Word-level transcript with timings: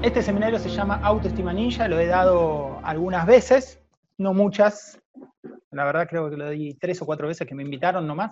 Este 0.00 0.22
seminario 0.22 0.60
se 0.60 0.68
llama 0.68 1.00
Autoestima 1.02 1.52
Ninja, 1.52 1.88
lo 1.88 1.98
he 1.98 2.06
dado 2.06 2.80
algunas 2.84 3.26
veces, 3.26 3.82
no 4.16 4.32
muchas. 4.32 5.00
La 5.72 5.84
verdad 5.84 6.08
creo 6.08 6.30
que 6.30 6.36
lo 6.36 6.48
di 6.50 6.74
tres 6.74 7.02
o 7.02 7.06
cuatro 7.06 7.26
veces 7.26 7.46
que 7.48 7.54
me 7.54 7.64
invitaron 7.64 8.06
nomás. 8.06 8.30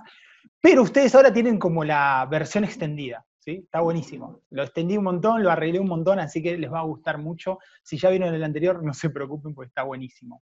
Pero 0.60 0.82
ustedes 0.82 1.14
ahora 1.16 1.32
tienen 1.32 1.58
como 1.58 1.82
la 1.84 2.26
versión 2.30 2.62
extendida, 2.62 3.26
¿sí? 3.40 3.62
Está 3.64 3.80
buenísimo. 3.80 4.42
Lo 4.50 4.62
extendí 4.62 4.96
un 4.96 5.04
montón, 5.04 5.42
lo 5.42 5.50
arreglé 5.50 5.80
un 5.80 5.88
montón, 5.88 6.20
así 6.20 6.40
que 6.40 6.56
les 6.56 6.72
va 6.72 6.78
a 6.78 6.84
gustar 6.84 7.18
mucho. 7.18 7.58
Si 7.82 7.98
ya 7.98 8.10
vieron 8.10 8.32
el 8.32 8.44
anterior, 8.44 8.82
no 8.82 8.94
se 8.94 9.10
preocupen 9.10 9.52
porque 9.52 9.68
está 9.68 9.82
buenísimo. 9.82 10.44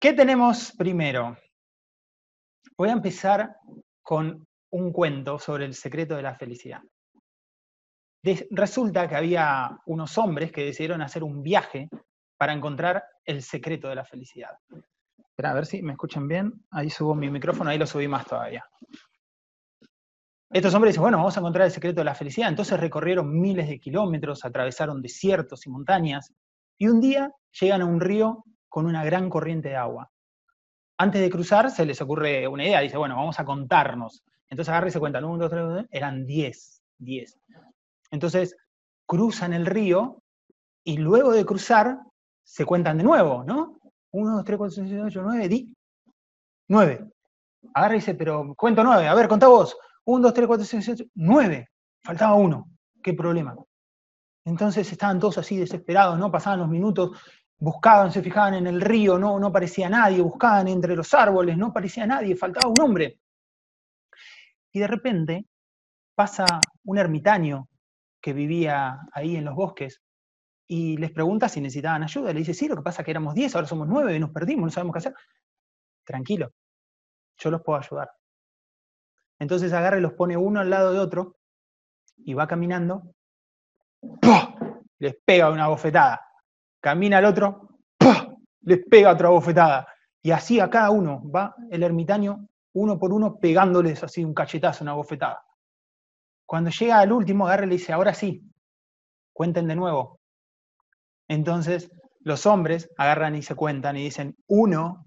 ¿Qué 0.00 0.14
tenemos 0.14 0.72
primero? 0.72 1.36
Voy 2.78 2.88
a 2.88 2.92
empezar 2.92 3.56
con 4.02 4.46
un 4.70 4.90
cuento 4.90 5.38
sobre 5.38 5.66
el 5.66 5.74
secreto 5.74 6.16
de 6.16 6.22
la 6.22 6.34
felicidad. 6.34 6.80
Resulta 8.50 9.08
que 9.08 9.16
había 9.16 9.78
unos 9.86 10.16
hombres 10.18 10.50
que 10.50 10.64
decidieron 10.64 11.02
hacer 11.02 11.22
un 11.22 11.42
viaje 11.42 11.88
para 12.36 12.52
encontrar 12.52 13.04
el 13.24 13.42
secreto 13.42 13.88
de 13.88 13.94
la 13.94 14.04
felicidad. 14.04 14.50
Espera, 15.18 15.50
a 15.50 15.54
ver 15.54 15.66
si 15.66 15.82
me 15.82 15.92
escuchan 15.92 16.28
bien. 16.28 16.64
Ahí 16.70 16.90
subo 16.90 17.14
mi 17.14 17.28
micrófono, 17.30 17.70
ahí 17.70 17.78
lo 17.78 17.86
subí 17.86 18.08
más 18.08 18.26
todavía. 18.26 18.64
Estos 20.50 20.72
hombres 20.74 20.92
dicen, 20.92 21.02
bueno, 21.02 21.18
vamos 21.18 21.36
a 21.36 21.40
encontrar 21.40 21.66
el 21.66 21.72
secreto 21.72 22.00
de 22.00 22.04
la 22.04 22.14
felicidad. 22.14 22.48
Entonces 22.48 22.78
recorrieron 22.78 23.40
miles 23.40 23.68
de 23.68 23.80
kilómetros, 23.80 24.44
atravesaron 24.44 25.02
desiertos 25.02 25.66
y 25.66 25.70
montañas, 25.70 26.32
y 26.78 26.86
un 26.86 27.00
día 27.00 27.32
llegan 27.60 27.82
a 27.82 27.86
un 27.86 28.00
río 28.00 28.44
con 28.68 28.86
una 28.86 29.04
gran 29.04 29.28
corriente 29.28 29.70
de 29.70 29.76
agua. 29.76 30.10
Antes 30.96 31.20
de 31.20 31.30
cruzar 31.30 31.70
se 31.70 31.84
les 31.84 32.00
ocurre 32.00 32.46
una 32.46 32.64
idea, 32.64 32.80
dice, 32.80 32.96
bueno, 32.96 33.16
vamos 33.16 33.40
a 33.40 33.44
contarnos. 33.44 34.22
Entonces 34.48 34.70
agarra 34.70 34.88
y 34.88 34.92
se 34.92 35.00
cuentan, 35.00 35.24
uno, 35.24 35.48
dos, 35.48 35.50
tres, 35.50 35.86
eran 35.90 36.24
diez, 36.24 36.82
diez. 36.98 37.36
Entonces 38.14 38.56
cruzan 39.06 39.52
el 39.52 39.66
río 39.66 40.22
y 40.84 40.98
luego 40.98 41.32
de 41.32 41.44
cruzar 41.44 41.98
se 42.44 42.64
cuentan 42.64 42.98
de 42.98 43.04
nuevo, 43.04 43.42
¿no? 43.42 43.78
1, 44.12 44.36
2, 44.36 44.44
3, 44.44 44.58
4, 44.58 44.74
5, 44.74 44.88
6, 44.88 45.02
8, 45.06 45.22
9, 45.24 45.48
10. 45.48 45.64
9. 46.68 47.10
Agarra 47.74 47.94
y 47.94 47.98
dice, 47.98 48.14
pero 48.14 48.54
cuento 48.54 48.84
9. 48.84 49.08
A 49.08 49.14
ver, 49.14 49.26
contá 49.26 49.48
vos. 49.48 49.76
1, 50.04 50.22
2, 50.22 50.34
3, 50.34 50.46
4, 50.46 50.64
5, 50.64 50.82
6, 50.82 51.00
8, 51.00 51.10
9. 51.14 51.68
Faltaba 52.04 52.34
uno. 52.34 52.70
¿Qué 53.02 53.14
problema? 53.14 53.56
Entonces 54.44 54.90
estaban 54.92 55.18
todos 55.18 55.38
así 55.38 55.56
desesperados, 55.56 56.16
¿no? 56.16 56.30
Pasaban 56.30 56.60
los 56.60 56.68
minutos, 56.68 57.18
buscaban, 57.58 58.12
se 58.12 58.22
fijaban 58.22 58.54
en 58.54 58.68
el 58.68 58.80
río, 58.80 59.18
no, 59.18 59.40
no 59.40 59.50
parecía 59.50 59.88
nadie, 59.88 60.20
buscaban 60.22 60.68
entre 60.68 60.94
los 60.94 61.12
árboles, 61.14 61.56
no 61.56 61.72
parecía 61.72 62.06
nadie, 62.06 62.36
faltaba 62.36 62.70
un 62.70 62.80
hombre. 62.80 63.18
Y 64.70 64.78
de 64.78 64.86
repente 64.86 65.46
pasa 66.14 66.44
un 66.84 66.98
ermitaño 66.98 67.68
que 68.24 68.32
vivía 68.32 69.00
ahí 69.12 69.36
en 69.36 69.44
los 69.44 69.54
bosques 69.54 70.02
y 70.66 70.96
les 70.96 71.10
pregunta 71.10 71.46
si 71.46 71.60
necesitaban 71.60 72.04
ayuda. 72.04 72.32
Le 72.32 72.38
dice, 72.38 72.54
sí, 72.54 72.68
lo 72.68 72.76
que 72.76 72.80
pasa 72.80 73.02
es 73.02 73.04
que 73.04 73.10
éramos 73.10 73.34
10, 73.34 73.54
ahora 73.54 73.68
somos 73.68 73.86
9 73.86 74.16
y 74.16 74.18
nos 74.18 74.30
perdimos, 74.30 74.64
no 74.64 74.70
sabemos 74.70 74.94
qué 74.94 74.98
hacer. 75.00 75.14
Tranquilo, 76.04 76.50
yo 77.36 77.50
los 77.50 77.60
puedo 77.60 77.78
ayudar. 77.78 78.10
Entonces 79.38 79.70
agarra 79.74 79.98
y 79.98 80.00
los 80.00 80.14
pone 80.14 80.38
uno 80.38 80.60
al 80.60 80.70
lado 80.70 80.94
de 80.94 81.00
otro 81.00 81.36
y 82.16 82.32
va 82.32 82.46
caminando, 82.46 83.14
les 84.98 85.16
pega 85.22 85.50
una 85.50 85.68
bofetada. 85.68 86.26
Camina 86.80 87.18
al 87.18 87.26
otro, 87.26 87.68
les 88.62 88.86
pega 88.86 89.12
otra 89.12 89.28
bofetada. 89.28 89.86
Y 90.22 90.30
así 90.30 90.60
a 90.60 90.70
cada 90.70 90.90
uno 90.90 91.30
va 91.30 91.54
el 91.70 91.82
ermitaño 91.82 92.48
uno 92.72 92.98
por 92.98 93.12
uno 93.12 93.38
pegándoles 93.38 94.02
así 94.02 94.24
un 94.24 94.32
cachetazo, 94.32 94.82
una 94.82 94.94
bofetada. 94.94 95.43
Cuando 96.46 96.70
llega 96.70 96.98
al 96.98 97.12
último, 97.12 97.52
y 97.52 97.60
le 97.60 97.66
dice, 97.66 97.92
ahora 97.92 98.14
sí, 98.14 98.42
cuenten 99.32 99.66
de 99.66 99.76
nuevo, 99.76 100.20
entonces, 101.28 101.90
los 102.20 102.46
hombres 102.46 102.90
agarran 102.96 103.34
y 103.34 103.42
se 103.42 103.54
cuentan 103.54 103.96
y 103.96 104.04
dicen 104.04 104.36
1, 104.46 105.06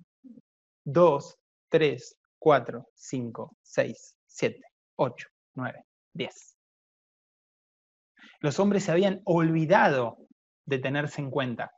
2, 0.86 1.38
3, 1.70 2.18
4, 2.40 2.86
5, 2.94 3.58
6, 3.62 4.16
7, 4.26 4.62
8, 4.96 5.28
9, 5.56 5.84
10. 6.14 6.58
Los 8.40 8.60
hombres 8.60 8.84
se 8.84 8.92
habían 8.92 9.22
olvidado 9.26 10.18
de 10.66 10.80
tenerse 10.80 11.22
en 11.22 11.32
cuenta. 11.32 11.72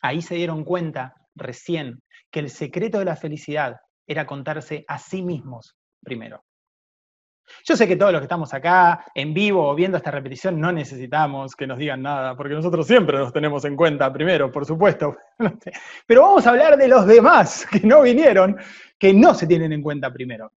Ahí 0.00 0.20
se 0.20 0.34
dieron 0.34 0.64
cuenta 0.64 1.14
recién 1.34 2.02
que 2.30 2.40
el 2.40 2.50
secreto 2.50 2.98
de 2.98 3.06
la 3.06 3.16
felicidad 3.16 3.76
era 4.06 4.26
contarse 4.26 4.84
a 4.86 4.98
sí 4.98 5.22
mismos 5.22 5.76
primero. 6.02 6.44
Yo 7.64 7.76
sé 7.76 7.86
que 7.86 7.96
todos 7.96 8.12
los 8.12 8.20
que 8.20 8.24
estamos 8.24 8.52
acá 8.54 9.06
en 9.14 9.34
vivo 9.34 9.68
o 9.68 9.74
viendo 9.74 9.96
esta 9.96 10.10
repetición 10.10 10.60
no 10.60 10.72
necesitamos 10.72 11.54
que 11.54 11.66
nos 11.66 11.78
digan 11.78 12.02
nada, 12.02 12.36
porque 12.36 12.54
nosotros 12.54 12.86
siempre 12.86 13.18
nos 13.18 13.32
tenemos 13.32 13.64
en 13.64 13.76
cuenta 13.76 14.12
primero, 14.12 14.50
por 14.50 14.66
supuesto. 14.66 15.16
Pero 16.06 16.22
vamos 16.22 16.46
a 16.46 16.50
hablar 16.50 16.76
de 16.76 16.88
los 16.88 17.06
demás 17.06 17.66
que 17.70 17.80
no 17.80 18.02
vinieron, 18.02 18.56
que 18.98 19.12
no 19.12 19.34
se 19.34 19.46
tienen 19.46 19.72
en 19.72 19.82
cuenta 19.82 20.12
primero. 20.12 20.52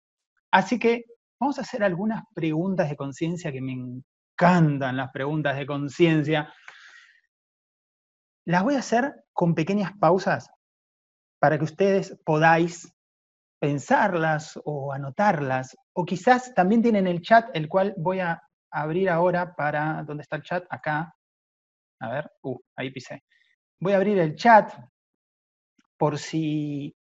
Así 0.50 0.78
que 0.78 1.04
vamos 1.38 1.58
a 1.58 1.62
hacer 1.62 1.82
algunas 1.82 2.24
preguntas 2.34 2.88
de 2.88 2.96
conciencia 2.96 3.52
que 3.52 3.60
me 3.60 3.72
encantan 3.72 4.96
las 4.96 5.10
preguntas 5.10 5.56
de 5.56 5.66
conciencia. 5.66 6.52
Las 8.44 8.62
voy 8.62 8.74
a 8.76 8.80
hacer 8.80 9.24
con 9.32 9.54
pequeñas 9.54 9.92
pausas 9.98 10.50
para 11.38 11.58
que 11.58 11.64
ustedes 11.64 12.18
podáis 12.24 12.95
pensarlas 13.58 14.58
o 14.64 14.92
anotarlas, 14.92 15.76
o 15.94 16.04
quizás 16.04 16.54
también 16.54 16.82
tienen 16.82 17.06
el 17.06 17.20
chat, 17.22 17.48
el 17.54 17.68
cual 17.68 17.94
voy 17.96 18.20
a 18.20 18.42
abrir 18.70 19.08
ahora 19.08 19.54
para, 19.54 20.02
¿dónde 20.04 20.22
está 20.22 20.36
el 20.36 20.42
chat? 20.42 20.64
Acá. 20.70 21.14
A 22.00 22.08
ver, 22.10 22.30
uh, 22.42 22.58
ahí 22.76 22.90
pisé. 22.90 23.22
Voy 23.80 23.92
a 23.94 23.96
abrir 23.96 24.18
el 24.18 24.34
chat 24.36 24.72
por 25.96 26.18
si 26.18 26.94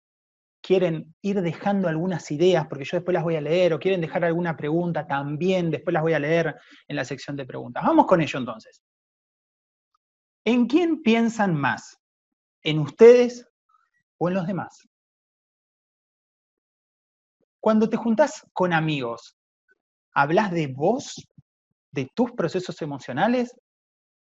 quieren 0.63 1.15
ir 1.23 1.41
dejando 1.41 1.89
algunas 1.89 2.31
ideas, 2.31 2.67
porque 2.69 2.85
yo 2.85 2.99
después 2.99 3.15
las 3.15 3.25
voy 3.25 3.37
a 3.37 3.41
leer, 3.41 3.73
o 3.73 3.81
quieren 3.81 4.01
dejar 4.01 4.25
alguna 4.25 4.57
pregunta 4.57 5.07
también, 5.07 5.71
después 5.71 5.93
las 5.93 6.03
voy 6.03 6.13
a 6.13 6.19
leer 6.19 6.55
en 6.87 6.97
la 6.97 7.05
sección 7.05 7.37
de 7.37 7.47
preguntas. 7.47 7.83
Vamos 7.83 8.07
con 8.07 8.21
ello 8.21 8.39
entonces. 8.39 8.83
¿En 10.45 10.67
quién 10.67 11.03
piensan 11.03 11.55
más? 11.55 11.99
¿En 12.63 12.79
ustedes 12.79 13.49
o 14.19 14.29
en 14.29 14.35
los 14.35 14.47
demás? 14.47 14.89
Cuando 17.63 17.89
te 17.89 17.97
juntás 17.97 18.45
con 18.53 18.73
amigos, 18.73 19.37
¿hablas 20.13 20.51
de 20.51 20.67
vos, 20.67 21.25
de 21.93 22.11
tus 22.13 22.33
procesos 22.33 22.83
emocionales? 22.83 23.55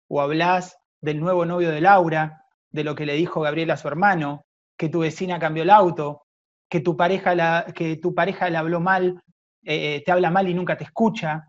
¿O 0.08 0.22
hablas 0.22 0.78
del 1.02 1.20
nuevo 1.20 1.44
novio 1.44 1.70
de 1.70 1.82
Laura, 1.82 2.46
de 2.70 2.82
lo 2.82 2.94
que 2.94 3.04
le 3.04 3.12
dijo 3.12 3.42
Gabriela 3.42 3.74
a 3.74 3.76
su 3.76 3.88
hermano, 3.88 4.46
que 4.78 4.88
tu 4.88 5.00
vecina 5.00 5.38
cambió 5.38 5.64
el 5.64 5.68
auto, 5.68 6.22
que 6.70 6.80
tu 6.80 6.96
pareja, 6.96 7.66
que 7.74 7.98
tu 7.98 8.14
pareja 8.14 8.48
le 8.48 8.56
habló 8.56 8.80
mal, 8.80 9.22
eh, 9.64 10.02
te 10.06 10.12
habla 10.12 10.30
mal 10.30 10.48
y 10.48 10.54
nunca 10.54 10.78
te 10.78 10.84
escucha, 10.84 11.44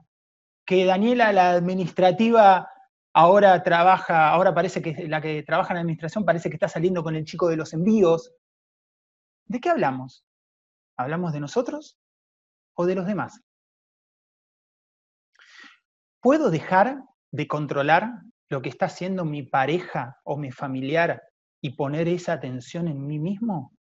que 0.66 0.84
Daniela, 0.84 1.32
la 1.32 1.52
administrativa, 1.52 2.70
ahora 3.14 3.64
trabaja, 3.64 4.28
ahora 4.32 4.54
parece 4.54 4.82
que 4.82 5.08
la 5.08 5.22
que 5.22 5.42
trabaja 5.44 5.70
en 5.70 5.76
la 5.76 5.82
administración 5.84 6.26
parece 6.26 6.50
que 6.50 6.58
está 6.58 6.68
saliendo 6.68 7.02
con 7.02 7.16
el 7.16 7.24
chico 7.24 7.48
de 7.48 7.56
los 7.56 7.72
envíos. 7.72 8.34
¿De 9.46 9.62
qué 9.62 9.70
hablamos? 9.70 10.27
¿Hablamos 10.98 11.32
de 11.32 11.40
nosotros 11.40 11.98
o 12.74 12.86
de 12.86 12.96
los 12.96 13.06
demás? 13.06 13.42
¿Puedo 16.20 16.50
dejar 16.50 17.04
de 17.32 17.48
controlar 17.48 18.10
lo 18.50 18.62
que 18.62 18.70
está 18.70 18.88
haciendo 18.88 19.24
mi 19.24 19.44
pareja 19.44 20.18
o 20.24 20.38
mi 20.38 20.52
familiar 20.52 21.22
y 21.62 21.76
poner 21.76 22.08
esa 22.08 22.34
atención 22.34 22.88
en 22.88 23.06
mí 23.06 23.20
mismo? 23.20 23.74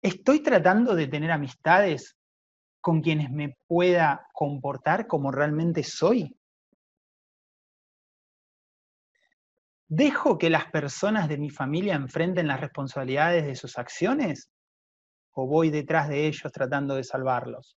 ¿Estoy 0.00 0.40
tratando 0.40 0.94
de 0.94 1.08
tener 1.08 1.32
amistades 1.32 2.16
con 2.80 3.00
quienes 3.00 3.30
me 3.30 3.56
pueda 3.66 4.28
comportar 4.32 5.08
como 5.08 5.32
realmente 5.32 5.82
soy? 5.82 6.38
¿Dejo 9.88 10.38
que 10.38 10.50
las 10.50 10.70
personas 10.70 11.28
de 11.28 11.38
mi 11.38 11.50
familia 11.50 11.94
enfrenten 11.94 12.46
las 12.46 12.60
responsabilidades 12.60 13.46
de 13.46 13.56
sus 13.56 13.78
acciones? 13.78 14.50
O 15.38 15.46
voy 15.46 15.70
detrás 15.70 16.08
de 16.08 16.26
ellos 16.26 16.50
tratando 16.50 16.94
de 16.94 17.04
salvarlos? 17.04 17.76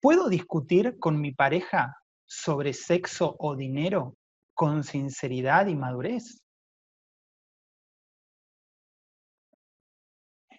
¿Puedo 0.00 0.28
discutir 0.28 0.98
con 0.98 1.18
mi 1.20 1.32
pareja 1.32 1.96
sobre 2.26 2.74
sexo 2.74 3.34
o 3.38 3.56
dinero 3.56 4.16
con 4.52 4.84
sinceridad 4.84 5.66
y 5.66 5.74
madurez? 5.74 6.42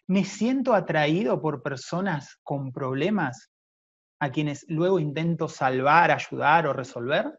¿Me 0.07 0.23
siento 0.23 0.73
atraído 0.73 1.39
por 1.39 1.61
personas 1.61 2.37
con 2.43 2.71
problemas 2.71 3.51
a 4.19 4.31
quienes 4.31 4.65
luego 4.67 4.99
intento 4.99 5.47
salvar, 5.47 6.09
ayudar 6.09 6.65
o 6.65 6.73
resolver? 6.73 7.37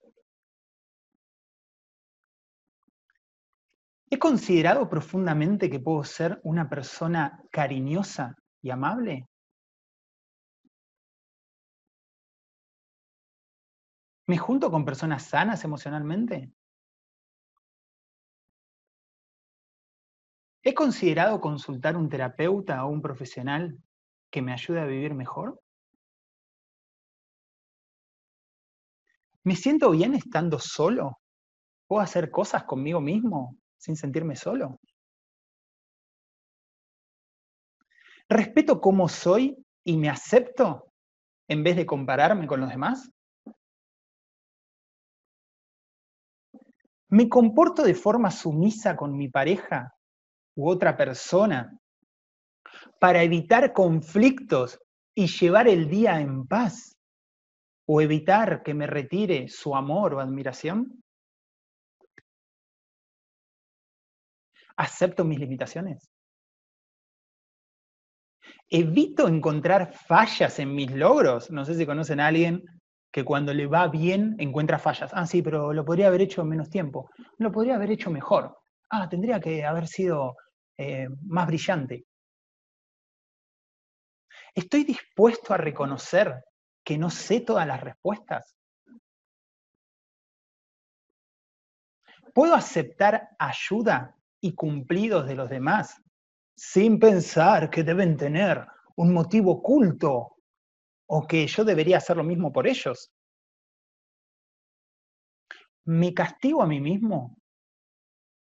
¿He 4.08 4.20
considerado 4.20 4.88
profundamente 4.88 5.68
que 5.68 5.80
puedo 5.80 6.04
ser 6.04 6.40
una 6.44 6.68
persona 6.68 7.42
cariñosa 7.50 8.36
y 8.62 8.70
amable? 8.70 9.26
¿Me 14.28 14.38
junto 14.38 14.70
con 14.70 14.84
personas 14.84 15.24
sanas 15.24 15.64
emocionalmente? 15.64 16.52
¿He 20.62 20.72
considerado 20.72 21.40
consultar 21.40 21.96
un 21.96 22.08
terapeuta 22.08 22.84
o 22.84 22.88
un 22.88 23.02
profesional 23.02 23.76
que 24.30 24.40
me 24.40 24.52
ayude 24.52 24.80
a 24.80 24.86
vivir 24.86 25.14
mejor? 25.14 25.60
¿Me 29.42 29.56
siento 29.56 29.90
bien 29.90 30.14
estando 30.14 30.60
solo? 30.60 31.18
¿Puedo 31.88 32.02
hacer 32.02 32.30
cosas 32.30 32.64
conmigo 32.64 33.00
mismo 33.00 33.56
sin 33.78 33.96
sentirme 33.96 34.36
solo? 34.36 34.80
¿Respeto 38.28 38.80
cómo 38.80 39.08
soy 39.08 39.56
y 39.84 39.96
me 39.96 40.08
acepto 40.08 40.92
en 41.48 41.62
vez 41.62 41.76
de 41.76 41.86
compararme 41.86 42.46
con 42.46 42.60
los 42.60 42.70
demás? 42.70 43.10
¿Me 47.08 47.28
comporto 47.28 47.84
de 47.84 47.94
forma 47.94 48.32
sumisa 48.32 48.96
con 48.96 49.16
mi 49.16 49.28
pareja 49.28 49.94
u 50.56 50.68
otra 50.68 50.96
persona 50.96 51.78
para 52.98 53.22
evitar 53.22 53.72
conflictos 53.72 54.80
y 55.14 55.28
llevar 55.28 55.68
el 55.68 55.88
día 55.88 56.20
en 56.20 56.46
paz? 56.46 56.96
¿O 57.88 58.00
evitar 58.00 58.64
que 58.64 58.74
me 58.74 58.88
retire 58.88 59.46
su 59.46 59.76
amor 59.76 60.14
o 60.14 60.20
admiración? 60.20 61.04
¿Acepto 64.76 65.24
mis 65.24 65.38
limitaciones? 65.38 66.10
¿Evito 68.68 69.28
encontrar 69.28 69.92
fallas 69.92 70.58
en 70.58 70.74
mis 70.74 70.90
logros? 70.90 71.50
No 71.50 71.64
sé 71.64 71.74
si 71.74 71.86
conocen 71.86 72.20
a 72.20 72.26
alguien 72.26 72.64
que 73.12 73.24
cuando 73.24 73.54
le 73.54 73.66
va 73.66 73.88
bien 73.88 74.34
encuentra 74.38 74.78
fallas. 74.78 75.10
Ah, 75.14 75.26
sí, 75.26 75.40
pero 75.40 75.72
lo 75.72 75.84
podría 75.84 76.08
haber 76.08 76.22
hecho 76.22 76.42
en 76.42 76.48
menos 76.48 76.68
tiempo. 76.68 77.08
Lo 77.38 77.52
podría 77.52 77.76
haber 77.76 77.92
hecho 77.92 78.10
mejor. 78.10 78.58
Ah, 78.90 79.08
tendría 79.08 79.40
que 79.40 79.64
haber 79.64 79.86
sido 79.86 80.36
eh, 80.76 81.08
más 81.22 81.46
brillante. 81.46 82.04
¿Estoy 84.54 84.84
dispuesto 84.84 85.54
a 85.54 85.58
reconocer 85.58 86.42
que 86.84 86.98
no 86.98 87.10
sé 87.10 87.40
todas 87.40 87.66
las 87.66 87.80
respuestas? 87.80 88.56
¿Puedo 92.34 92.54
aceptar 92.54 93.28
ayuda 93.38 94.15
y 94.46 94.54
cumplidos 94.54 95.26
de 95.26 95.34
los 95.34 95.50
demás 95.50 96.00
sin 96.56 96.98
pensar 96.98 97.68
que 97.68 97.84
deben 97.84 98.16
tener 98.16 98.66
un 98.96 99.12
motivo 99.12 99.52
oculto 99.52 100.36
o 101.08 101.26
que 101.26 101.46
yo 101.46 101.64
debería 101.64 101.98
hacer 101.98 102.16
lo 102.16 102.24
mismo 102.24 102.52
por 102.52 102.66
ellos? 102.66 103.12
¿Me 105.84 106.14
castigo 106.14 106.62
a 106.62 106.66
mí 106.66 106.80
mismo 106.80 107.36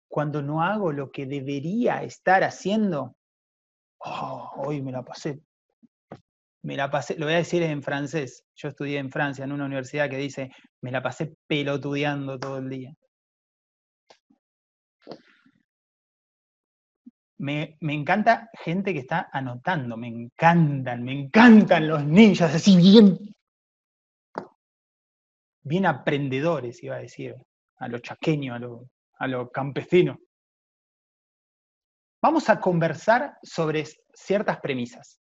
cuando 0.08 0.42
no 0.42 0.62
hago 0.62 0.92
lo 0.92 1.10
que 1.10 1.26
debería 1.26 2.02
estar 2.02 2.42
haciendo? 2.42 3.16
Oh, 3.98 4.50
hoy 4.56 4.82
me 4.82 4.92
la 4.92 5.02
pasé. 5.02 5.40
Me 6.62 6.76
la 6.76 6.90
pasé, 6.90 7.16
lo 7.16 7.26
voy 7.26 7.34
a 7.34 7.38
decir 7.38 7.62
en 7.62 7.82
francés. 7.82 8.44
Yo 8.54 8.68
estudié 8.68 8.98
en 8.98 9.10
Francia, 9.10 9.44
en 9.44 9.52
una 9.52 9.64
universidad 9.64 10.10
que 10.10 10.18
dice, 10.18 10.50
me 10.82 10.90
la 10.90 11.02
pasé 11.02 11.34
pelotudeando 11.46 12.38
todo 12.38 12.58
el 12.58 12.68
día. 12.68 12.92
Me, 17.40 17.78
encanta 17.80 18.50
gente 18.52 18.92
que 18.92 19.00
está 19.00 19.30
anotando, 19.32 19.96
me 19.96 20.08
encantan, 20.08 21.02
me 21.02 21.12
encantan 21.12 21.88
los 21.88 22.04
ninjas, 22.04 22.54
así 22.54 22.76
bien 22.76 23.18
bien 25.62 25.86
aprendedores, 25.86 26.82
iba 26.82 26.96
a 26.96 27.00
decir, 27.00 27.34
a 27.78 27.88
lo 27.88 27.98
chaqueño, 27.98 28.54
a 29.18 29.26
lo, 29.28 29.50
campesino. 29.50 30.18
Vamos 32.22 32.50
a 32.50 32.60
conversar 32.60 33.38
sobre 33.42 33.84
ciertas 34.12 34.60
premisas. 34.60 35.18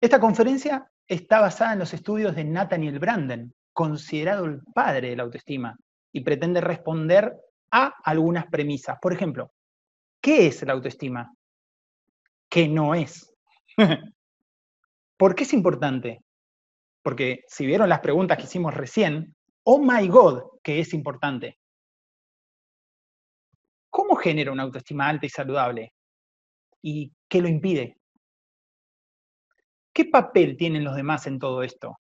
Esta 0.00 0.20
conferencia 0.20 0.88
está 1.06 1.40
basada 1.40 1.72
en 1.72 1.80
los 1.80 1.92
estudios 1.92 2.36
de 2.36 2.44
Nathaniel 2.44 2.98
Branden, 2.98 3.54
considerado 3.72 4.44
el 4.44 4.60
padre 4.74 5.10
de 5.10 5.16
la 5.16 5.24
autoestima, 5.24 5.76
y 6.12 6.20
pretende 6.20 6.60
responder 6.60 7.36
a 7.70 7.94
algunas 8.04 8.46
premisas. 8.46 8.98
Por 9.00 9.12
ejemplo, 9.12 9.52
¿qué 10.20 10.46
es 10.46 10.62
la 10.62 10.72
autoestima? 10.72 11.32
¿Qué 12.50 12.68
no 12.68 12.94
es? 12.94 13.32
¿Por 15.16 15.34
qué 15.34 15.44
es 15.44 15.52
importante? 15.52 16.20
Porque 17.02 17.40
si 17.46 17.66
vieron 17.66 17.88
las 17.88 18.00
preguntas 18.00 18.38
que 18.38 18.44
hicimos 18.44 18.74
recién, 18.74 19.34
oh 19.64 19.78
my 19.78 20.06
God, 20.08 20.42
que 20.62 20.80
es 20.80 20.94
importante. 20.94 21.58
¿Cómo 23.90 24.16
genera 24.16 24.52
una 24.52 24.62
autoestima 24.62 25.08
alta 25.08 25.26
y 25.26 25.30
saludable? 25.30 25.92
¿Y 26.82 27.12
qué 27.28 27.40
lo 27.40 27.48
impide? 27.48 27.96
¿Qué 29.92 30.04
papel 30.04 30.56
tienen 30.56 30.84
los 30.84 30.94
demás 30.94 31.26
en 31.26 31.38
todo 31.38 31.62
esto? 31.62 31.98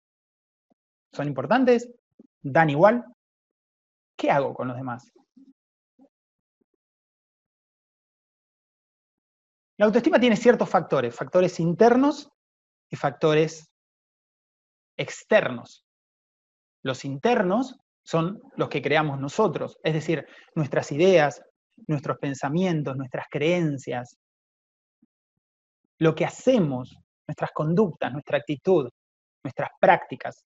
¿Son 1.11 1.27
importantes? 1.27 1.89
¿Dan 2.41 2.71
igual? 2.71 3.05
¿Qué 4.17 4.31
hago 4.31 4.53
con 4.53 4.67
los 4.67 4.77
demás? 4.77 5.11
La 9.83 9.87
autoestima 9.87 10.17
tiene 10.17 10.37
ciertos 10.37 10.69
factores, 10.69 11.13
factores 11.13 11.59
internos 11.59 12.31
y 12.89 12.95
factores 12.95 13.69
externos. 14.95 15.85
Los 16.83 17.03
internos 17.03 17.75
son 18.01 18.41
los 18.55 18.69
que 18.69 18.81
creamos 18.81 19.19
nosotros, 19.19 19.77
es 19.83 19.93
decir, 19.93 20.25
nuestras 20.55 20.89
ideas, 20.93 21.41
nuestros 21.85 22.17
pensamientos, 22.17 22.95
nuestras 22.95 23.25
creencias, 23.29 24.17
lo 25.99 26.15
que 26.15 26.23
hacemos, 26.23 26.95
nuestras 27.27 27.51
conductas, 27.51 28.13
nuestra 28.13 28.37
actitud, 28.37 28.89
nuestras 29.43 29.69
prácticas. 29.81 30.45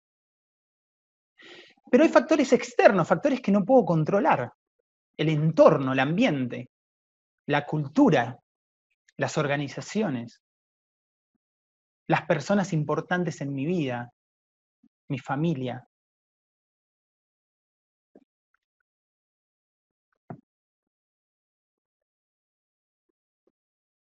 Pero 1.91 2.05
hay 2.05 2.09
factores 2.09 2.55
externos, 2.55 3.07
factores 3.07 3.43
que 3.43 3.53
no 3.53 3.67
puedo 3.67 3.85
controlar. 3.85 4.51
El 5.15 5.29
entorno, 5.29 5.93
el 5.93 6.01
ambiente, 6.01 6.71
la 7.49 7.67
cultura, 7.67 8.35
las 9.19 9.39
organizaciones, 9.39 10.43
las 12.09 12.23
personas 12.27 12.73
importantes 12.73 13.41
en 13.41 13.53
mi 13.53 13.67
vida, 13.67 14.13
mi 15.09 15.19
familia. 15.19 15.89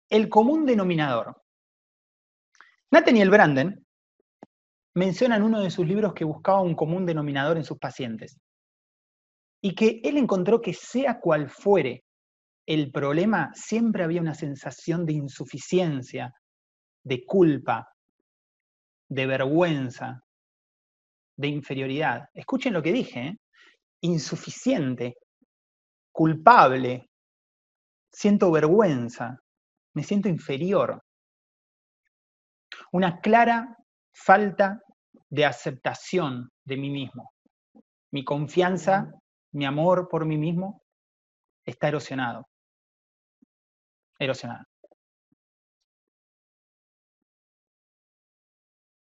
El 0.08 0.28
común 0.28 0.64
denominador. 0.64 1.42
Nathaniel 2.90 3.30
Branden 3.30 3.84
menciona 4.94 5.36
en 5.36 5.42
uno 5.42 5.60
de 5.60 5.70
sus 5.70 5.86
libros 5.86 6.14
que 6.14 6.24
buscaba 6.24 6.60
un 6.60 6.76
común 6.76 7.04
denominador 7.04 7.56
en 7.56 7.64
sus 7.64 7.78
pacientes 7.78 8.38
y 9.60 9.74
que 9.74 10.00
él 10.04 10.16
encontró 10.16 10.60
que 10.60 10.72
sea 10.72 11.18
cual 11.18 11.50
fuere 11.50 12.03
el 12.66 12.90
problema, 12.90 13.50
siempre 13.54 14.04
había 14.04 14.20
una 14.20 14.34
sensación 14.34 15.04
de 15.04 15.12
insuficiencia, 15.12 16.32
de 17.04 17.24
culpa, 17.24 17.88
de 19.08 19.26
vergüenza, 19.26 20.22
de 21.36 21.48
inferioridad. 21.48 22.28
Escuchen 22.32 22.72
lo 22.72 22.82
que 22.82 22.92
dije, 22.92 23.20
¿eh? 23.20 23.38
insuficiente, 24.00 25.16
culpable, 26.12 27.10
siento 28.10 28.50
vergüenza, 28.50 29.38
me 29.94 30.02
siento 30.02 30.28
inferior. 30.28 31.02
Una 32.92 33.20
clara 33.20 33.76
falta 34.12 34.80
de 35.28 35.44
aceptación 35.44 36.50
de 36.64 36.76
mí 36.76 36.90
mismo. 36.90 37.32
Mi 38.12 38.24
confianza, 38.24 39.10
mi 39.52 39.66
amor 39.66 40.08
por 40.08 40.24
mí 40.24 40.38
mismo 40.38 40.82
está 41.64 41.88
erosionado. 41.88 42.46
Erosionado. 44.18 44.64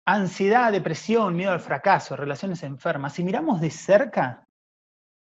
Ansiedad, 0.06 0.72
depresión, 0.72 1.36
miedo 1.36 1.52
al 1.52 1.60
fracaso, 1.60 2.16
relaciones 2.16 2.64
enfermas. 2.64 3.14
Si 3.14 3.26
miramos 3.26 3.60
de 3.60 3.70
cerca, 3.70 4.48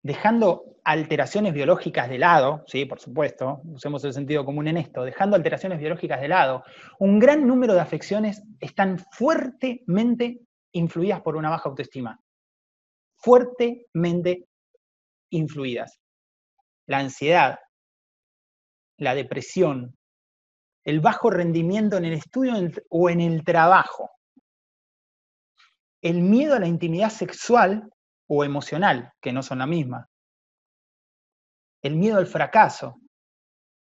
dejando 0.04 0.78
alteraciones 0.84 1.54
biológicas 1.54 2.10
de 2.10 2.18
lado, 2.18 2.64
sí, 2.68 2.86
por 2.86 3.00
supuesto, 3.00 3.62
usemos 3.66 4.04
el 4.04 4.14
sentido 4.14 4.44
común 4.44 4.68
en 4.68 4.78
esto, 4.78 5.04
dejando 5.04 5.36
alteraciones 5.36 5.80
biológicas 5.80 6.20
de 6.20 6.28
lado, 6.28 6.64
un 7.00 7.18
gran 7.18 7.48
número 7.48 7.74
de 7.74 7.82
afecciones 7.82 8.44
están 8.60 9.00
fuertemente 9.12 10.42
influidas 10.74 11.22
por 11.22 11.36
una 11.36 11.50
baja 11.50 11.70
autoestima. 11.70 12.20
Fuertemente 13.18 14.48
influidas. 15.30 16.00
La 16.88 17.00
ansiedad, 17.00 17.60
la 18.98 19.16
depresión, 19.16 19.96
el 20.84 21.00
bajo 21.00 21.30
rendimiento 21.30 21.98
en 21.98 22.06
el 22.06 22.14
estudio 22.14 22.54
o 22.90 23.10
en 23.10 23.22
el 23.22 23.44
trabajo, 23.44 24.12
el 26.02 26.22
miedo 26.22 26.56
a 26.56 26.60
la 26.60 26.68
intimidad 26.68 27.10
sexual 27.10 27.90
o 28.28 28.44
emocional, 28.44 29.12
que 29.22 29.34
no 29.34 29.44
son 29.44 29.60
la 29.60 29.68
misma. 29.68 30.08
El 31.82 31.96
miedo 31.96 32.18
al 32.18 32.28
fracaso, 32.28 32.96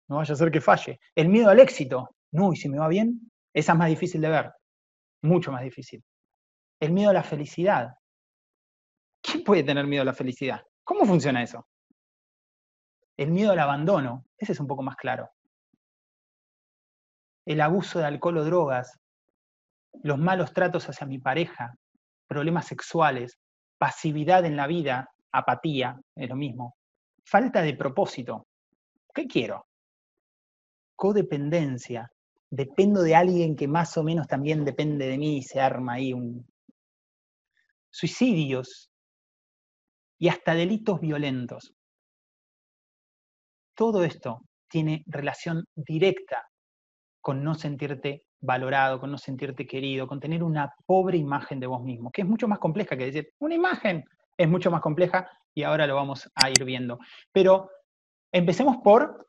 no 0.09 0.17
vaya 0.17 0.35
a 0.35 0.37
ser 0.37 0.51
que 0.51 0.61
falle. 0.61 0.99
El 1.15 1.29
miedo 1.29 1.51
al 1.51 1.61
éxito, 1.61 2.17
no, 2.33 2.53
y 2.53 2.57
si 2.57 2.69
me 2.69 2.79
va 2.79 2.89
bien, 2.89 3.31
esa 3.55 3.73
es 3.73 3.79
más 3.79 3.89
difícil 3.89 4.21
de 4.21 4.29
ver, 4.29 4.53
mucho 5.23 5.53
más 5.53 5.63
difícil. 5.63 6.03
El 6.81 6.93
miedo 6.93 7.11
a 7.11 7.15
la 7.15 7.23
felicidad. 7.23 7.91
¿Quién 9.23 9.45
puede 9.45 9.63
tener 9.63 9.87
miedo 9.87 10.03
a 10.03 10.07
la 10.07 10.15
felicidad? 10.15 10.63
¿Cómo 10.83 11.05
funciona 11.05 11.43
eso? 11.43 11.67
El 13.21 13.33
miedo 13.33 13.53
al 13.53 13.59
abandono, 13.59 14.25
ese 14.39 14.53
es 14.53 14.61
un 14.61 14.67
poco 14.67 14.83
más 14.83 14.97
claro. 14.97 15.31
El 17.45 17.61
abuso 17.61 17.99
de 17.99 18.07
alcohol 18.07 18.39
o 18.39 18.45
drogas, 18.45 18.99
los 20.03 20.17
malos 20.17 20.55
tratos 20.55 20.89
hacia 20.89 21.07
mi 21.07 21.19
pareja, 21.19 21.77
problemas 22.27 22.65
sexuales, 22.65 23.39
pasividad 23.77 24.47
en 24.47 24.57
la 24.57 24.67
vida, 24.67 25.11
apatía, 25.33 26.01
es 26.17 26.31
lo 26.31 26.35
mismo. 26.35 26.79
Falta 27.23 27.61
de 27.61 27.75
propósito. 27.75 28.47
¿Qué 29.13 29.27
quiero? 29.27 29.67
Codependencia. 30.97 32.11
Dependo 32.49 33.03
de 33.03 33.17
alguien 33.17 33.55
que 33.55 33.69
más 33.69 33.99
o 33.99 34.03
menos 34.03 34.29
también 34.29 34.65
depende 34.65 35.07
de 35.07 35.19
mí 35.19 35.37
y 35.37 35.43
se 35.43 35.61
arma 35.61 35.93
ahí 35.93 36.15
un... 36.15 36.51
Suicidios 37.91 38.91
y 40.17 40.29
hasta 40.29 40.55
delitos 40.55 41.03
violentos. 41.03 41.75
Todo 43.81 44.05
esto 44.05 44.43
tiene 44.69 45.05
relación 45.07 45.65
directa 45.75 46.47
con 47.19 47.43
no 47.43 47.55
sentirte 47.55 48.25
valorado, 48.39 49.01
con 49.01 49.11
no 49.11 49.17
sentirte 49.17 49.67
querido, 49.67 50.07
con 50.07 50.21
tener 50.21 50.43
una 50.43 50.71
pobre 50.85 51.17
imagen 51.17 51.61
de 51.61 51.67
vos 51.67 51.83
mismo, 51.83 52.11
que 52.11 52.21
es 52.21 52.29
mucho 52.29 52.47
más 52.47 52.59
compleja 52.59 52.95
que 52.95 53.07
decir, 53.07 53.33
una 53.39 53.55
imagen 53.55 54.05
es 54.37 54.47
mucho 54.47 54.71
más 54.71 54.83
compleja 54.83 55.31
y 55.55 55.63
ahora 55.63 55.87
lo 55.87 55.95
vamos 55.95 56.31
a 56.35 56.51
ir 56.51 56.63
viendo. 56.63 56.99
Pero 57.33 57.71
empecemos 58.31 58.77
por 58.85 59.27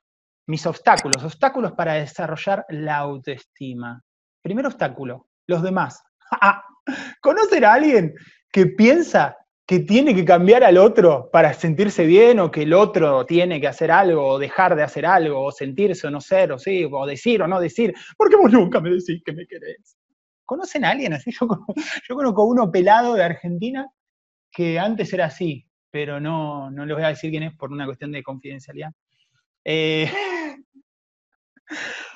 mis 0.48 0.66
obstáculos, 0.66 1.24
obstáculos 1.24 1.72
para 1.72 1.94
desarrollar 1.94 2.66
la 2.68 2.98
autoestima. 2.98 4.02
Primer 4.42 4.66
obstáculo, 4.66 5.28
los 5.48 5.64
demás. 5.64 6.04
¿Conocer 7.22 7.64
a 7.64 7.76
alguien 7.76 8.14
que 8.52 8.66
piensa 8.66 9.38
que 9.72 9.80
tiene 9.80 10.14
que 10.14 10.26
cambiar 10.26 10.66
al 10.66 10.78
otro 10.78 11.30
para 11.32 11.54
sentirse 11.54 12.06
bien 12.06 12.42
o 12.42 12.52
que 12.52 12.64
el 12.64 12.74
otro 12.74 13.26
tiene 13.26 13.62
que 13.62 13.70
hacer 13.70 13.90
algo 13.90 14.28
o 14.28 14.38
dejar 14.38 14.76
de 14.76 14.84
hacer 14.84 15.06
algo 15.06 15.46
o 15.46 15.50
sentirse 15.50 16.08
o 16.08 16.12
no 16.12 16.20
ser 16.20 16.52
o 16.52 16.60
sí, 16.60 16.86
o 16.92 17.06
decir 17.06 17.42
o 17.42 17.48
no 17.48 17.58
decir, 17.58 17.94
porque 18.18 18.36
vos 18.36 18.52
nunca 18.52 18.82
me 18.82 18.90
decís 18.90 19.22
que 19.24 19.32
me 19.32 19.48
querés. 19.48 19.96
¿Conocen 20.44 20.84
a 20.84 20.90
alguien 20.90 21.14
así? 21.14 21.32
Yo 22.10 22.16
conozco, 22.16 22.44
uno 22.44 22.70
pelado 22.70 23.14
de 23.14 23.24
Argentina 23.24 23.88
que 24.52 24.78
antes 24.78 25.14
era 25.14 25.28
así, 25.28 25.66
pero 25.90 26.20
no, 26.20 26.70
no 26.70 26.86
les 26.86 26.94
voy 26.94 27.06
a 27.06 27.08
decir 27.08 27.32
quién 27.32 27.44
es 27.44 27.56
por 27.56 27.72
una 27.72 27.86
cuestión 27.86 28.12
de 28.12 28.24
confidencialidad. 28.24 28.92
Eh, 29.64 30.12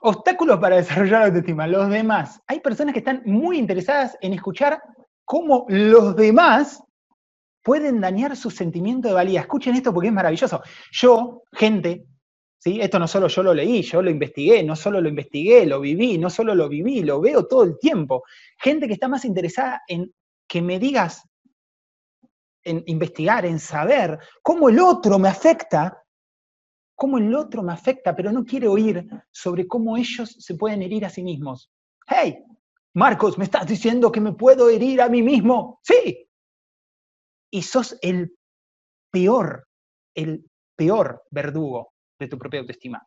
obstáculos 0.00 0.58
para 0.60 0.76
desarrollar 0.76 1.20
la 1.20 1.26
autoestima. 1.26 1.66
Los 1.66 1.90
demás. 1.90 2.40
Hay 2.46 2.60
personas 2.60 2.94
que 2.94 3.00
están 3.00 3.20
muy 3.26 3.58
interesadas 3.58 4.16
en 4.22 4.32
escuchar 4.32 4.80
cómo 5.28 5.66
los 5.68 6.16
demás 6.16 6.82
pueden 7.62 8.00
dañar 8.00 8.34
su 8.34 8.50
sentimiento 8.50 9.08
de 9.08 9.14
valía. 9.14 9.42
Escuchen 9.42 9.74
esto 9.74 9.92
porque 9.92 10.08
es 10.08 10.14
maravilloso. 10.14 10.62
Yo, 10.90 11.42
gente, 11.52 12.06
¿sí? 12.56 12.80
esto 12.80 12.98
no 12.98 13.06
solo 13.06 13.28
yo 13.28 13.42
lo 13.42 13.52
leí, 13.52 13.82
yo 13.82 14.00
lo 14.00 14.08
investigué, 14.10 14.62
no 14.62 14.74
solo 14.74 15.02
lo 15.02 15.08
investigué, 15.10 15.66
lo 15.66 15.80
viví, 15.80 16.16
no 16.16 16.30
solo 16.30 16.54
lo 16.54 16.66
viví, 16.66 17.02
lo 17.02 17.20
veo 17.20 17.46
todo 17.46 17.64
el 17.64 17.78
tiempo. 17.78 18.22
Gente 18.58 18.86
que 18.86 18.94
está 18.94 19.06
más 19.06 19.26
interesada 19.26 19.82
en 19.86 20.10
que 20.48 20.62
me 20.62 20.78
digas, 20.78 21.28
en 22.64 22.82
investigar, 22.86 23.44
en 23.44 23.58
saber 23.58 24.18
cómo 24.42 24.70
el 24.70 24.80
otro 24.80 25.18
me 25.18 25.28
afecta, 25.28 26.02
cómo 26.94 27.18
el 27.18 27.34
otro 27.34 27.62
me 27.62 27.74
afecta, 27.74 28.16
pero 28.16 28.32
no 28.32 28.46
quiere 28.46 28.66
oír 28.66 29.06
sobre 29.30 29.68
cómo 29.68 29.98
ellos 29.98 30.36
se 30.38 30.54
pueden 30.54 30.80
herir 30.80 31.04
a 31.04 31.10
sí 31.10 31.22
mismos. 31.22 31.70
¡Hey! 32.06 32.47
Marcos, 32.98 33.38
¿me 33.38 33.44
estás 33.44 33.64
diciendo 33.64 34.10
que 34.10 34.20
me 34.20 34.32
puedo 34.32 34.68
herir 34.68 35.00
a 35.00 35.08
mí 35.08 35.22
mismo? 35.22 35.78
Sí. 35.84 36.28
Y 37.52 37.62
sos 37.62 37.96
el 38.02 38.36
peor, 39.12 39.68
el 40.16 40.44
peor 40.76 41.22
verdugo 41.30 41.92
de 42.18 42.26
tu 42.26 42.36
propia 42.36 42.58
autoestima. 42.58 43.00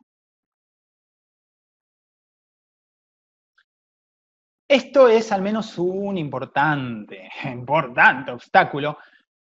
Esto 4.66 5.08
es 5.08 5.30
al 5.30 5.42
menos 5.42 5.76
un 5.76 6.16
importante, 6.16 7.28
importante 7.52 8.30
obstáculo, 8.32 8.96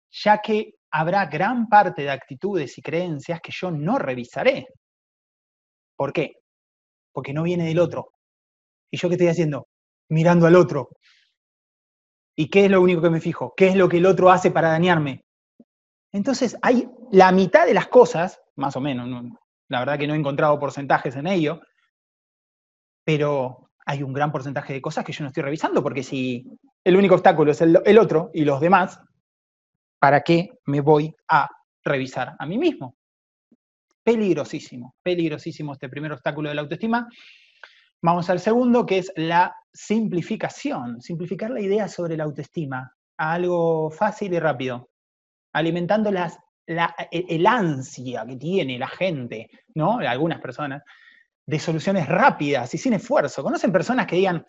ya 0.09 0.37
que 0.41 0.75
habrá 0.91 1.25
gran 1.25 1.67
parte 1.67 2.03
de 2.03 2.11
actitudes 2.11 2.77
y 2.77 2.81
creencias 2.81 3.41
que 3.41 3.51
yo 3.51 3.69
no 3.69 3.99
revisaré. 3.99 4.65
¿Por 5.97 6.13
qué? 6.13 6.37
Porque 7.11 7.33
no 7.33 7.43
viene 7.43 7.65
del 7.65 7.79
otro. 7.79 8.13
¿Y 8.89 8.97
yo 8.97 9.09
qué 9.09 9.15
estoy 9.15 9.27
haciendo? 9.27 9.67
Mirando 10.09 10.47
al 10.47 10.55
otro. 10.55 10.89
¿Y 12.35 12.49
qué 12.49 12.65
es 12.65 12.71
lo 12.71 12.81
único 12.81 13.01
que 13.01 13.09
me 13.09 13.19
fijo? 13.19 13.53
¿Qué 13.57 13.67
es 13.67 13.75
lo 13.75 13.89
que 13.89 13.97
el 13.97 14.05
otro 14.05 14.29
hace 14.29 14.51
para 14.51 14.69
dañarme? 14.69 15.23
Entonces, 16.11 16.57
hay 16.61 16.87
la 17.11 17.31
mitad 17.31 17.65
de 17.65 17.73
las 17.73 17.87
cosas, 17.87 18.39
más 18.55 18.75
o 18.75 18.81
menos, 18.81 19.07
la 19.69 19.79
verdad 19.79 19.97
que 19.97 20.07
no 20.07 20.13
he 20.13 20.17
encontrado 20.17 20.59
porcentajes 20.59 21.15
en 21.15 21.27
ello, 21.27 21.59
pero 23.03 23.69
hay 23.85 24.03
un 24.03 24.13
gran 24.13 24.31
porcentaje 24.31 24.73
de 24.73 24.81
cosas 24.81 25.03
que 25.03 25.13
yo 25.13 25.23
no 25.23 25.29
estoy 25.29 25.43
revisando, 25.43 25.81
porque 25.81 26.03
si 26.03 26.45
el 26.83 26.95
único 26.95 27.15
obstáculo 27.15 27.51
es 27.51 27.61
el, 27.61 27.79
el 27.85 27.97
otro 27.97 28.29
y 28.33 28.45
los 28.45 28.59
demás, 28.59 28.99
¿para 29.99 30.21
qué 30.21 30.49
me 30.65 30.81
voy 30.81 31.13
a 31.29 31.47
revisar 31.83 32.35
a 32.37 32.45
mí 32.45 32.57
mismo? 32.57 32.95
Peligrosísimo, 34.03 34.95
peligrosísimo 35.03 35.73
este 35.73 35.89
primer 35.89 36.11
obstáculo 36.13 36.49
de 36.49 36.55
la 36.55 36.61
autoestima. 36.61 37.07
Vamos 38.01 38.29
al 38.29 38.39
segundo, 38.39 38.85
que 38.85 38.99
es 38.99 39.11
la 39.15 39.53
simplificación. 39.77 41.01
Simplificar 41.01 41.51
la 41.51 41.61
idea 41.61 41.87
sobre 41.87 42.17
la 42.17 42.23
autoestima 42.23 42.91
a 43.17 43.33
algo 43.33 43.91
fácil 43.91 44.33
y 44.33 44.39
rápido, 44.39 44.89
alimentando 45.53 46.11
las, 46.11 46.37
la, 46.65 46.95
e, 47.11 47.25
el 47.29 47.45
ansia 47.45 48.25
que 48.25 48.35
tiene 48.35 48.77
la 48.77 48.87
gente, 48.87 49.49
¿no? 49.75 49.99
Algunas 49.99 50.41
personas, 50.41 50.83
de 51.45 51.59
soluciones 51.59 52.07
rápidas 52.07 52.73
y 52.73 52.77
sin 52.77 52.93
esfuerzo. 52.93 53.41
¿Conocen 53.41 53.71
personas 53.71 54.05
que 54.05 54.17
digan, 54.17 54.43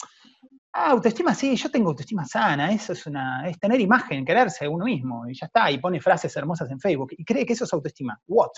ah, 0.72 0.90
autoestima 0.90 1.34
sí, 1.34 1.54
yo 1.54 1.70
tengo 1.70 1.90
autoestima 1.90 2.24
sana, 2.24 2.72
eso 2.72 2.92
es, 2.92 3.06
una, 3.06 3.48
es 3.48 3.58
tener 3.58 3.80
imagen, 3.80 4.24
quererse 4.24 4.66
uno 4.66 4.84
mismo, 4.84 5.28
y 5.28 5.34
ya 5.34 5.46
está, 5.46 5.70
y 5.70 5.78
pone 5.78 6.00
frases 6.00 6.34
hermosas 6.36 6.70
en 6.70 6.80
Facebook, 6.80 7.12
y 7.16 7.24
cree 7.24 7.46
que 7.46 7.52
eso 7.52 7.64
es 7.64 7.72
autoestima. 7.72 8.20
¿What? 8.26 8.50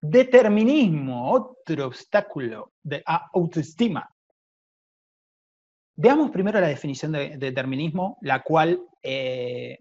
Determinismo, 0.00 1.30
otro 1.32 1.86
obstáculo 1.86 2.72
de 2.82 3.02
autoestima. 3.06 4.08
Veamos 5.96 6.30
primero 6.30 6.58
la 6.60 6.68
definición 6.68 7.12
de, 7.12 7.36
determinismo, 7.36 8.16
la 8.22 8.42
cual 8.42 8.80
eh, 9.02 9.80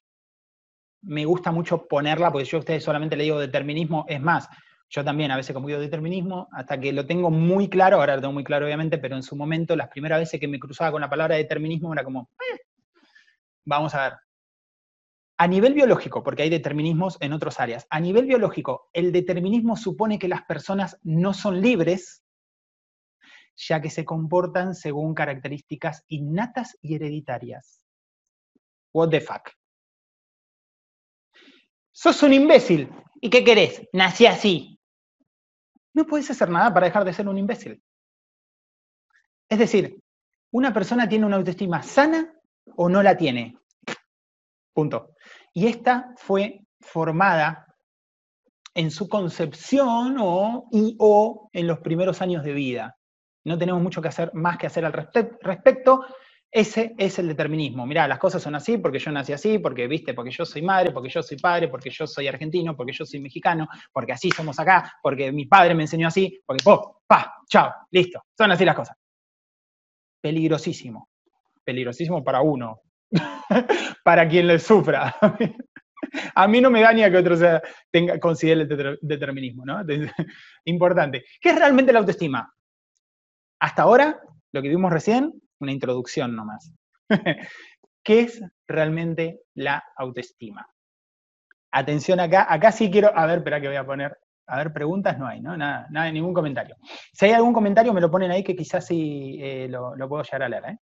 me 1.04 1.24
gusta 1.24 1.52
mucho 1.52 1.88
ponerla, 1.88 2.32
porque 2.32 2.46
yo 2.46 2.58
a 2.58 2.60
ustedes 2.60 2.84
solamente 2.84 3.16
le 3.16 3.24
digo 3.24 3.40
determinismo, 3.40 4.06
es 4.10 4.20
más, 4.20 4.50
yo 4.90 5.06
también 5.06 5.32
a 5.32 5.38
veces 5.38 5.56
digo 5.56 5.80
determinismo, 5.80 6.50
hasta 6.52 6.80
que 6.80 6.92
lo 6.92 7.06
tengo 7.06 7.30
muy 7.30 7.70
claro, 7.70 7.98
ahora 7.98 8.16
lo 8.16 8.22
tengo 8.22 8.34
muy 8.34 8.44
claro 8.44 8.66
obviamente, 8.66 8.98
pero 8.98 9.16
en 9.16 9.24
su 9.24 9.36
momento, 9.36 9.76
las 9.76 9.88
primeras 9.88 10.20
veces 10.20 10.40
que 10.40 10.48
me 10.48 10.60
cruzaba 10.60 10.92
con 10.92 11.02
la 11.02 11.10
palabra 11.10 11.36
determinismo 11.36 11.94
era 11.94 12.04
como, 12.04 12.30
eh, 12.40 12.60
vamos 13.66 13.96
a 13.96 14.04
ver, 14.04 14.14
a 15.40 15.48
nivel 15.48 15.74
biológico, 15.74 16.22
porque 16.22 16.44
hay 16.44 16.50
determinismos 16.50 17.18
en 17.22 17.32
otras 17.32 17.62
áreas, 17.62 17.88
a 17.90 18.02
nivel 18.02 18.26
biológico, 18.26 18.90
el 18.92 19.14
determinismo 19.14 19.78
supone 19.78 20.20
que 20.20 20.28
las 20.28 20.44
personas 20.44 21.00
no 21.02 21.34
son 21.34 21.62
libres, 21.62 22.26
ya 23.56 23.82
que 23.82 23.90
se 23.90 24.04
comportan 24.04 24.76
según 24.76 25.14
características 25.14 26.04
innatas 26.10 26.78
y 26.82 26.96
hereditarias. 26.96 27.86
What 28.94 29.12
the 29.12 29.22
fuck? 29.22 29.50
Sos 31.94 32.22
un 32.24 32.34
imbécil. 32.34 32.90
¿Y 33.22 33.30
qué 33.30 33.42
querés? 33.42 33.88
Nací 33.94 34.26
así. 34.26 34.78
No 35.94 36.06
puedes 36.06 36.30
hacer 36.30 36.50
nada 36.50 36.74
para 36.74 36.88
dejar 36.88 37.06
de 37.06 37.14
ser 37.14 37.30
un 37.30 37.38
imbécil. 37.38 37.82
Es 39.48 39.58
decir, 39.58 40.04
una 40.52 40.74
persona 40.74 41.08
tiene 41.08 41.26
una 41.26 41.38
autoestima 41.38 41.82
sana 41.82 42.34
o 42.76 42.90
no 42.90 43.02
la 43.02 43.16
tiene. 43.16 43.58
Punto. 44.74 45.12
Y 45.54 45.68
esta 45.68 46.14
fue 46.18 46.62
formada 46.80 47.66
en 48.74 48.92
su 48.92 49.10
concepción 49.10 50.18
o, 50.20 50.68
y 50.72 50.96
o 51.00 51.50
en 51.54 51.68
los 51.68 51.80
primeros 51.80 52.22
años 52.22 52.44
de 52.44 52.54
vida. 52.54 52.96
No 53.46 53.58
tenemos 53.58 53.82
mucho 53.82 54.02
que 54.02 54.10
hacer, 54.10 54.32
más 54.34 54.58
que 54.58 54.68
hacer 54.68 54.86
al 54.86 54.94
respecto. 54.94 56.06
Ese 56.52 56.94
es 56.98 57.20
el 57.20 57.28
determinismo. 57.28 57.86
Mirá, 57.86 58.08
las 58.08 58.20
cosas 58.20 58.42
son 58.42 58.56
así 58.56 58.78
porque 58.78 59.00
yo 59.00 59.12
nací 59.12 59.34
así, 59.34 59.60
porque, 59.60 59.88
viste, 59.88 60.14
porque 60.14 60.32
yo 60.32 60.46
soy 60.46 60.62
madre, 60.62 60.92
porque 60.92 61.10
yo 61.10 61.22
soy 61.22 61.38
padre, 61.38 61.68
porque 61.68 61.90
yo 61.92 62.08
soy 62.08 62.28
argentino, 62.28 62.76
porque 62.76 62.92
yo 62.94 63.06
soy 63.06 63.20
mexicano, 63.20 63.68
porque 63.92 64.14
así 64.14 64.32
somos 64.32 64.60
acá, 64.60 64.94
porque 65.02 65.32
mi 65.32 65.46
padre 65.46 65.76
me 65.76 65.84
enseñó 65.84 66.08
así, 66.08 66.40
porque, 66.46 66.64
po, 66.64 67.02
pa, 67.08 67.36
chao, 67.48 67.72
listo. 67.92 68.24
Son 68.38 68.52
así 68.52 68.66
las 68.66 68.76
cosas. 68.76 68.98
peligrosísimo. 70.22 71.10
Peligrosísimo 71.64 72.24
para 72.24 72.42
uno, 72.42 72.82
para 74.04 74.28
quien 74.28 74.48
le 74.48 74.60
sufra. 74.60 75.16
A 76.36 76.48
mí 76.48 76.62
no 76.62 76.70
me 76.70 76.82
daña 76.82 77.10
que 77.12 77.18
otro 77.18 77.36
sea, 77.36 77.62
tenga, 77.92 78.20
considere 78.20 78.62
el 78.62 79.00
determinismo, 79.02 79.66
¿no? 79.66 79.82
Importante. 80.66 81.26
¿Qué 81.42 81.50
es 81.50 81.56
realmente 81.56 81.94
la 81.94 82.00
autoestima? 82.00 82.54
Hasta 83.60 83.82
ahora, 83.84 84.20
lo 84.52 84.62
que 84.62 84.70
vimos 84.70 84.92
recién, 84.92 85.34
una 85.60 85.72
introducción 85.72 86.36
nomás. 86.36 86.72
¿Qué 88.04 88.22
es 88.22 88.42
realmente 88.68 89.42
la 89.56 89.84
autoestima? 89.98 90.68
Atención 91.72 92.20
acá, 92.20 92.48
acá 92.50 92.72
sí 92.72 92.90
quiero, 92.90 93.16
a 93.16 93.26
ver, 93.26 93.40
espera 93.40 93.62
que 93.62 93.68
voy 93.68 93.76
a 93.76 93.86
poner, 93.86 94.18
a 94.48 94.58
ver, 94.58 94.74
preguntas 94.74 95.20
no 95.20 95.28
hay, 95.28 95.42
¿no? 95.42 95.56
Nada, 95.56 95.86
nada, 95.92 96.12
ningún 96.12 96.34
comentario. 96.34 96.76
Si 97.14 97.26
hay 97.26 97.34
algún 97.34 97.54
comentario 97.54 97.94
me 97.94 98.02
lo 98.02 98.10
ponen 98.10 98.32
ahí 98.32 98.44
que 98.44 98.56
quizás 98.56 98.88
sí 98.88 99.38
eh, 99.40 99.68
lo, 99.70 99.94
puedo 100.10 100.24
llegar 100.24 100.44
a 100.44 100.50
leer, 100.50 100.66
¿eh? 100.66 100.78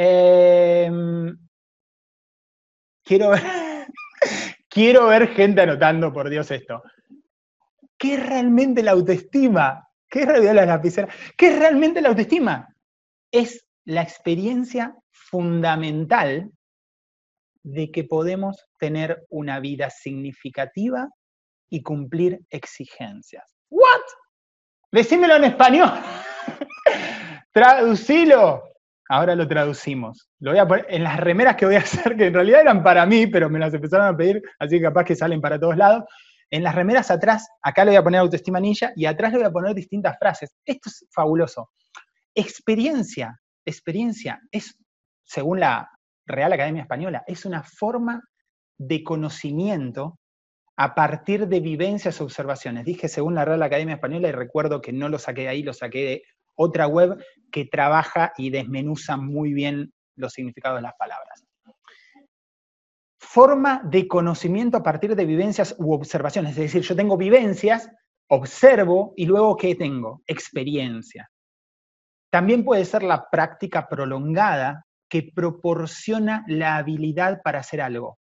Em, 0.00 1.36
quiero 3.04 3.30
ver, 3.30 3.42
quiero 4.70 5.08
ver 5.08 5.28
gente 5.34 5.62
anotando, 5.62 6.12
por 6.12 6.30
Dios, 6.30 6.48
esto. 6.52 6.84
¿Qué 7.98 8.14
es 8.14 8.24
realmente 8.24 8.80
la 8.84 8.92
autoestima? 8.92 9.88
¿Qué 10.08 10.20
es 10.20 10.28
realmente 10.28 10.66
la 10.66 11.08
¿Qué 11.36 11.48
es 11.48 11.58
realmente 11.58 12.00
la 12.00 12.10
autoestima? 12.10 12.68
Es 13.32 13.66
la 13.86 14.02
experiencia 14.02 14.94
fundamental 15.10 16.52
de 17.64 17.90
que 17.90 18.04
podemos 18.04 18.68
tener 18.78 19.26
una 19.30 19.58
vida 19.58 19.90
significativa 19.90 21.08
y 21.70 21.82
cumplir 21.82 22.40
exigencias. 22.50 23.52
¿What? 23.68 24.04
Decímelo 24.92 25.34
en 25.36 25.44
español. 25.44 25.90
Traducilo. 27.52 28.67
Ahora 29.08 29.34
lo 29.34 29.48
traducimos. 29.48 30.28
Lo 30.38 30.50
voy 30.50 30.60
a 30.60 30.68
poner 30.68 30.86
en 30.88 31.02
las 31.02 31.18
remeras 31.18 31.56
que 31.56 31.66
voy 31.66 31.76
a 31.76 31.78
hacer, 31.80 32.16
que 32.16 32.26
en 32.26 32.34
realidad 32.34 32.60
eran 32.60 32.82
para 32.82 33.06
mí, 33.06 33.26
pero 33.26 33.48
me 33.48 33.58
las 33.58 33.72
empezaron 33.72 34.06
a 34.06 34.16
pedir, 34.16 34.42
así 34.58 34.76
que 34.76 34.82
capaz 34.82 35.04
que 35.04 35.16
salen 35.16 35.40
para 35.40 35.58
todos 35.58 35.76
lados. 35.76 36.04
En 36.50 36.62
las 36.62 36.74
remeras 36.74 37.10
atrás, 37.10 37.46
acá 37.62 37.84
le 37.84 37.90
voy 37.90 37.96
a 37.96 38.04
poner 38.04 38.20
autoestima 38.20 38.58
ninja 38.60 38.92
y 38.96 39.04
atrás 39.04 39.32
le 39.32 39.38
voy 39.38 39.46
a 39.46 39.50
poner 39.50 39.74
distintas 39.74 40.18
frases. 40.18 40.54
Esto 40.64 40.88
es 40.88 41.06
fabuloso. 41.12 41.70
Experiencia, 42.34 43.38
experiencia 43.66 44.40
es, 44.50 44.74
según 45.24 45.60
la 45.60 45.90
Real 46.26 46.52
Academia 46.52 46.82
Española, 46.82 47.22
es 47.26 47.44
una 47.44 47.62
forma 47.62 48.22
de 48.78 49.02
conocimiento 49.02 50.18
a 50.76 50.94
partir 50.94 51.48
de 51.48 51.60
vivencias 51.60 52.20
observaciones. 52.20 52.84
Dije 52.84 53.08
según 53.08 53.34
la 53.34 53.44
Real 53.44 53.62
Academia 53.62 53.96
Española 53.96 54.28
y 54.28 54.32
recuerdo 54.32 54.80
que 54.80 54.92
no 54.92 55.08
lo 55.08 55.18
saqué 55.18 55.42
de 55.42 55.48
ahí, 55.48 55.62
lo 55.62 55.74
saqué 55.74 56.04
de 56.04 56.22
otra 56.58 56.86
web 56.86 57.22
que 57.50 57.64
trabaja 57.64 58.32
y 58.36 58.50
desmenuza 58.50 59.16
muy 59.16 59.52
bien 59.52 59.92
los 60.16 60.32
significados 60.32 60.78
de 60.78 60.82
las 60.82 60.94
palabras. 60.98 61.44
Forma 63.20 63.80
de 63.84 64.08
conocimiento 64.08 64.76
a 64.76 64.82
partir 64.82 65.14
de 65.14 65.24
vivencias 65.24 65.74
u 65.78 65.92
observaciones. 65.92 66.52
Es 66.52 66.72
decir, 66.72 66.82
yo 66.82 66.96
tengo 66.96 67.16
vivencias, 67.16 67.90
observo 68.28 69.12
y 69.16 69.26
luego 69.26 69.56
¿qué 69.56 69.74
tengo? 69.74 70.22
Experiencia. 70.26 71.30
También 72.30 72.64
puede 72.64 72.84
ser 72.84 73.02
la 73.02 73.28
práctica 73.30 73.88
prolongada 73.88 74.84
que 75.08 75.30
proporciona 75.34 76.44
la 76.48 76.76
habilidad 76.76 77.40
para 77.42 77.60
hacer 77.60 77.80
algo. 77.80 78.18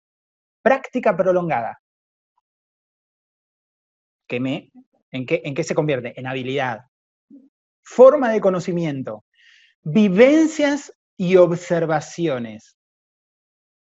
Práctica 0.62 1.16
prolongada. 1.16 1.78
me, 4.38 4.70
¿en, 5.10 5.26
qué, 5.26 5.42
¿En 5.44 5.54
qué 5.54 5.64
se 5.64 5.74
convierte? 5.74 6.18
En 6.18 6.26
habilidad. 6.26 6.89
Forma 7.92 8.30
de 8.30 8.40
conocimiento. 8.40 9.24
Vivencias 9.82 10.92
y 11.16 11.34
observaciones. 11.34 12.76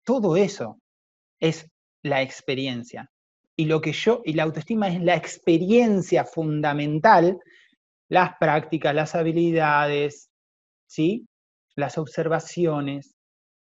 Todo 0.02 0.34
eso 0.38 0.78
es 1.38 1.70
la 2.02 2.22
experiencia. 2.22 3.10
Y 3.54 3.66
lo 3.66 3.82
que 3.82 3.92
yo, 3.92 4.22
y 4.24 4.32
la 4.32 4.44
autoestima 4.44 4.88
es 4.88 5.02
la 5.02 5.14
experiencia 5.14 6.24
fundamental, 6.24 7.38
las 8.08 8.30
prácticas, 8.40 8.94
las 8.94 9.14
habilidades, 9.14 10.30
¿sí? 10.86 11.28
las 11.76 11.98
observaciones, 11.98 13.14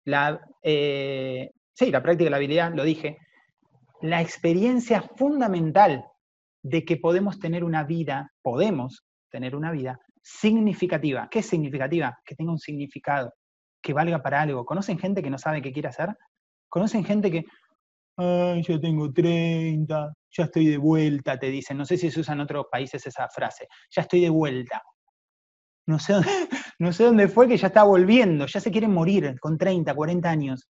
la, 0.03 0.41
eh, 0.63 1.51
sí, 1.75 1.91
la 1.91 2.01
práctica, 2.01 2.31
la 2.31 2.37
habilidad, 2.37 2.73
lo 2.73 2.83
dije, 2.83 3.19
la 4.01 4.19
experiencia 4.19 5.03
fundamental 5.15 6.03
de 6.63 6.83
que 6.85 6.97
podemos 6.97 7.37
tener 7.39 7.63
una 7.63 7.83
vida, 7.83 8.31
podemos 8.41 9.05
tener 9.29 9.55
una 9.55 9.71
vida 9.71 9.99
significativa. 10.23 11.27
¿Qué 11.29 11.39
es 11.39 11.45
significativa? 11.45 12.17
Que 12.25 12.35
tenga 12.35 12.51
un 12.51 12.59
significado, 12.59 13.33
que 13.81 13.93
valga 13.93 14.23
para 14.23 14.41
algo. 14.41 14.65
¿Conocen 14.65 14.97
gente 14.97 15.21
que 15.21 15.29
no 15.29 15.37
sabe 15.37 15.61
qué 15.61 15.71
quiere 15.71 15.89
hacer? 15.89 16.09
¿Conocen 16.69 17.03
gente 17.03 17.29
que, 17.29 17.43
ay, 18.17 18.63
yo 18.63 18.79
tengo 18.79 19.11
30, 19.13 20.13
ya 20.31 20.43
estoy 20.45 20.67
de 20.67 20.77
vuelta, 20.77 21.37
te 21.37 21.51
dicen? 21.51 21.77
No 21.77 21.85
sé 21.85 21.97
si 21.97 22.09
se 22.09 22.21
usa 22.21 22.33
en 22.33 22.39
otros 22.39 22.65
países 22.71 23.05
esa 23.05 23.27
frase, 23.29 23.67
ya 23.91 24.01
estoy 24.01 24.21
de 24.21 24.29
vuelta 24.29 24.81
no 25.85 25.99
sé, 25.99 26.13
no 26.79 26.93
sé 26.93 27.03
dónde 27.03 27.27
fue 27.27 27.47
que 27.47 27.57
ya 27.57 27.67
está 27.67 27.83
volviendo, 27.83 28.45
ya 28.45 28.59
se 28.59 28.71
quiere 28.71 28.87
morir 28.87 29.39
con 29.39 29.57
30, 29.57 29.93
40 29.93 30.29
años. 30.29 30.69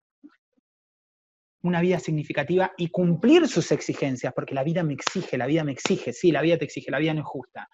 Una 1.62 1.81
vida 1.81 2.01
significativa 2.01 2.73
y 2.77 2.88
cumplir 2.88 3.47
sus 3.47 3.71
exigencias, 3.71 4.33
porque 4.35 4.55
la 4.55 4.65
vida 4.65 4.83
me 4.83 4.95
exige, 4.95 5.38
la 5.38 5.47
vida 5.47 5.62
me 5.62 5.73
exige, 5.73 6.12
sí, 6.12 6.33
la 6.33 6.43
vida 6.43 6.59
te 6.59 6.65
exige, 6.65 6.91
la 6.91 6.99
vida 6.99 7.15
no 7.15 7.21
es 7.21 7.27
justa. 7.27 7.69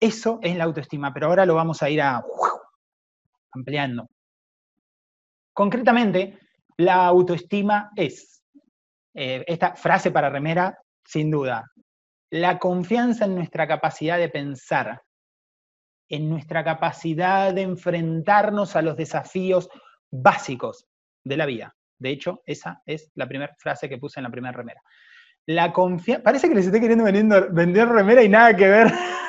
Eso 0.00 0.38
es 0.42 0.56
la 0.56 0.64
autoestima, 0.64 1.12
pero 1.12 1.26
ahora 1.26 1.44
lo 1.44 1.54
vamos 1.54 1.82
a 1.82 1.90
ir 1.90 2.00
a 2.00 2.22
ampliando. 3.52 4.08
Concretamente, 5.52 6.38
la 6.76 7.06
autoestima 7.06 7.90
es, 7.96 8.42
eh, 9.14 9.44
esta 9.46 9.74
frase 9.74 10.10
para 10.10 10.30
remera, 10.30 10.78
sin 11.04 11.30
duda, 11.30 11.64
la 12.30 12.58
confianza 12.58 13.24
en 13.24 13.34
nuestra 13.34 13.66
capacidad 13.66 14.18
de 14.18 14.28
pensar, 14.28 15.02
en 16.08 16.28
nuestra 16.28 16.62
capacidad 16.62 17.52
de 17.52 17.62
enfrentarnos 17.62 18.76
a 18.76 18.82
los 18.82 18.96
desafíos 18.96 19.68
básicos 20.10 20.86
de 21.24 21.36
la 21.36 21.46
vida. 21.46 21.74
De 21.98 22.10
hecho, 22.10 22.42
esa 22.46 22.80
es 22.86 23.10
la 23.14 23.26
primera 23.26 23.54
frase 23.58 23.88
que 23.88 23.98
puse 23.98 24.20
en 24.20 24.24
la 24.24 24.30
primera 24.30 24.56
remera. 24.56 24.80
La 25.46 25.72
confianza. 25.72 26.22
Parece 26.22 26.48
que 26.48 26.54
les 26.54 26.66
estoy 26.66 26.80
queriendo 26.80 27.04
vender 27.04 27.88
remera 27.88 28.22
y 28.22 28.28
nada 28.28 28.54
que 28.54 28.68
ver. 28.68 28.92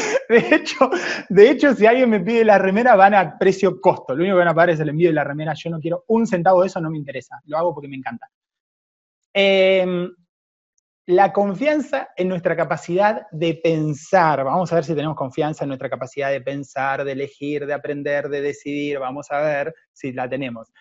De 0.28 0.54
hecho, 0.54 0.90
de 1.28 1.50
hecho, 1.50 1.74
si 1.74 1.86
alguien 1.86 2.08
me 2.08 2.20
pide 2.20 2.44
la 2.44 2.58
remera, 2.58 2.94
van 2.94 3.14
a 3.14 3.38
precio 3.38 3.80
costo. 3.80 4.14
Lo 4.14 4.22
único 4.22 4.36
que 4.36 4.40
van 4.40 4.48
a 4.48 4.54
pagar 4.54 4.70
es 4.70 4.80
el 4.80 4.88
envío 4.88 5.08
de 5.08 5.14
la 5.14 5.24
remera. 5.24 5.54
Yo 5.54 5.70
no 5.70 5.80
quiero 5.80 6.04
un 6.08 6.26
centavo 6.26 6.60
de 6.60 6.68
eso, 6.68 6.80
no 6.80 6.90
me 6.90 6.98
interesa. 6.98 7.40
Lo 7.46 7.58
hago 7.58 7.74
porque 7.74 7.88
me 7.88 7.96
encanta. 7.96 8.28
Eh, 9.34 10.08
la 11.06 11.32
confianza 11.32 12.10
en 12.16 12.28
nuestra 12.28 12.54
capacidad 12.54 13.26
de 13.32 13.54
pensar. 13.54 14.44
Vamos 14.44 14.70
a 14.70 14.76
ver 14.76 14.84
si 14.84 14.94
tenemos 14.94 15.16
confianza 15.16 15.64
en 15.64 15.68
nuestra 15.68 15.90
capacidad 15.90 16.30
de 16.30 16.40
pensar, 16.40 17.04
de 17.04 17.12
elegir, 17.12 17.66
de 17.66 17.74
aprender, 17.74 18.28
de 18.28 18.40
decidir. 18.40 19.00
Vamos 19.00 19.30
a 19.30 19.40
ver 19.40 19.74
si 19.92 20.12
la 20.12 20.28
tenemos. 20.28 20.72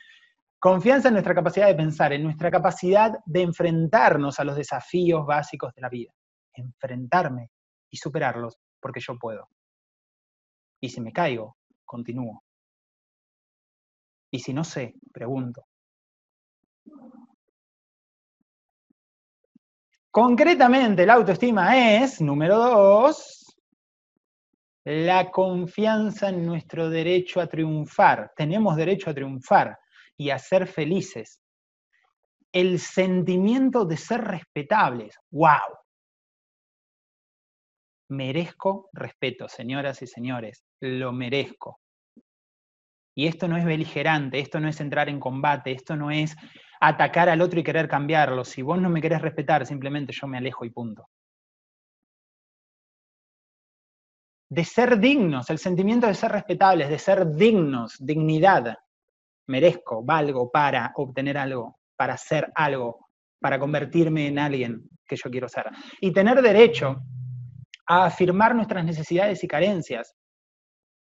Confianza 0.59 1.07
en 1.07 1.15
nuestra 1.15 1.33
capacidad 1.33 1.67
de 1.67 1.75
pensar, 1.75 2.13
en 2.13 2.23
nuestra 2.23 2.51
capacidad 2.51 3.17
de 3.25 3.41
enfrentarnos 3.41 4.39
a 4.39 4.43
los 4.43 4.55
desafíos 4.55 5.25
básicos 5.25 5.73
de 5.73 5.81
la 5.81 5.89
vida. 5.89 6.11
Enfrentarme 6.53 7.49
y 7.89 7.97
superarlos 7.97 8.59
porque 8.79 8.99
yo 8.99 9.17
puedo. 9.17 9.47
Y 10.81 10.89
si 10.89 11.01
me 11.01 11.11
caigo, 11.11 11.57
continúo. 11.85 12.43
Y 14.31 14.39
si 14.39 14.53
no 14.53 14.63
sé, 14.63 14.95
pregunto. 15.11 15.65
Concretamente, 20.11 21.05
la 21.05 21.13
autoestima 21.13 22.01
es, 22.01 22.19
número 22.21 22.57
dos, 22.57 23.57
la 24.83 25.29
confianza 25.29 26.29
en 26.29 26.45
nuestro 26.45 26.89
derecho 26.89 27.39
a 27.39 27.47
triunfar. 27.47 28.31
Tenemos 28.35 28.75
derecho 28.75 29.09
a 29.09 29.13
triunfar 29.13 29.77
y 30.17 30.31
a 30.31 30.39
ser 30.39 30.67
felices. 30.67 31.39
El 32.51 32.79
sentimiento 32.79 33.85
de 33.85 33.97
ser 33.97 34.21
respetables. 34.21 35.15
¡Wow! 35.29 35.77
Merezco 38.09 38.89
respeto, 38.91 39.47
señoras 39.47 40.01
y 40.01 40.07
señores. 40.07 40.63
Lo 40.81 41.11
merezco. 41.11 41.79
Y 43.15 43.27
esto 43.27 43.47
no 43.47 43.57
es 43.57 43.65
beligerante, 43.65 44.39
esto 44.39 44.59
no 44.59 44.67
es 44.67 44.79
entrar 44.79 45.09
en 45.09 45.19
combate, 45.19 45.71
esto 45.71 45.95
no 45.95 46.09
es 46.09 46.35
atacar 46.79 47.29
al 47.29 47.41
otro 47.41 47.59
y 47.59 47.63
querer 47.63 47.87
cambiarlo. 47.87 48.43
Si 48.45 48.61
vos 48.61 48.79
no 48.79 48.89
me 48.89 49.01
querés 49.01 49.21
respetar, 49.21 49.65
simplemente 49.65 50.13
yo 50.13 50.27
me 50.27 50.37
alejo 50.37 50.65
y 50.65 50.69
punto. 50.69 51.09
De 54.49 54.63
ser 54.65 54.97
dignos, 54.97 55.49
el 55.51 55.59
sentimiento 55.59 56.07
de 56.07 56.15
ser 56.15 56.31
respetables, 56.31 56.89
de 56.89 56.97
ser 56.97 57.27
dignos, 57.35 57.95
dignidad. 57.99 58.75
Merezco, 59.47 60.03
valgo 60.03 60.49
para 60.49 60.91
obtener 60.95 61.37
algo, 61.37 61.77
para 61.95 62.17
ser 62.17 62.51
algo, 62.55 63.07
para 63.39 63.59
convertirme 63.59 64.27
en 64.27 64.39
alguien 64.39 64.89
que 65.05 65.15
yo 65.15 65.29
quiero 65.29 65.47
ser. 65.47 65.65
Y 66.01 66.11
tener 66.11 66.41
derecho 66.41 67.03
a 67.89 68.05
afirmar 68.05 68.55
nuestras 68.55 68.85
necesidades 68.85 69.43
y 69.43 69.47
carencias. 69.47 70.15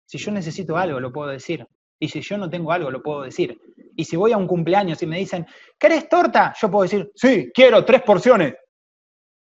Si 0.05 0.17
yo 0.17 0.31
necesito 0.33 0.77
algo, 0.77 0.99
lo 0.99 1.13
puedo 1.13 1.29
decir. 1.29 1.65
Y 1.97 2.09
si 2.09 2.19
yo 2.19 2.37
no 2.37 2.49
tengo 2.49 2.73
algo, 2.73 2.91
lo 2.91 3.01
puedo 3.01 3.21
decir. 3.21 3.57
Y 3.95 4.03
si 4.03 4.17
voy 4.17 4.33
a 4.33 4.37
un 4.37 4.47
cumpleaños 4.47 5.01
y 5.01 5.07
me 5.07 5.17
dicen, 5.17 5.47
¿querés 5.79 6.09
torta? 6.09 6.53
Yo 6.61 6.69
puedo 6.69 6.83
decir, 6.83 7.09
sí, 7.15 7.49
quiero 7.53 7.85
tres 7.85 8.01
porciones. 8.01 8.55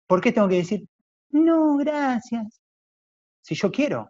¿Por 0.07 0.21
qué 0.21 0.31
tengo 0.31 0.47
que 0.47 0.55
decir, 0.55 0.87
no, 1.31 1.75
gracias? 1.75 2.61
Si 3.41 3.55
yo 3.55 3.69
quiero, 3.69 4.09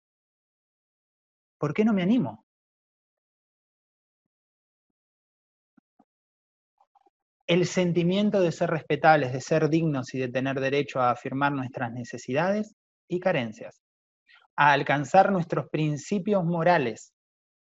¿por 1.58 1.74
qué 1.74 1.84
no 1.84 1.94
me 1.94 2.04
animo? 2.04 2.46
El 7.48 7.66
sentimiento 7.66 8.42
de 8.42 8.52
ser 8.52 8.70
respetables, 8.70 9.34
de 9.34 9.42
ser 9.42 9.70
dignos 9.70 10.14
y 10.14 10.20
de 10.20 10.28
tener 10.28 10.60
derecho 10.60 11.00
a 11.00 11.10
afirmar 11.10 11.52
nuestras 11.54 11.92
necesidades 11.92 12.77
y 13.08 13.20
carencias, 13.20 13.82
a 14.56 14.74
alcanzar 14.74 15.32
nuestros 15.32 15.70
principios 15.70 16.44
morales 16.44 17.14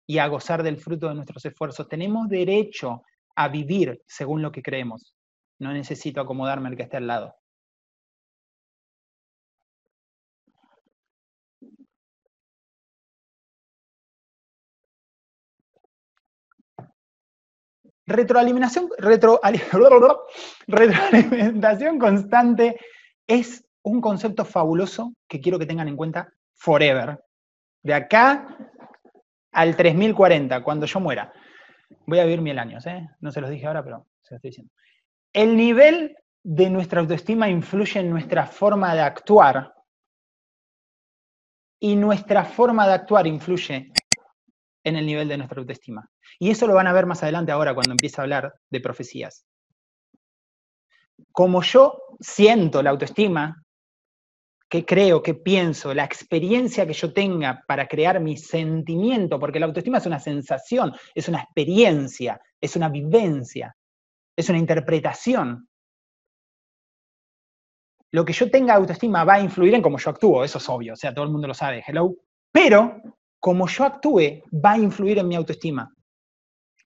y 0.06 0.18
a 0.18 0.26
gozar 0.26 0.62
del 0.62 0.78
fruto 0.78 1.08
de 1.08 1.14
nuestros 1.14 1.44
esfuerzos. 1.44 1.88
Tenemos 1.88 2.28
derecho 2.28 3.02
a 3.36 3.48
vivir 3.48 4.02
según 4.06 4.42
lo 4.42 4.50
que 4.50 4.62
creemos. 4.62 5.14
No 5.60 5.72
necesito 5.72 6.20
acomodarme 6.20 6.68
al 6.68 6.76
que 6.76 6.82
esté 6.84 6.96
al 6.96 7.06
lado. 7.06 7.34
Retroalimentación, 18.10 18.88
retroalimentación 20.66 21.98
constante 22.00 22.80
es 23.28 23.64
un 23.82 24.00
concepto 24.00 24.44
fabuloso 24.44 25.14
que 25.28 25.40
quiero 25.40 25.58
que 25.58 25.66
tengan 25.66 25.88
en 25.88 25.96
cuenta 25.96 26.32
forever. 26.54 27.18
De 27.82 27.94
acá 27.94 28.56
al 29.52 29.76
3040, 29.76 30.62
cuando 30.62 30.86
yo 30.86 31.00
muera. 31.00 31.32
Voy 32.06 32.18
a 32.18 32.24
vivir 32.24 32.40
mil 32.40 32.58
años, 32.58 32.86
¿eh? 32.86 33.08
No 33.20 33.30
se 33.32 33.40
los 33.40 33.50
dije 33.50 33.66
ahora, 33.66 33.82
pero 33.82 34.06
se 34.22 34.34
los 34.34 34.38
estoy 34.38 34.50
diciendo. 34.50 34.72
El 35.32 35.56
nivel 35.56 36.16
de 36.42 36.70
nuestra 36.70 37.00
autoestima 37.00 37.48
influye 37.48 38.00
en 38.00 38.10
nuestra 38.10 38.46
forma 38.46 38.94
de 38.94 39.00
actuar 39.00 39.74
y 41.80 41.96
nuestra 41.96 42.44
forma 42.44 42.86
de 42.86 42.94
actuar 42.94 43.26
influye 43.26 43.92
en 44.84 44.96
el 44.96 45.06
nivel 45.06 45.28
de 45.28 45.38
nuestra 45.38 45.60
autoestima. 45.60 46.08
Y 46.38 46.50
eso 46.50 46.66
lo 46.66 46.74
van 46.74 46.86
a 46.86 46.92
ver 46.92 47.06
más 47.06 47.22
adelante 47.22 47.52
ahora 47.52 47.74
cuando 47.74 47.92
empiece 47.92 48.20
a 48.20 48.24
hablar 48.24 48.54
de 48.70 48.80
profecías. 48.80 49.44
Como 51.32 51.62
yo 51.62 52.00
siento 52.18 52.82
la 52.82 52.90
autoestima, 52.90 53.62
que 54.70 54.87
creo, 54.87 55.20
que 55.20 55.35
pienso, 55.35 55.92
la 55.92 56.04
experiencia 56.04 56.87
que 56.87 56.92
yo 56.92 57.12
tenga 57.12 57.64
para 57.66 57.88
crear 57.88 58.20
mi 58.20 58.37
sentimiento, 58.37 59.40
porque 59.40 59.59
la 59.59 59.66
autoestima 59.66 59.98
es 59.98 60.06
una 60.06 60.20
sensación, 60.20 60.92
es 61.12 61.28
una 61.28 61.40
experiencia, 61.40 62.40
es 62.61 62.76
una 62.76 62.88
vivencia, 62.88 63.74
es 64.37 64.48
una 64.48 64.59
interpretación. 64.59 65.68
Lo 68.12 68.24
que 68.24 68.33
yo 68.33 68.48
tenga 68.48 68.74
autoestima 68.74 69.24
va 69.24 69.35
a 69.35 69.40
influir 69.40 69.74
en 69.74 69.83
cómo 69.83 69.98
yo 69.98 70.11
actúo, 70.11 70.44
eso 70.44 70.59
es 70.59 70.68
obvio, 70.68 70.92
o 70.92 70.96
sea, 70.96 71.12
todo 71.12 71.24
el 71.24 71.33
mundo 71.33 71.48
lo 71.48 71.54
sabe, 71.54 71.83
hello. 71.85 72.14
Pero 72.52 73.02
como 73.40 73.66
yo 73.66 73.85
actúe 73.85 74.42
va 74.64 74.72
a 74.72 74.78
influir 74.78 75.18
en 75.18 75.26
mi 75.26 75.35
autoestima. 75.35 75.92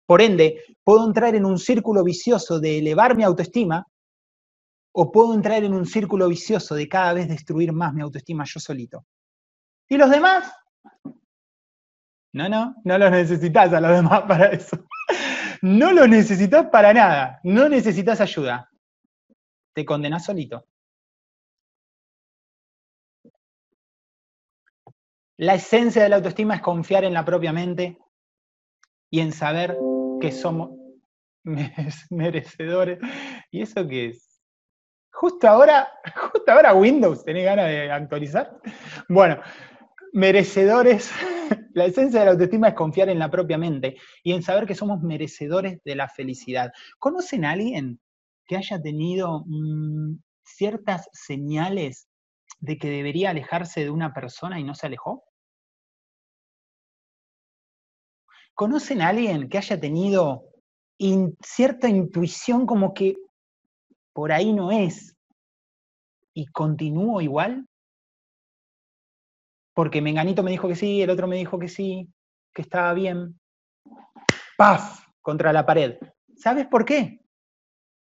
Por 0.06 0.22
ende, 0.22 0.62
puedo 0.82 1.06
entrar 1.06 1.34
en 1.34 1.44
un 1.44 1.58
círculo 1.58 2.02
vicioso 2.02 2.60
de 2.60 2.78
elevar 2.78 3.14
mi 3.14 3.24
autoestima 3.24 3.86
o 4.96 5.10
puedo 5.10 5.34
entrar 5.34 5.64
en 5.64 5.74
un 5.74 5.86
círculo 5.86 6.28
vicioso 6.28 6.74
de 6.76 6.88
cada 6.88 7.12
vez 7.12 7.28
destruir 7.28 7.72
más 7.72 7.92
mi 7.92 8.02
autoestima 8.02 8.44
yo 8.46 8.60
solito. 8.60 9.04
¿Y 9.88 9.96
los 9.96 10.08
demás? 10.08 10.52
No, 12.32 12.48
no, 12.48 12.76
no 12.84 12.98
los 12.98 13.10
necesitas 13.10 13.72
a 13.72 13.80
los 13.80 13.90
demás 13.90 14.22
para 14.28 14.46
eso. 14.46 14.86
No 15.62 15.92
los 15.92 16.08
necesitas 16.08 16.66
para 16.70 16.92
nada, 16.94 17.40
no 17.42 17.68
necesitas 17.68 18.20
ayuda. 18.20 18.70
Te 19.74 19.84
condenas 19.84 20.24
solito. 20.24 20.64
La 25.36 25.54
esencia 25.54 26.04
de 26.04 26.08
la 26.08 26.16
autoestima 26.16 26.54
es 26.54 26.60
confiar 26.60 27.02
en 27.02 27.14
la 27.14 27.24
propia 27.24 27.52
mente 27.52 27.98
y 29.10 29.18
en 29.18 29.32
saber 29.32 29.76
que 30.20 30.30
somos 30.30 30.70
merecedores. 32.10 33.00
¿Y 33.50 33.62
eso 33.62 33.86
qué 33.88 34.10
es? 34.10 34.23
Justo 35.14 35.48
ahora, 35.48 35.88
justo 36.32 36.50
ahora 36.50 36.74
Windows, 36.74 37.24
¿tenés 37.24 37.44
ganas 37.44 37.68
de 37.68 37.90
actualizar? 37.90 38.60
Bueno, 39.08 39.40
merecedores, 40.12 41.10
la 41.74 41.84
esencia 41.84 42.18
de 42.18 42.26
la 42.26 42.32
autoestima 42.32 42.68
es 42.68 42.74
confiar 42.74 43.08
en 43.08 43.20
la 43.20 43.30
propia 43.30 43.56
mente 43.56 43.96
y 44.24 44.32
en 44.32 44.42
saber 44.42 44.66
que 44.66 44.74
somos 44.74 45.02
merecedores 45.02 45.80
de 45.84 45.94
la 45.94 46.08
felicidad. 46.08 46.72
¿Conocen 46.98 47.44
a 47.44 47.52
alguien 47.52 48.00
que 48.46 48.56
haya 48.56 48.82
tenido 48.82 49.44
mm, 49.46 50.16
ciertas 50.42 51.08
señales 51.12 52.08
de 52.58 52.76
que 52.76 52.90
debería 52.90 53.30
alejarse 53.30 53.84
de 53.84 53.90
una 53.90 54.12
persona 54.12 54.58
y 54.58 54.64
no 54.64 54.74
se 54.74 54.88
alejó? 54.88 55.22
¿Conocen 58.52 59.00
a 59.00 59.08
alguien 59.08 59.48
que 59.48 59.58
haya 59.58 59.78
tenido 59.78 60.42
cierta 61.40 61.88
intuición 61.88 62.66
como 62.66 62.94
que 62.94 63.14
por 64.14 64.32
ahí 64.32 64.52
no 64.52 64.72
es 64.72 65.14
y 66.32 66.46
continúo 66.46 67.20
igual? 67.20 67.66
Porque 69.74 70.00
Menganito 70.00 70.42
me 70.42 70.52
dijo 70.52 70.68
que 70.68 70.76
sí, 70.76 71.02
el 71.02 71.10
otro 71.10 71.26
me 71.26 71.36
dijo 71.36 71.58
que 71.58 71.68
sí, 71.68 72.08
que 72.54 72.62
estaba 72.62 72.94
bien. 72.94 73.38
¡Paf! 74.56 75.04
Contra 75.20 75.52
la 75.52 75.66
pared. 75.66 75.98
¿Sabes 76.36 76.66
por 76.66 76.84
qué? 76.84 77.20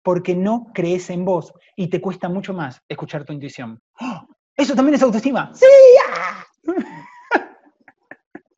Porque 0.04 0.36
no 0.36 0.67
crees 0.74 1.10
en 1.10 1.24
vos 1.24 1.54
y 1.76 1.88
te 1.88 2.02
cuesta 2.02 2.28
mucho 2.28 2.54
más 2.54 2.82
escuchar 2.89 3.24
tu 3.24 3.32
intuición. 3.34 3.82
¡Oh! 4.00 4.28
¿Eso 4.56 4.76
también 4.76 4.95
es 4.95 5.04
autoestima? 5.04 5.52
¡Sí! 5.54 5.65
¡Ah! 6.10 6.45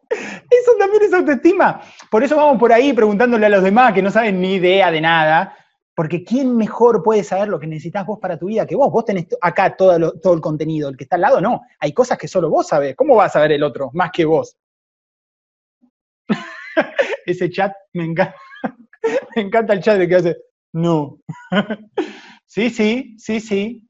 Eso 0.09 0.75
también 0.77 1.03
es 1.03 1.13
autoestima. 1.13 1.81
Por 2.09 2.23
eso 2.23 2.35
vamos 2.35 2.59
por 2.59 2.71
ahí 2.71 2.93
preguntándole 2.93 3.47
a 3.47 3.49
los 3.49 3.63
demás 3.63 3.93
que 3.93 4.01
no 4.01 4.11
saben 4.11 4.39
ni 4.39 4.55
idea 4.55 4.91
de 4.91 5.01
nada, 5.01 5.57
porque 5.95 6.23
¿quién 6.23 6.55
mejor 6.55 7.03
puede 7.03 7.23
saber 7.23 7.49
lo 7.49 7.59
que 7.59 7.67
necesitas 7.67 8.05
vos 8.05 8.19
para 8.19 8.37
tu 8.39 8.47
vida 8.47 8.65
que 8.65 8.75
vos? 8.75 8.91
Vos 8.91 9.05
tenés 9.05 9.27
acá 9.41 9.75
todo, 9.75 10.13
todo 10.19 10.33
el 10.33 10.41
contenido, 10.41 10.89
el 10.89 10.97
que 10.97 11.03
está 11.03 11.15
al 11.17 11.21
lado 11.21 11.41
no. 11.41 11.61
Hay 11.79 11.93
cosas 11.93 12.17
que 12.17 12.27
solo 12.27 12.49
vos 12.49 12.67
sabés. 12.67 12.95
¿Cómo 12.95 13.15
va 13.15 13.25
a 13.25 13.29
saber 13.29 13.51
el 13.51 13.63
otro 13.63 13.91
más 13.93 14.11
que 14.11 14.25
vos? 14.25 14.57
Ese 17.25 17.49
chat 17.49 17.73
me 17.93 18.05
encanta. 18.05 18.35
me 19.35 19.41
encanta 19.43 19.73
el 19.73 19.81
chat 19.81 19.97
de 19.99 20.07
que 20.07 20.15
hace, 20.15 20.37
no. 20.73 21.19
sí, 22.45 22.69
sí, 22.69 23.15
sí, 23.17 23.39
sí. 23.39 23.87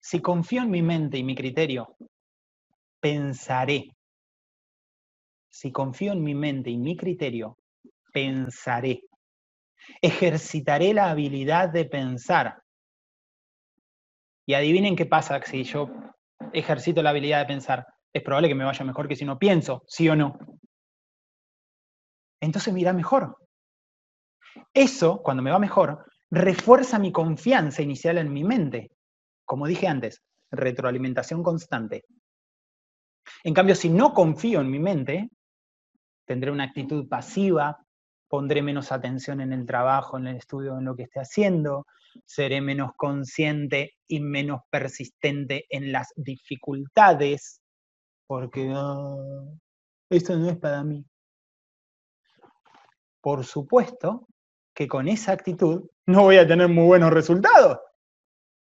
Si 0.00 0.20
confío 0.20 0.62
en 0.62 0.70
mi 0.70 0.82
mente 0.82 1.18
y 1.18 1.24
mi 1.24 1.34
criterio, 1.34 1.96
pensaré. 3.00 3.94
Si 5.50 5.70
confío 5.72 6.12
en 6.12 6.22
mi 6.22 6.34
mente 6.34 6.70
y 6.70 6.76
mi 6.76 6.96
criterio, 6.96 7.58
pensaré. 8.14 9.02
Ejercitaré 10.00 10.94
la 10.94 11.10
habilidad 11.10 11.68
de 11.68 11.84
pensar. 11.84 12.62
Y 14.46 14.54
adivinen 14.54 14.96
qué 14.96 15.04
pasa 15.04 15.42
si 15.42 15.64
yo 15.64 15.90
ejercito 16.52 17.02
la 17.02 17.10
habilidad 17.10 17.40
de 17.40 17.46
pensar. 17.46 17.86
Es 18.12 18.22
probable 18.22 18.48
que 18.48 18.54
me 18.54 18.64
vaya 18.64 18.84
mejor 18.84 19.08
que 19.08 19.16
si 19.16 19.24
no 19.24 19.38
pienso, 19.38 19.82
sí 19.88 20.08
o 20.08 20.14
no. 20.14 20.38
Entonces 22.40 22.72
me 22.72 22.80
irá 22.80 22.92
mejor. 22.92 23.36
Eso, 24.72 25.20
cuando 25.22 25.42
me 25.42 25.50
va 25.50 25.58
mejor, 25.58 26.06
refuerza 26.30 26.98
mi 26.98 27.10
confianza 27.10 27.82
inicial 27.82 28.18
en 28.18 28.32
mi 28.32 28.44
mente. 28.44 28.92
Como 29.44 29.66
dije 29.66 29.88
antes, 29.88 30.22
retroalimentación 30.50 31.42
constante. 31.42 32.04
En 33.42 33.54
cambio, 33.54 33.74
si 33.74 33.88
no 33.88 34.14
confío 34.14 34.60
en 34.60 34.70
mi 34.70 34.78
mente, 34.78 35.30
tendré 36.26 36.50
una 36.50 36.64
actitud 36.64 37.08
pasiva, 37.08 37.83
pondré 38.34 38.62
menos 38.62 38.90
atención 38.90 39.40
en 39.40 39.52
el 39.52 39.64
trabajo, 39.64 40.18
en 40.18 40.26
el 40.26 40.38
estudio, 40.38 40.76
en 40.76 40.86
lo 40.86 40.96
que 40.96 41.04
esté 41.04 41.20
haciendo, 41.20 41.86
seré 42.26 42.60
menos 42.60 42.90
consciente 42.96 43.92
y 44.08 44.18
menos 44.18 44.62
persistente 44.70 45.66
en 45.70 45.92
las 45.92 46.12
dificultades, 46.16 47.60
porque 48.26 48.72
ah, 48.74 49.14
esto 50.10 50.36
no 50.36 50.50
es 50.50 50.56
para 50.56 50.82
mí. 50.82 51.06
Por 53.20 53.44
supuesto 53.44 54.26
que 54.74 54.88
con 54.88 55.06
esa 55.06 55.30
actitud 55.30 55.88
no 56.06 56.22
voy 56.24 56.38
a 56.38 56.48
tener 56.48 56.66
muy 56.66 56.86
buenos 56.86 57.12
resultados. 57.12 57.78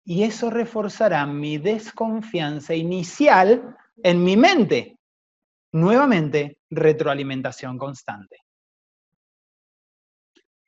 Y 0.03 0.23
eso 0.23 0.49
reforzará 0.49 1.23
mi 1.27 1.59
desconfianza 1.59 2.73
inicial 2.73 3.77
en 4.01 4.23
mi 4.23 4.35
mente. 4.35 4.97
Nuevamente, 5.71 6.57
retroalimentación 6.71 7.77
constante 7.77 8.37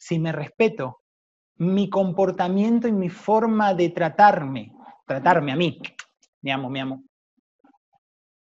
si 0.03 0.19
me 0.19 0.33
respeto, 0.33 0.99
mi 1.59 1.89
comportamiento 1.89 2.89
y 2.89 2.91
mi 2.91 3.07
forma 3.07 3.73
de 3.73 3.89
tratarme, 3.91 4.73
tratarme 5.07 5.53
a 5.53 5.55
mí, 5.55 5.79
me 6.41 6.51
amo, 6.51 6.69
me 6.69 6.81
amo, 6.81 7.03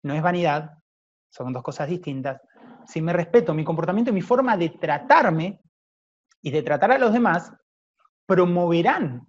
no 0.05 0.14
es 0.14 0.23
vanidad, 0.23 0.71
son 1.29 1.53
dos 1.53 1.64
cosas 1.64 1.88
distintas. 1.88 2.40
Si 2.87 3.03
me 3.03 3.12
respeto 3.12 3.55
mi 3.55 3.64
comportamiento 3.64 4.12
y 4.12 4.14
mi 4.14 4.21
forma 4.21 4.57
de 4.57 4.68
tratarme 4.68 5.61
y 6.42 6.53
de 6.53 6.62
tratar 6.62 6.92
a 6.92 6.99
los 6.99 7.12
demás, 7.12 7.53
promoverán 8.25 9.27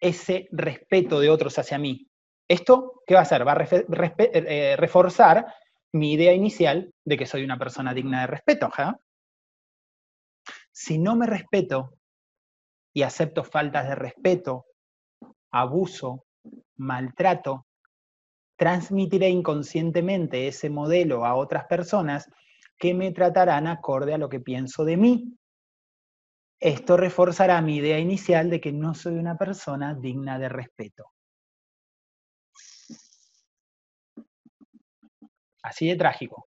ese 0.00 0.48
respeto 0.50 1.20
de 1.20 1.30
otros 1.30 1.56
hacia 1.56 1.78
mí. 1.78 2.04
¿Esto 2.48 3.02
qué 3.06 3.14
va 3.14 3.20
a 3.20 3.22
hacer? 3.22 3.46
Va 3.46 3.52
a 3.52 3.66
eh, 3.70 4.74
reforzar 4.76 5.46
mi 5.92 6.14
idea 6.14 6.32
inicial 6.32 6.92
de 7.04 7.16
que 7.16 7.26
soy 7.26 7.44
una 7.44 7.58
persona 7.58 7.94
digna 7.94 8.22
de 8.22 8.26
respeto. 8.26 8.68
Si 10.72 10.98
no 10.98 11.14
me 11.16 11.26
respeto 11.26 11.98
y 12.94 13.02
acepto 13.02 13.44
faltas 13.44 13.88
de 13.88 13.94
respeto, 13.94 14.66
abuso, 15.50 16.24
maltrato, 16.76 17.66
transmitiré 18.56 19.28
inconscientemente 19.28 20.48
ese 20.48 20.70
modelo 20.70 21.24
a 21.24 21.34
otras 21.34 21.66
personas 21.66 22.30
que 22.78 22.94
me 22.94 23.12
tratarán 23.12 23.66
acorde 23.66 24.14
a 24.14 24.18
lo 24.18 24.28
que 24.28 24.40
pienso 24.40 24.84
de 24.84 24.96
mí. 24.96 25.36
Esto 26.58 26.96
reforzará 26.96 27.60
mi 27.60 27.76
idea 27.76 27.98
inicial 27.98 28.48
de 28.48 28.60
que 28.60 28.72
no 28.72 28.94
soy 28.94 29.14
una 29.14 29.36
persona 29.36 29.94
digna 29.94 30.38
de 30.38 30.48
respeto. 30.48 31.10
Así 35.62 35.88
de 35.88 35.96
trágico. 35.96 36.51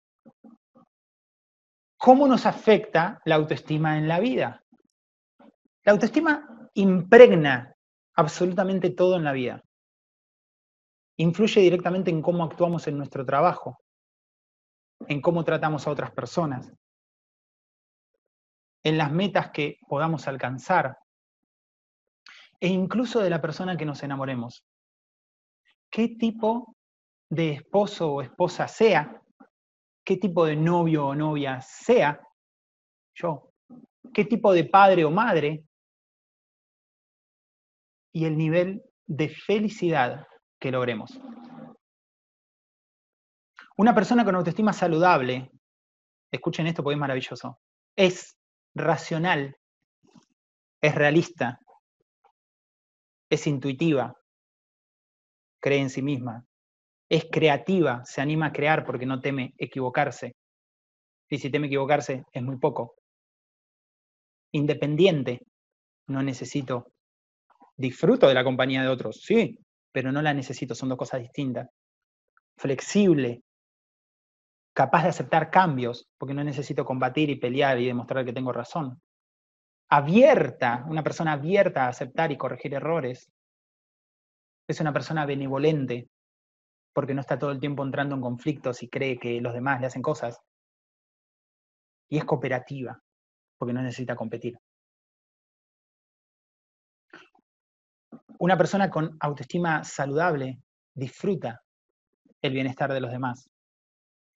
¿Cómo 2.03 2.27
nos 2.27 2.45
afecta 2.45 3.21
la 3.23 3.35
autoestima 3.35 3.97
en 3.97 4.09
la 4.09 4.19
vida? 4.19 4.61
La 5.85 5.93
autoestima 5.93 6.69
impregna 6.73 7.77
absolutamente 8.15 8.89
todo 8.89 9.15
en 9.15 9.23
la 9.23 9.31
vida. 9.31 9.63
Influye 11.15 11.61
directamente 11.61 12.11
en 12.11 12.21
cómo 12.21 12.43
actuamos 12.43 12.87
en 12.87 12.97
nuestro 12.97 13.25
trabajo, 13.25 13.79
en 15.07 15.21
cómo 15.21 15.45
tratamos 15.45 15.87
a 15.87 15.91
otras 15.91 16.11
personas, 16.11 16.73
en 18.83 18.97
las 18.97 19.09
metas 19.09 19.51
que 19.51 19.79
podamos 19.87 20.27
alcanzar 20.27 20.97
e 22.59 22.67
incluso 22.67 23.21
de 23.21 23.29
la 23.29 23.39
persona 23.39 23.77
que 23.77 23.85
nos 23.85 24.03
enamoremos. 24.03 24.65
¿Qué 25.89 26.09
tipo 26.09 26.75
de 27.29 27.53
esposo 27.53 28.15
o 28.15 28.21
esposa 28.21 28.67
sea? 28.67 29.22
¿Qué 30.05 30.17
tipo 30.17 30.45
de 30.45 30.55
novio 30.55 31.07
o 31.07 31.15
novia 31.15 31.61
sea? 31.61 32.19
Yo. 33.15 33.51
¿Qué 34.13 34.25
tipo 34.25 34.53
de 34.53 34.65
padre 34.65 35.05
o 35.05 35.11
madre? 35.11 35.65
Y 38.13 38.25
el 38.25 38.37
nivel 38.37 38.83
de 39.05 39.29
felicidad 39.29 40.27
que 40.59 40.71
logremos. 40.71 41.19
Una 43.77 43.95
persona 43.95 44.23
con 44.23 44.35
autoestima 44.35 44.71
saludable, 44.71 45.51
escuchen 46.31 46.67
esto 46.67 46.83
porque 46.83 46.93
es 46.93 46.99
maravilloso, 46.99 47.59
es 47.95 48.37
racional, 48.75 49.57
es 50.81 50.95
realista, 50.95 51.59
es 53.29 53.47
intuitiva, 53.47 54.15
cree 55.59 55.79
en 55.79 55.89
sí 55.89 56.03
misma, 56.03 56.45
es 57.09 57.25
creativa, 57.31 58.01
se 58.05 58.21
anima 58.21 58.47
a 58.47 58.51
crear 58.51 58.85
porque 58.85 59.05
no 59.05 59.19
teme 59.19 59.53
equivocarse. 59.57 60.35
Y 61.29 61.37
si 61.37 61.49
teme 61.49 61.67
equivocarse, 61.67 62.23
es 62.31 62.43
muy 62.43 62.57
poco. 62.57 62.95
Independiente, 64.51 65.41
no 66.07 66.21
necesito. 66.21 66.91
Disfruto 67.75 68.27
de 68.27 68.33
la 68.33 68.43
compañía 68.43 68.81
de 68.83 68.87
otros, 68.87 69.21
sí, 69.23 69.57
pero 69.91 70.11
no 70.11 70.21
la 70.21 70.33
necesito, 70.33 70.75
son 70.75 70.89
dos 70.89 70.97
cosas 70.97 71.21
distintas. 71.21 71.69
Flexible, 72.57 73.41
capaz 74.73 75.03
de 75.03 75.09
aceptar 75.09 75.49
cambios, 75.49 76.07
porque 76.17 76.33
no 76.33 76.43
necesito 76.43 76.85
combatir 76.85 77.29
y 77.29 77.39
pelear 77.39 77.79
y 77.79 77.87
demostrar 77.87 78.25
que 78.25 78.33
tengo 78.33 78.51
razón. 78.51 79.01
Abierta, 79.89 80.83
una 80.87 81.03
persona 81.03 81.33
abierta 81.33 81.85
a 81.85 81.89
aceptar 81.89 82.31
y 82.31 82.37
corregir 82.37 82.73
errores. 82.73 83.31
Es 84.67 84.79
una 84.79 84.93
persona 84.93 85.25
benevolente, 85.25 86.09
porque 86.93 87.13
no 87.13 87.21
está 87.21 87.37
todo 87.37 87.51
el 87.51 87.59
tiempo 87.59 87.83
entrando 87.83 88.15
en 88.15 88.21
conflictos 88.21 88.83
y 88.83 88.89
cree 88.89 89.19
que 89.19 89.41
los 89.41 89.53
demás 89.53 89.81
le 89.81 89.87
hacen 89.87 90.01
cosas. 90.01 90.39
Y 92.09 92.17
es 92.17 92.25
cooperativa, 92.25 93.01
porque 93.57 93.73
no 93.73 93.81
necesita 93.81 94.15
competir. 94.15 94.57
Una 98.39 98.57
persona 98.57 98.89
con 98.89 99.17
autoestima 99.19 99.83
saludable 99.83 100.61
disfruta 100.93 101.63
el 102.41 102.53
bienestar 102.53 102.91
de 102.93 102.99
los 102.99 103.11
demás 103.11 103.49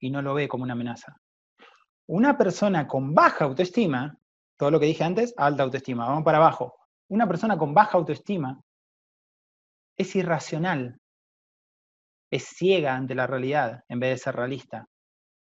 y 0.00 0.10
no 0.10 0.22
lo 0.22 0.34
ve 0.34 0.48
como 0.48 0.64
una 0.64 0.72
amenaza. 0.72 1.20
Una 2.06 2.38
persona 2.38 2.86
con 2.86 3.14
baja 3.14 3.44
autoestima, 3.44 4.16
todo 4.56 4.70
lo 4.70 4.80
que 4.80 4.86
dije 4.86 5.04
antes, 5.04 5.34
alta 5.36 5.62
autoestima, 5.62 6.06
vamos 6.06 6.24
para 6.24 6.38
abajo. 6.38 6.74
Una 7.08 7.28
persona 7.28 7.58
con 7.58 7.74
baja 7.74 7.98
autoestima 7.98 8.58
es 9.96 10.16
irracional, 10.16 10.97
es 12.30 12.44
ciega 12.44 12.94
ante 12.94 13.14
la 13.14 13.26
realidad 13.26 13.82
en 13.88 14.00
vez 14.00 14.10
de 14.10 14.18
ser 14.18 14.36
realista, 14.36 14.86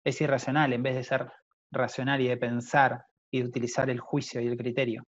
es 0.05 0.21
irracional 0.21 0.73
en 0.73 0.83
vez 0.83 0.95
de 0.95 1.03
ser 1.03 1.31
racional 1.71 2.21
y 2.21 2.27
de 2.27 2.37
pensar 2.37 3.03
y 3.31 3.41
de 3.41 3.47
utilizar 3.47 3.89
el 3.89 3.99
juicio 3.99 4.39
y 4.41 4.47
el 4.47 4.57
criterio. 4.57 5.03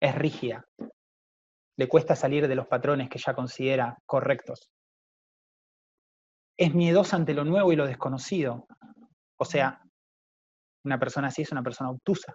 Es 0.00 0.14
rígida, 0.14 0.64
le 1.76 1.88
cuesta 1.88 2.16
salir 2.16 2.48
de 2.48 2.54
los 2.54 2.66
patrones 2.66 3.08
que 3.08 3.18
ya 3.18 3.34
considera 3.34 3.96
correctos 4.06 4.70
es 6.56 6.74
miedosa 6.74 7.16
ante 7.16 7.34
lo 7.34 7.44
nuevo 7.44 7.72
y 7.72 7.76
lo 7.76 7.86
desconocido. 7.86 8.66
O 9.36 9.44
sea, 9.44 9.80
una 10.84 10.98
persona 10.98 11.28
así 11.28 11.42
es 11.42 11.52
una 11.52 11.62
persona 11.62 11.90
obtusa. 11.90 12.34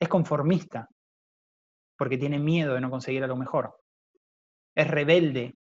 Es 0.00 0.08
conformista, 0.08 0.88
porque 1.98 2.18
tiene 2.18 2.38
miedo 2.38 2.74
de 2.74 2.80
no 2.80 2.90
conseguir 2.90 3.24
a 3.24 3.26
lo 3.26 3.36
mejor. 3.36 3.76
Es 4.74 4.88
rebelde, 4.88 5.56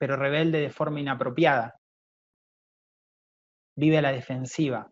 pero 0.00 0.16
rebelde 0.16 0.60
de 0.60 0.70
forma 0.70 0.98
inapropiada. 0.98 1.78
Vive 3.76 3.98
a 3.98 4.02
la 4.02 4.12
defensiva, 4.12 4.88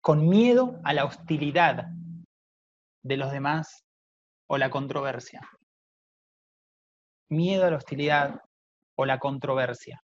con 0.00 0.28
miedo 0.28 0.80
a 0.82 0.92
la 0.92 1.04
hostilidad 1.04 1.84
de 3.04 3.16
los 3.16 3.30
demás 3.30 3.84
o 4.48 4.58
la 4.58 4.70
controversia. 4.70 5.40
Miedo 7.30 7.64
a 7.64 7.70
la 7.70 7.76
hostilidad 7.76 8.40
o 8.96 9.06
la 9.06 9.20
controversia. 9.20 10.02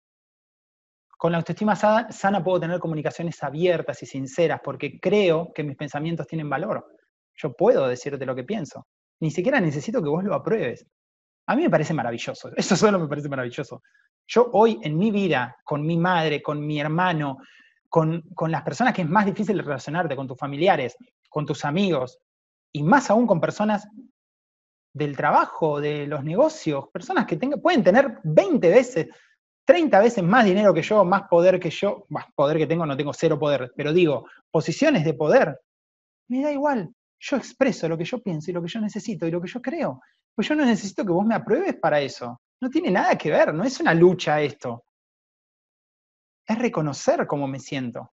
Con 1.18 1.34
la 1.34 1.40
autoestima 1.40 1.76
sana 1.76 2.44
puedo 2.44 2.62
tener 2.62 2.80
comunicaciones 2.80 3.44
abiertas 3.44 4.02
y 4.04 4.06
sinceras 4.06 4.62
porque 4.64 5.00
creo 5.02 5.52
que 5.54 5.64
mis 5.64 5.76
pensamientos 5.76 6.28
tienen 6.28 6.50
valor. 6.50 6.86
Yo 7.36 7.52
puedo 7.54 7.88
decirte 7.90 8.26
lo 8.26 8.36
que 8.36 8.46
pienso. 8.46 8.88
Ni 9.20 9.32
siquiera 9.32 9.60
necesito 9.60 10.02
que 10.02 10.10
vos 10.10 10.24
lo 10.24 10.34
apruebes. 10.34 10.86
A 11.48 11.56
mí 11.56 11.64
me 11.64 11.70
parece 11.70 11.94
maravilloso. 11.94 12.52
Eso 12.56 12.76
solo 12.76 13.00
me 13.00 13.08
parece 13.08 13.30
maravilloso. 13.30 13.84
Yo 14.28 14.50
hoy 14.54 14.80
en 14.82 14.98
mi 14.98 15.12
vida, 15.12 15.58
con 15.64 15.86
mi 15.86 15.98
madre, 15.98 16.42
con 16.42 16.66
mi 16.66 16.80
hermano, 16.80 17.38
con, 17.90 18.22
con 18.34 18.52
las 18.52 18.64
personas 18.64 18.94
que 18.94 19.04
es 19.04 19.10
más 19.10 19.26
difícil 19.26 19.60
relacionarte, 19.60 20.16
con 20.16 20.28
tus 20.28 20.38
familiares, 20.38 20.98
con 21.30 21.46
tus 21.46 21.64
amigos, 21.64 22.20
y 22.72 22.84
más 22.84 23.10
aún 23.10 23.28
con 23.28 23.40
personas 23.40 23.88
del 24.94 25.16
trabajo, 25.16 25.80
de 25.80 26.08
los 26.08 26.24
negocios, 26.24 26.86
personas 26.92 27.26
que 27.26 27.38
pueden 27.38 27.84
tener 27.84 28.20
20 28.24 28.70
veces 28.70 29.08
30 29.66 30.00
veces 30.00 30.24
más 30.24 30.46
dinero 30.46 30.74
que 30.74 30.84
yo, 30.84 31.04
más 31.04 31.24
poder 31.28 31.60
que 31.60 31.72
yo, 31.72 32.06
más 32.10 32.26
poder 32.36 32.58
que 32.58 32.68
tengo, 32.68 32.86
no 32.86 32.96
tengo 32.96 33.14
cero 33.14 33.38
poder, 33.38 33.74
pero 33.76 33.92
digo, 33.92 34.28
posiciones 34.52 35.04
de 35.04 35.16
poder, 35.16 35.60
me 36.30 36.44
da 36.44 36.52
igual. 36.52 36.94
Yo 37.20 37.36
expreso 37.38 37.90
lo 37.90 37.98
que 37.98 38.06
yo 38.06 38.22
pienso 38.22 38.52
y 38.52 38.54
lo 38.54 38.62
que 38.62 38.68
yo 38.68 38.80
necesito 38.80 39.28
y 39.28 39.32
lo 39.32 39.42
que 39.42 39.48
yo 39.48 39.62
creo. 39.62 40.02
Pues 40.36 40.50
yo 40.50 40.56
no 40.56 40.66
necesito 40.66 41.06
que 41.06 41.12
vos 41.12 41.26
me 41.26 41.36
apruebes 41.36 41.76
para 41.76 42.02
eso. 42.02 42.42
No 42.62 42.70
tiene 42.70 42.92
nada 42.92 43.18
que 43.18 43.32
ver, 43.32 43.54
no 43.54 43.64
es 43.64 43.80
una 43.80 43.94
lucha 43.94 44.42
esto. 44.42 44.84
Es 46.46 46.60
reconocer 46.60 47.26
cómo 47.26 47.48
me 47.48 47.60
siento. 47.60 48.12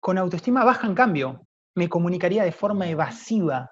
Con 0.00 0.18
autoestima 0.18 0.64
baja, 0.64 0.86
en 0.86 0.94
cambio, 0.94 1.46
me 1.76 1.88
comunicaría 1.88 2.44
de 2.44 2.52
forma 2.52 2.88
evasiva 2.88 3.70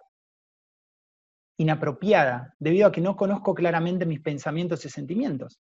inapropiada, 1.58 2.54
debido 2.58 2.88
a 2.88 2.92
que 2.92 3.00
no 3.00 3.16
conozco 3.16 3.54
claramente 3.54 4.06
mis 4.06 4.20
pensamientos 4.20 4.84
y 4.84 4.88
sentimientos. 4.88 5.60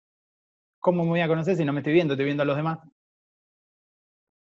¿Cómo 0.79 1.03
me 1.03 1.09
voy 1.09 1.21
a 1.21 1.27
conocer 1.27 1.55
si 1.57 1.65
no 1.65 1.73
me 1.73 1.79
estoy 1.79 1.93
viendo, 1.93 2.13
estoy 2.13 2.25
viendo 2.25 2.43
a 2.43 2.45
los 2.45 2.55
demás? 2.55 2.79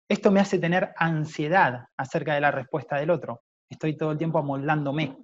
Esto 0.09 0.31
me 0.31 0.39
hace 0.39 0.59
tener 0.59 0.93
ansiedad 0.97 1.87
acerca 1.97 2.33
de 2.33 2.41
la 2.41 2.51
respuesta 2.51 2.97
del 2.97 3.09
otro. 3.09 3.44
Estoy 3.69 3.97
todo 3.97 4.11
el 4.11 4.17
tiempo 4.17 4.39
amoldándome. 4.39 5.17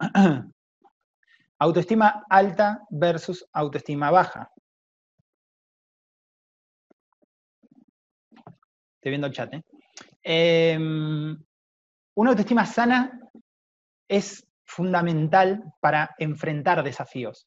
Autoestima 1.58 2.24
alta 2.28 2.82
versus 2.90 3.48
autoestima 3.52 4.10
baja. 4.10 4.50
Estoy 8.96 9.10
viendo 9.10 9.28
el 9.28 9.32
chat, 9.32 9.54
¿eh? 9.54 9.64
Em, 10.24 11.36
una 12.16 12.30
autoestima 12.30 12.66
sana 12.66 13.20
es 14.08 14.44
fundamental 14.64 15.62
para 15.80 16.14
enfrentar 16.18 16.82
desafíos, 16.82 17.46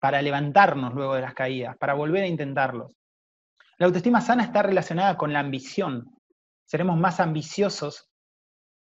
para 0.00 0.20
levantarnos 0.22 0.94
luego 0.94 1.14
de 1.14 1.22
las 1.22 1.34
caídas, 1.34 1.76
para 1.78 1.94
volver 1.94 2.24
a 2.24 2.28
intentarlos. 2.28 2.97
La 3.78 3.86
autoestima 3.86 4.20
sana 4.20 4.42
está 4.42 4.62
relacionada 4.62 5.16
con 5.16 5.32
la 5.32 5.38
ambición. 5.38 6.10
Seremos 6.64 6.98
más 6.98 7.20
ambiciosos 7.20 8.10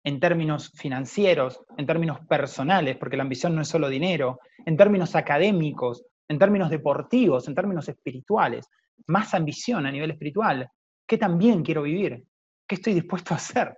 en 0.04 0.18
términos 0.18 0.72
financieros, 0.74 1.60
en 1.76 1.86
términos 1.86 2.18
personales, 2.26 2.96
porque 2.96 3.16
la 3.16 3.22
ambición 3.22 3.54
no 3.54 3.62
es 3.62 3.68
solo 3.68 3.88
dinero, 3.88 4.40
en 4.66 4.76
términos 4.76 5.14
académicos, 5.14 6.04
en 6.28 6.36
términos 6.38 6.68
deportivos, 6.68 7.46
en 7.46 7.54
términos 7.54 7.88
espirituales. 7.88 8.66
Más 9.06 9.34
ambición 9.34 9.86
a 9.86 9.92
nivel 9.92 10.10
espiritual. 10.10 10.68
¿Qué 11.06 11.16
también 11.16 11.62
quiero 11.62 11.82
vivir? 11.82 12.24
¿Qué 12.66 12.74
estoy 12.74 12.94
dispuesto 12.94 13.34
a 13.34 13.36
hacer? 13.36 13.76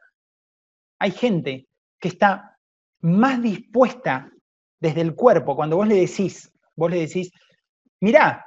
Hay 0.98 1.10
gente 1.10 1.66
que 2.00 2.08
está 2.08 2.56
más 3.00 3.42
dispuesta 3.42 4.30
desde 4.80 5.02
el 5.02 5.14
cuerpo, 5.14 5.54
cuando 5.54 5.76
vos 5.76 5.86
le 5.86 5.96
decís, 5.96 6.50
vos 6.74 6.90
le 6.90 7.00
decís, 7.00 7.30
mirá, 8.00 8.46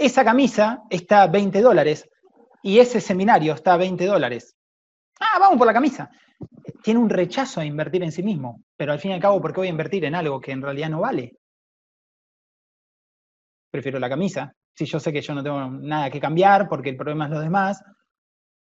esa 0.00 0.24
camisa 0.24 0.82
está 0.88 1.22
a 1.22 1.26
20 1.26 1.60
dólares 1.60 2.08
y 2.62 2.78
ese 2.78 3.02
seminario 3.02 3.52
está 3.52 3.74
a 3.74 3.76
20 3.76 4.06
dólares. 4.06 4.56
Ah, 5.20 5.38
vamos 5.38 5.58
por 5.58 5.66
la 5.66 5.74
camisa. 5.74 6.10
Tiene 6.82 7.00
un 7.00 7.10
rechazo 7.10 7.60
a 7.60 7.66
invertir 7.66 8.02
en 8.02 8.10
sí 8.10 8.22
mismo, 8.22 8.64
pero 8.78 8.92
al 8.92 8.98
fin 8.98 9.10
y 9.10 9.14
al 9.14 9.20
cabo, 9.20 9.42
¿por 9.42 9.52
qué 9.52 9.60
voy 9.60 9.66
a 9.66 9.70
invertir 9.70 10.06
en 10.06 10.14
algo 10.14 10.40
que 10.40 10.52
en 10.52 10.62
realidad 10.62 10.88
no 10.88 11.00
vale? 11.00 11.36
Prefiero 13.70 13.98
la 13.98 14.08
camisa. 14.08 14.54
Si 14.74 14.86
yo 14.86 14.98
sé 14.98 15.12
que 15.12 15.20
yo 15.20 15.34
no 15.34 15.42
tengo 15.42 15.68
nada 15.68 16.10
que 16.10 16.18
cambiar 16.18 16.66
porque 16.66 16.88
el 16.88 16.96
problema 16.96 17.26
es 17.26 17.32
los 17.32 17.42
demás, 17.42 17.84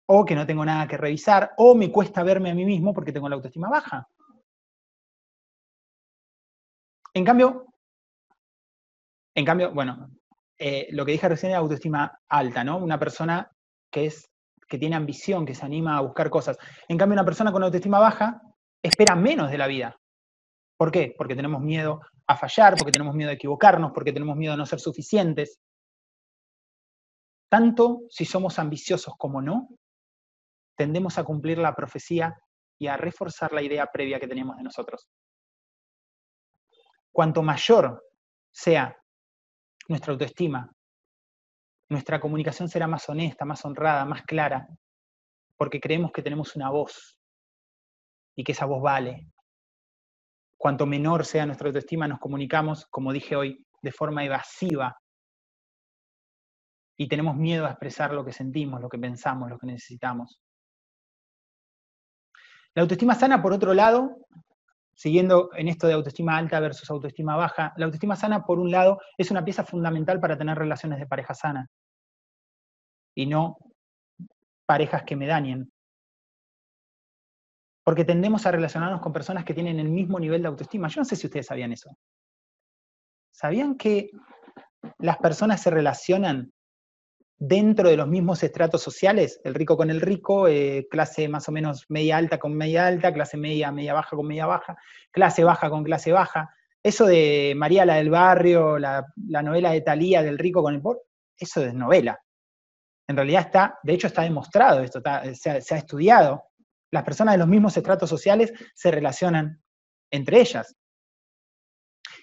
o 0.07 0.23
que 0.23 0.35
no 0.35 0.45
tengo 0.45 0.63
nada 0.63 0.87
que 0.87 0.97
revisar, 0.97 1.53
o 1.57 1.73
me 1.73 1.91
cuesta 1.91 2.21
verme 2.21 2.51
a 2.51 2.55
mí 2.55 2.65
mismo 2.65 2.93
porque 2.93 3.11
tengo 3.11 3.27
la 3.27 3.35
autoestima 3.35 3.67
baja. 3.67 4.07
En 7.15 7.25
cambio, 7.25 7.65
en 9.33 9.43
cambio, 9.43 9.73
bueno, 9.73 10.11
eh, 10.57 10.87
lo 10.91 11.05
que 11.05 11.13
dije 11.13 11.29
recién 11.29 11.51
es 11.51 11.57
autoestima 11.57 12.19
alta, 12.29 12.63
¿no? 12.63 12.77
Una 12.77 12.99
persona 12.99 13.51
que 13.91 14.05
es 14.05 14.29
que 14.67 14.77
tiene 14.77 14.95
ambición, 14.95 15.45
que 15.45 15.53
se 15.53 15.65
anima 15.65 15.97
a 15.97 16.01
buscar 16.01 16.29
cosas. 16.29 16.57
En 16.87 16.97
cambio, 16.97 17.13
una 17.13 17.25
persona 17.25 17.51
con 17.51 17.63
autoestima 17.63 17.99
baja 17.99 18.41
espera 18.81 19.15
menos 19.15 19.51
de 19.51 19.57
la 19.57 19.67
vida. 19.67 19.99
¿Por 20.77 20.91
qué? 20.91 21.13
Porque 21.17 21.35
tenemos 21.35 21.61
miedo 21.61 22.01
a 22.27 22.35
fallar, 22.35 22.75
porque 22.75 22.91
tenemos 22.91 23.15
miedo 23.15 23.29
a 23.29 23.33
equivocarnos, 23.33 23.91
porque 23.91 24.11
tenemos 24.11 24.35
miedo 24.35 24.53
a 24.53 24.57
no 24.57 24.65
ser 24.65 24.79
suficientes. 24.79 25.59
Tanto 27.49 28.01
si 28.09 28.25
somos 28.25 28.57
ambiciosos 28.59 29.13
como 29.17 29.41
no, 29.41 29.69
tendemos 30.75 31.17
a 31.17 31.23
cumplir 31.23 31.57
la 31.57 31.75
profecía 31.75 32.35
y 32.77 32.87
a 32.87 32.97
reforzar 32.97 33.53
la 33.53 33.61
idea 33.61 33.85
previa 33.87 34.19
que 34.19 34.27
teníamos 34.27 34.57
de 34.57 34.63
nosotros. 34.63 35.07
Cuanto 37.11 37.41
mayor 37.41 38.03
sea 38.51 38.97
nuestra 39.87 40.13
autoestima, 40.13 40.71
nuestra 41.89 42.19
comunicación 42.19 42.67
será 42.67 42.87
más 42.87 43.07
honesta, 43.09 43.45
más 43.45 43.63
honrada, 43.65 44.05
más 44.05 44.23
clara, 44.23 44.67
porque 45.57 45.79
creemos 45.79 46.11
que 46.11 46.23
tenemos 46.23 46.55
una 46.55 46.69
voz 46.69 47.19
y 48.35 48.43
que 48.43 48.51
esa 48.51 48.65
voz 48.65 48.81
vale. 48.81 49.31
Cuanto 50.57 50.85
menor 50.85 51.25
sea 51.25 51.45
nuestra 51.45 51.67
autoestima, 51.67 52.07
nos 52.07 52.19
comunicamos, 52.19 52.85
como 52.87 53.13
dije 53.13 53.35
hoy, 53.35 53.65
de 53.81 53.91
forma 53.91 54.25
evasiva 54.25 54.97
y 56.97 57.07
tenemos 57.07 57.35
miedo 57.35 57.65
a 57.65 57.71
expresar 57.71 58.13
lo 58.13 58.25
que 58.25 58.31
sentimos, 58.31 58.81
lo 58.81 58.89
que 58.89 58.97
pensamos, 58.97 59.49
lo 59.49 59.59
que 59.59 59.67
necesitamos. 59.67 60.39
La 62.73 62.81
autoestima 62.81 63.15
sana, 63.15 63.41
por 63.41 63.53
otro 63.53 63.73
lado, 63.73 64.17
siguiendo 64.95 65.49
en 65.55 65.67
esto 65.67 65.87
de 65.87 65.93
autoestima 65.93 66.37
alta 66.37 66.59
versus 66.59 66.89
autoestima 66.89 67.35
baja, 67.35 67.73
la 67.77 67.85
autoestima 67.85 68.15
sana, 68.15 68.45
por 68.45 68.59
un 68.59 68.71
lado, 68.71 68.99
es 69.17 69.29
una 69.29 69.43
pieza 69.43 69.63
fundamental 69.63 70.19
para 70.19 70.37
tener 70.37 70.57
relaciones 70.57 70.99
de 70.99 71.05
pareja 71.05 71.33
sana 71.33 71.69
y 73.13 73.25
no 73.25 73.57
parejas 74.65 75.03
que 75.03 75.15
me 75.15 75.27
dañen. 75.27 75.71
Porque 77.83 78.03
tendemos 78.03 78.45
a 78.45 78.51
relacionarnos 78.51 79.01
con 79.01 79.13
personas 79.13 79.45
que 79.45 79.53
tienen 79.53 79.79
el 79.79 79.89
mismo 79.89 80.19
nivel 80.19 80.41
de 80.41 80.47
autoestima. 80.47 80.87
Yo 80.87 81.01
no 81.01 81.05
sé 81.05 81.15
si 81.15 81.27
ustedes 81.27 81.45
sabían 81.45 81.71
eso. 81.71 81.95
¿Sabían 83.31 83.75
que 83.75 84.09
las 84.97 85.17
personas 85.17 85.61
se 85.61 85.69
relacionan 85.69 86.51
dentro 87.47 87.89
de 87.89 87.97
los 87.97 88.07
mismos 88.07 88.41
estratos 88.43 88.81
sociales, 88.81 89.39
el 89.43 89.53
rico 89.53 89.77
con 89.77 89.89
el 89.89 90.01
rico, 90.01 90.47
eh, 90.47 90.87
clase 90.89 91.27
más 91.27 91.47
o 91.47 91.51
menos 91.51 91.85
media 91.89 92.17
alta 92.17 92.39
con 92.39 92.55
media 92.55 92.87
alta, 92.87 93.13
clase 93.13 93.37
media, 93.37 93.71
media 93.71 93.93
baja 93.93 94.15
con 94.15 94.25
media 94.25 94.45
baja, 94.45 94.77
clase 95.11 95.43
baja 95.43 95.69
con 95.69 95.83
clase 95.83 96.11
baja. 96.11 96.49
Eso 96.81 97.05
de 97.05 97.53
María 97.55 97.85
la 97.85 97.95
del 97.95 98.09
barrio, 98.09 98.79
la, 98.79 99.05
novela 99.43 99.71
de 99.71 99.81
Talía 99.81 100.23
del 100.23 100.37
rico 100.37 100.63
con 100.63 100.73
el 100.73 100.81
pobre, 100.81 101.01
eso 101.37 101.63
es 101.63 101.73
novela. 101.73 102.19
En 103.07 103.15
realidad 103.15 103.41
está, 103.41 103.79
de 103.83 103.93
hecho 103.93 104.07
está 104.07 104.23
demostrado 104.23 104.81
esto, 104.81 105.01
se, 105.33 105.49
ha, 105.49 105.61
se 105.61 105.75
ha 105.75 105.77
estudiado. 105.77 106.43
Las 106.91 107.03
personas 107.03 107.35
de 107.35 107.39
los 107.39 107.47
mismos 107.47 107.77
estratos 107.77 108.09
sociales 108.09 108.53
se 108.73 108.89
relacionan 108.89 109.61
entre 110.11 110.39
ellas. 110.39 110.75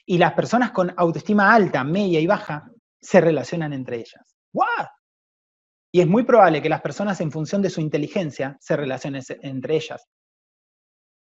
Y 0.04 0.18
las 0.18 0.32
personas 0.32 0.72
con 0.72 0.92
autoestima 0.96 1.54
alta, 1.54 1.84
media 1.84 2.18
y 2.18 2.26
baja 2.26 2.68
se 3.00 3.20
relacionan 3.20 3.72
entre 3.72 3.96
ellas. 3.98 4.36
¡Wow! 4.52 4.86
Y 5.94 6.00
es 6.00 6.06
muy 6.06 6.24
probable 6.24 6.62
que 6.62 6.70
las 6.70 6.80
personas 6.80 7.20
en 7.20 7.30
función 7.30 7.60
de 7.60 7.68
su 7.68 7.82
inteligencia 7.82 8.56
se 8.60 8.76
relacionen 8.76 9.22
entre 9.42 9.76
ellas. 9.76 10.08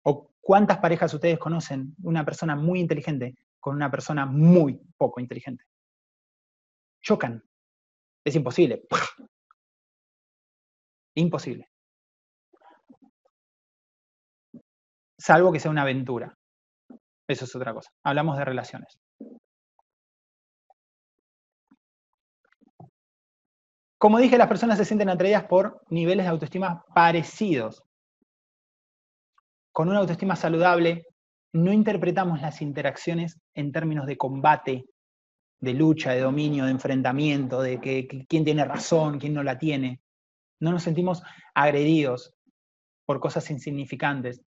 ¿O 0.05 0.31
cuántas 0.39 0.77
parejas 0.77 1.13
ustedes 1.13 1.37
conocen 1.37 1.93
una 2.01 2.23
persona 2.23 2.55
muy 2.55 2.79
inteligente 2.79 3.35
con 3.59 3.75
una 3.75 3.91
persona 3.91 4.25
muy 4.25 4.79
poco 4.97 5.19
inteligente? 5.19 5.65
Chocan. 7.01 7.43
Es 8.23 8.35
imposible. 8.35 8.87
Imposible. 11.15 11.69
Salvo 15.19 15.51
que 15.51 15.59
sea 15.59 15.71
una 15.71 15.81
aventura. 15.81 16.37
Eso 17.27 17.45
es 17.45 17.55
otra 17.55 17.73
cosa. 17.73 17.91
Hablamos 18.03 18.37
de 18.37 18.45
relaciones. 18.45 18.97
Como 24.03 24.19
dije, 24.19 24.37
las 24.37 24.49
personas 24.49 24.77
se 24.77 24.83
sienten 24.83 25.07
atraídas 25.07 25.45
por 25.45 25.81
niveles 25.87 26.25
de 26.25 26.31
autoestima 26.31 26.83
parecidos. 26.93 27.81
Con 29.71 29.87
una 29.87 29.99
autoestima 29.99 30.35
saludable, 30.35 31.05
no 31.53 31.71
interpretamos 31.71 32.41
las 32.41 32.61
interacciones 32.61 33.39
en 33.53 33.71
términos 33.71 34.05
de 34.05 34.17
combate, 34.17 34.83
de 35.61 35.73
lucha, 35.73 36.11
de 36.11 36.19
dominio, 36.19 36.65
de 36.65 36.71
enfrentamiento, 36.71 37.61
de 37.61 37.79
que, 37.79 38.25
quién 38.27 38.43
tiene 38.43 38.65
razón, 38.65 39.19
quién 39.19 39.35
no 39.35 39.41
la 39.41 39.57
tiene. 39.57 40.01
No 40.59 40.73
nos 40.73 40.83
sentimos 40.83 41.23
agredidos 41.55 42.33
por 43.05 43.21
cosas 43.21 43.49
insignificantes, 43.51 44.41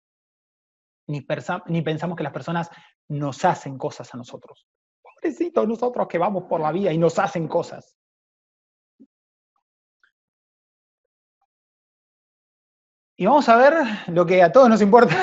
ni, 1.05 1.23
ni 1.67 1.81
pensamos 1.83 2.17
que 2.17 2.23
las 2.23 2.33
personas 2.33 2.71
nos 3.07 3.45
hacen 3.45 3.77
cosas 3.77 4.11
a 4.15 4.17
nosotros. 4.17 4.65
Pobrecitos 5.03 5.67
nosotros 5.67 6.07
que 6.07 6.17
vamos 6.17 6.45
por 6.45 6.59
la 6.59 6.71
vida 6.71 6.91
y 6.91 6.97
nos 6.97 7.19
hacen 7.19 7.47
cosas. 7.47 7.95
Y 13.15 13.26
vamos 13.26 13.47
a 13.47 13.58
ver 13.58 13.73
lo 14.08 14.26
que 14.26 14.41
a 14.41 14.52
todos 14.52 14.67
nos 14.69 14.82
importa. 14.82 15.15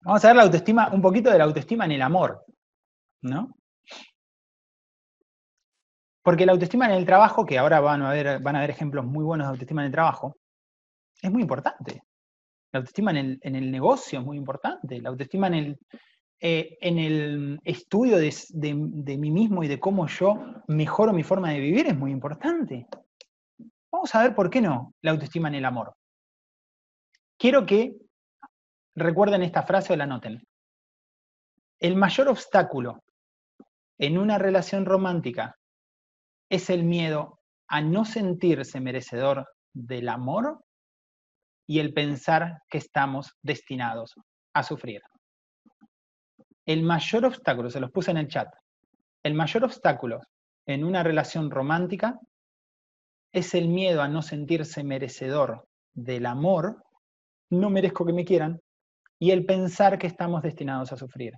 vamos 0.00 0.24
a 0.24 0.28
ver 0.28 0.36
la 0.36 0.42
autoestima, 0.44 0.88
un 0.92 1.02
poquito 1.02 1.30
de 1.30 1.38
la 1.38 1.44
autoestima 1.44 1.84
en 1.84 1.92
el 1.92 2.02
amor, 2.02 2.44
¿no? 3.22 3.54
Porque 6.22 6.46
la 6.46 6.52
autoestima 6.52 6.86
en 6.86 6.92
el 6.92 7.04
trabajo, 7.04 7.44
que 7.44 7.58
ahora 7.58 7.80
van 7.80 8.02
a 8.02 8.10
ver, 8.10 8.40
van 8.40 8.56
a 8.56 8.60
ver 8.60 8.70
ejemplos 8.70 9.04
muy 9.04 9.24
buenos 9.24 9.46
de 9.46 9.50
autoestima 9.50 9.82
en 9.82 9.86
el 9.86 9.92
trabajo, 9.92 10.36
es 11.20 11.30
muy 11.30 11.42
importante. 11.42 12.02
La 12.72 12.78
autoestima 12.78 13.10
en 13.10 13.38
el, 13.42 13.70
negocio 13.70 14.20
es 14.20 14.24
muy 14.24 14.36
importante. 14.36 15.00
La 15.00 15.10
autoestima 15.10 15.46
en 15.48 15.54
el, 15.54 15.78
eh, 16.40 16.78
en 16.80 16.98
el 16.98 17.60
estudio 17.64 18.18
de, 18.18 18.34
de 18.52 19.18
mí 19.18 19.30
mismo 19.30 19.64
y 19.64 19.68
de 19.68 19.80
cómo 19.80 20.06
yo 20.06 20.38
mejoro 20.66 21.12
mi 21.12 21.22
forma 21.22 21.50
de 21.50 21.60
vivir 21.60 21.86
es 21.86 21.96
muy 21.96 22.10
importante. 22.10 22.86
Vamos 23.90 24.14
a 24.14 24.22
ver 24.22 24.34
por 24.34 24.50
qué 24.50 24.60
no 24.60 24.94
la 25.02 25.12
autoestima 25.12 25.48
en 25.48 25.56
el 25.56 25.64
amor. 25.64 25.94
Quiero 27.38 27.64
que 27.64 27.96
recuerden 28.94 29.42
esta 29.42 29.62
frase 29.62 29.92
o 29.92 29.96
la 29.96 30.06
noten. 30.06 30.42
El 31.80 31.96
mayor 31.96 32.28
obstáculo 32.28 33.02
en 33.98 34.18
una 34.18 34.38
relación 34.38 34.84
romántica 34.84 35.56
es 36.50 36.70
el 36.70 36.84
miedo 36.84 37.40
a 37.68 37.80
no 37.80 38.04
sentirse 38.04 38.80
merecedor 38.80 39.48
del 39.72 40.08
amor 40.08 40.64
y 41.66 41.80
el 41.80 41.92
pensar 41.92 42.62
que 42.68 42.78
estamos 42.78 43.32
destinados 43.42 44.14
a 44.54 44.62
sufrir. 44.62 45.02
El 46.66 46.82
mayor 46.82 47.26
obstáculo, 47.26 47.70
se 47.70 47.80
los 47.80 47.90
puse 47.90 48.10
en 48.10 48.16
el 48.16 48.28
chat, 48.28 48.48
el 49.22 49.34
mayor 49.34 49.64
obstáculo 49.64 50.20
en 50.66 50.84
una 50.84 51.02
relación 51.02 51.50
romántica 51.50 52.18
es 53.32 53.54
el 53.54 53.68
miedo 53.68 54.02
a 54.02 54.08
no 54.08 54.22
sentirse 54.22 54.82
merecedor 54.84 55.66
del 55.94 56.26
amor 56.26 56.82
no 57.50 57.70
merezco 57.70 58.04
que 58.04 58.12
me 58.12 58.24
quieran, 58.24 58.60
y 59.18 59.30
el 59.30 59.44
pensar 59.44 59.98
que 59.98 60.06
estamos 60.06 60.42
destinados 60.42 60.92
a 60.92 60.96
sufrir. 60.96 61.34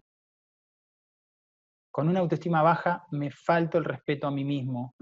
Con 1.90 2.08
una 2.08 2.20
autoestima 2.20 2.62
baja 2.62 3.04
me 3.10 3.30
falto 3.30 3.78
el 3.78 3.84
respeto 3.84 4.26
a 4.26 4.30
mí 4.30 4.44
mismo, 4.44 4.94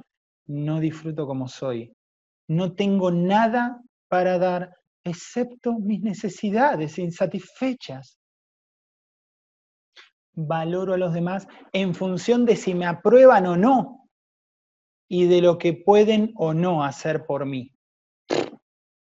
no 0.46 0.80
disfruto 0.80 1.26
como 1.26 1.48
soy, 1.48 1.92
no 2.48 2.74
tengo 2.74 3.10
nada 3.10 3.80
para 4.08 4.38
dar 4.38 4.74
excepto 5.04 5.78
mis 5.78 6.00
necesidades 6.00 6.98
insatisfechas. 6.98 8.18
Valoro 10.34 10.94
a 10.94 10.98
los 10.98 11.12
demás 11.12 11.46
en 11.72 11.94
función 11.94 12.44
de 12.46 12.56
si 12.56 12.74
me 12.74 12.86
aprueban 12.86 13.46
o 13.46 13.56
no 13.56 14.07
y 15.08 15.26
de 15.26 15.40
lo 15.40 15.58
que 15.58 15.72
pueden 15.72 16.32
o 16.36 16.52
no 16.52 16.84
hacer 16.84 17.24
por 17.24 17.46
mí. 17.46 17.72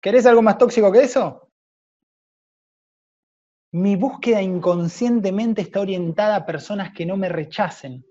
¿Querés 0.01 0.25
algo 0.25 0.41
más 0.41 0.57
tóxico 0.57 0.91
que 0.91 1.03
eso? 1.03 1.49
Mi 3.71 3.95
búsqueda 3.95 4.41
inconscientemente 4.41 5.61
está 5.61 5.79
orientada 5.79 6.35
a 6.35 6.45
personas 6.45 6.93
que 6.93 7.05
no 7.05 7.15
me 7.15 7.29
rechacen 7.29 8.05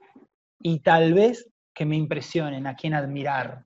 y 0.61 0.81
tal 0.81 1.13
vez 1.15 1.49
que 1.75 1.85
me 1.85 1.97
impresionen, 1.97 2.67
a 2.67 2.75
quien 2.75 2.95
admirar. 2.95 3.65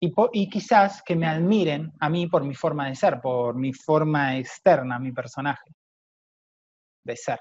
Y, 0.00 0.50
quizás 0.50 1.02
que 1.02 1.16
me 1.16 1.26
admiren 1.26 1.92
a 1.98 2.10
mí 2.10 2.26
por 2.26 2.44
mi 2.44 2.54
forma 2.54 2.88
de 2.88 2.94
ser, 2.94 3.20
por 3.22 3.54
mi 3.54 3.72
forma 3.72 4.36
externa, 4.36 4.98
mi 4.98 5.12
personaje 5.12 5.70
de 7.04 7.16
ser. 7.16 7.38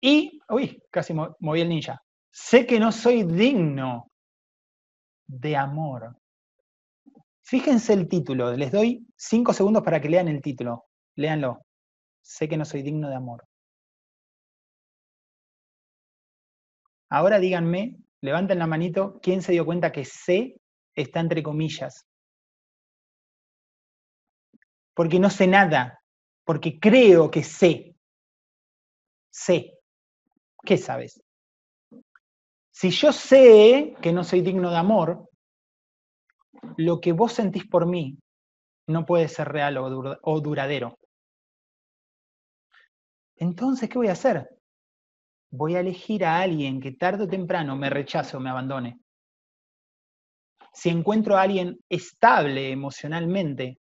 Y, 0.00 0.40
uy, 0.48 0.82
casi 0.90 1.12
moví 1.14 1.60
el 1.60 1.68
ninja. 1.68 2.02
Sé 2.30 2.66
que 2.66 2.80
no 2.80 2.92
soy 2.92 3.24
digno 3.24 4.10
de 5.26 5.56
amor. 5.56 6.16
Fíjense 7.42 7.92
el 7.92 8.08
título, 8.08 8.52
les 8.56 8.70
doy 8.72 9.06
cinco 9.16 9.52
segundos 9.52 9.82
para 9.82 10.00
que 10.00 10.08
lean 10.08 10.28
el 10.28 10.40
título. 10.40 10.84
Léanlo. 11.16 11.66
Sé 12.22 12.48
que 12.48 12.56
no 12.56 12.64
soy 12.64 12.82
digno 12.82 13.08
de 13.08 13.16
amor. 13.16 13.44
Ahora 17.08 17.40
díganme, 17.40 17.96
levanten 18.20 18.60
la 18.60 18.68
manito, 18.68 19.18
¿quién 19.20 19.42
se 19.42 19.52
dio 19.52 19.66
cuenta 19.66 19.90
que 19.90 20.04
sé 20.04 20.60
está 20.94 21.20
entre 21.20 21.42
comillas? 21.42 22.06
Porque 24.94 25.18
no 25.18 25.30
sé 25.30 25.46
nada, 25.48 26.00
porque 26.44 26.78
creo 26.78 27.30
que 27.30 27.42
sé. 27.42 27.96
Sé. 29.32 29.79
¿Qué 30.64 30.76
sabes? 30.76 31.22
Si 32.70 32.90
yo 32.90 33.12
sé 33.12 33.94
que 34.00 34.12
no 34.12 34.24
soy 34.24 34.40
digno 34.40 34.70
de 34.70 34.76
amor, 34.76 35.28
lo 36.76 37.00
que 37.00 37.12
vos 37.12 37.32
sentís 37.32 37.66
por 37.66 37.86
mí 37.86 38.18
no 38.86 39.04
puede 39.06 39.28
ser 39.28 39.48
real 39.48 39.78
o 39.78 40.40
duradero. 40.40 40.98
Entonces, 43.36 43.88
¿qué 43.88 43.98
voy 43.98 44.08
a 44.08 44.12
hacer? 44.12 44.48
voy 45.50 45.74
a 45.74 45.80
elegir 45.80 46.24
a 46.24 46.40
alguien 46.40 46.80
que 46.80 46.92
tarde 46.92 47.24
o 47.24 47.28
temprano 47.28 47.76
me 47.76 47.90
rechace 47.90 48.36
o 48.36 48.40
me 48.40 48.50
abandone. 48.50 49.00
Si 50.72 50.88
encuentro 50.88 51.36
a 51.36 51.42
alguien 51.42 51.78
estable 51.88 52.70
emocionalmente, 52.70 53.78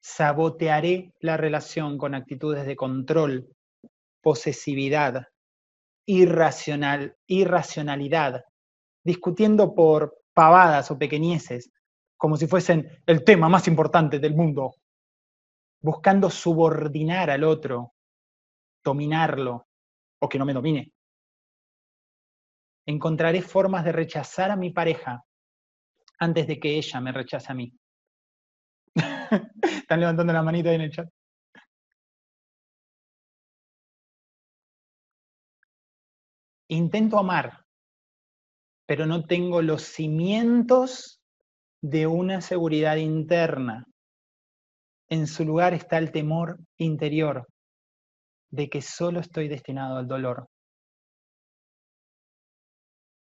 sabotearé 0.00 1.12
la 1.20 1.36
relación 1.36 1.98
con 1.98 2.14
actitudes 2.14 2.64
de 2.64 2.76
control, 2.76 3.48
posesividad, 4.22 5.26
irracional, 6.06 7.16
irracionalidad, 7.26 8.44
discutiendo 9.04 9.74
por 9.74 10.22
pavadas 10.32 10.90
o 10.90 10.98
pequeñeces, 10.98 11.70
como 12.16 12.36
si 12.36 12.46
fuesen 12.46 12.88
el 13.06 13.24
tema 13.24 13.48
más 13.48 13.68
importante 13.68 14.18
del 14.18 14.34
mundo, 14.34 14.76
buscando 15.80 16.30
subordinar 16.30 17.30
al 17.30 17.44
otro, 17.44 17.94
dominarlo, 18.82 19.66
o 20.20 20.28
que 20.28 20.38
no 20.38 20.46
me 20.46 20.54
domine. 20.54 20.92
Encontraré 22.86 23.42
formas 23.42 23.84
de 23.84 23.92
rechazar 23.92 24.50
a 24.50 24.56
mi 24.56 24.70
pareja 24.70 25.24
antes 26.18 26.46
de 26.46 26.58
que 26.58 26.76
ella 26.76 27.00
me 27.00 27.12
rechace 27.12 27.52
a 27.52 27.54
mí. 27.54 27.72
Están 29.62 30.00
levantando 30.00 30.32
la 30.32 30.42
manita 30.42 30.70
ahí 30.70 30.76
en 30.76 30.82
el 30.82 30.92
chat. 30.92 31.08
Intento 36.68 37.18
amar, 37.18 37.64
pero 38.86 39.06
no 39.06 39.24
tengo 39.24 39.62
los 39.62 39.82
cimientos 39.82 41.20
de 41.80 42.06
una 42.06 42.40
seguridad 42.40 42.96
interna. 42.96 43.86
En 45.08 45.28
su 45.28 45.44
lugar 45.44 45.74
está 45.74 45.98
el 45.98 46.10
temor 46.10 46.58
interior 46.78 47.46
de 48.50 48.68
que 48.68 48.82
solo 48.82 49.20
estoy 49.20 49.46
destinado 49.48 49.98
al 49.98 50.08
dolor. 50.08 50.48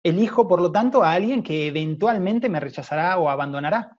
Elijo, 0.05 0.47
por 0.47 0.61
lo 0.61 0.71
tanto, 0.71 1.03
a 1.03 1.13
alguien 1.13 1.43
que 1.43 1.67
eventualmente 1.67 2.49
me 2.49 2.61
rechazará 2.61 3.19
o 3.19 3.29
abandonará. 3.29 3.97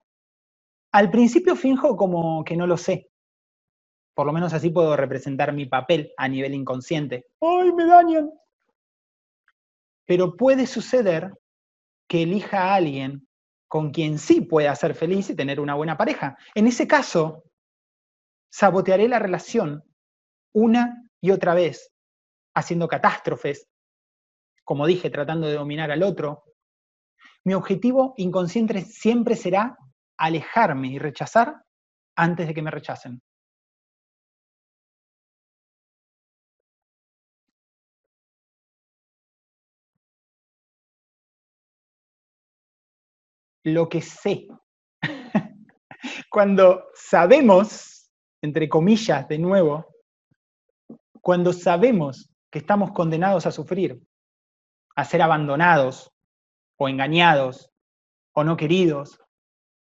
Al 0.92 1.10
principio 1.10 1.56
finjo 1.56 1.96
como 1.96 2.44
que 2.44 2.56
no 2.56 2.66
lo 2.66 2.76
sé. 2.76 3.10
Por 4.14 4.26
lo 4.26 4.32
menos 4.32 4.52
así 4.52 4.70
puedo 4.70 4.96
representar 4.96 5.52
mi 5.52 5.66
papel 5.66 6.12
a 6.16 6.28
nivel 6.28 6.54
inconsciente. 6.54 7.26
¡Ay, 7.40 7.72
me 7.72 7.86
dañan! 7.86 8.30
Pero 10.06 10.36
puede 10.36 10.66
suceder 10.66 11.32
que 12.08 12.22
elija 12.22 12.64
a 12.64 12.74
alguien 12.74 13.26
con 13.68 13.90
quien 13.90 14.18
sí 14.18 14.40
pueda 14.40 14.74
ser 14.76 14.94
feliz 14.94 15.30
y 15.30 15.36
tener 15.36 15.58
una 15.58 15.74
buena 15.74 15.96
pareja. 15.96 16.36
En 16.54 16.66
ese 16.66 16.86
caso, 16.86 17.44
sabotearé 18.50 19.08
la 19.08 19.18
relación 19.18 19.82
una 20.54 21.08
y 21.20 21.32
otra 21.32 21.54
vez 21.54 21.90
haciendo 22.54 22.86
catástrofes, 22.86 23.66
como 24.62 24.86
dije, 24.86 25.10
tratando 25.10 25.46
de 25.48 25.54
dominar 25.54 25.90
al 25.90 26.02
otro, 26.02 26.44
mi 27.44 27.54
objetivo 27.54 28.14
inconsciente 28.16 28.82
siempre 28.82 29.36
será 29.36 29.76
alejarme 30.16 30.88
y 30.88 30.98
rechazar 30.98 31.62
antes 32.16 32.46
de 32.46 32.54
que 32.54 32.62
me 32.62 32.70
rechacen. 32.70 33.20
Lo 43.64 43.88
que 43.88 44.02
sé. 44.02 44.46
Cuando 46.30 46.84
sabemos, 46.94 48.10
entre 48.42 48.68
comillas, 48.68 49.26
de 49.26 49.38
nuevo, 49.38 49.86
cuando 51.20 51.52
sabemos 51.52 52.30
que 52.50 52.58
estamos 52.58 52.92
condenados 52.92 53.46
a 53.46 53.50
sufrir, 53.50 54.00
a 54.94 55.04
ser 55.04 55.22
abandonados 55.22 56.12
o 56.76 56.88
engañados 56.88 57.70
o 58.34 58.44
no 58.44 58.56
queridos, 58.56 59.18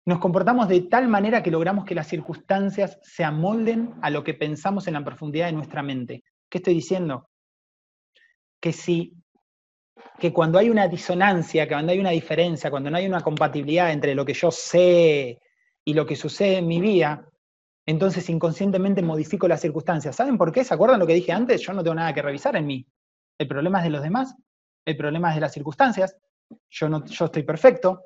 nos 0.05 0.20
comportamos 0.20 0.70
de 0.70 0.82
tal 0.82 1.09
manera 1.09 1.43
que 1.43 1.51
logramos 1.51 1.84
que 1.84 1.95
las 1.95 2.07
circunstancias 2.07 2.97
se 3.03 3.26
amolden 3.26 3.93
a 4.01 4.09
lo 4.09 4.24
que 4.24 4.34
pensamos 4.34 4.88
en 4.88 4.93
la 4.93 5.03
profundidad 5.03 5.47
de 5.47 5.51
nuestra 5.51 5.84
mente. 5.84 6.24
¿Qué 6.49 6.59
estoy 6.59 6.76
diciendo? 6.76 7.30
Que 8.61 8.72
si 8.72 9.13
que 10.20 10.34
cuando 10.34 10.60
hay 10.60 10.70
una 10.70 10.88
disonancia, 10.88 11.68
que 11.68 11.74
cuando 11.74 11.91
hay 11.91 12.00
una 12.00 12.12
diferencia, 12.12 12.70
cuando 12.70 12.89
no 12.89 12.98
hay 12.98 13.08
una 13.08 13.22
compatibilidad 13.22 13.91
entre 13.91 14.16
lo 14.16 14.26
que 14.26 14.34
yo 14.34 14.52
sé 14.52 15.39
y 15.86 15.93
lo 15.93 16.06
que 16.06 16.16
sucede 16.16 16.58
en 16.58 16.68
mi 16.68 16.82
vida, 16.82 17.28
entonces 17.86 18.30
inconscientemente 18.30 19.02
modifico 19.02 19.48
las 19.48 19.62
circunstancias. 19.62 20.16
¿Saben 20.16 20.38
por 20.38 20.52
qué? 20.52 20.64
¿Se 20.64 20.74
acuerdan 20.74 21.00
lo 21.00 21.08
que 21.08 21.14
dije 21.14 21.32
antes? 21.32 21.62
Yo 21.62 21.74
no 21.74 21.84
tengo 21.84 21.95
nada 21.95 22.14
que 22.14 22.22
revisar 22.22 22.56
en 22.56 22.66
mí. 22.66 22.86
El 23.38 23.48
problema 23.48 23.80
es 23.80 23.86
de 23.86 23.89
los 23.91 24.02
demás, 24.02 24.36
el 24.86 24.98
problema 24.98 25.30
es 25.30 25.36
de 25.36 25.41
las 25.41 25.54
circunstancias, 25.54 26.18
yo, 26.70 26.89
no, 26.89 27.06
yo 27.06 27.26
estoy 27.26 27.43
perfecto. 27.43 28.06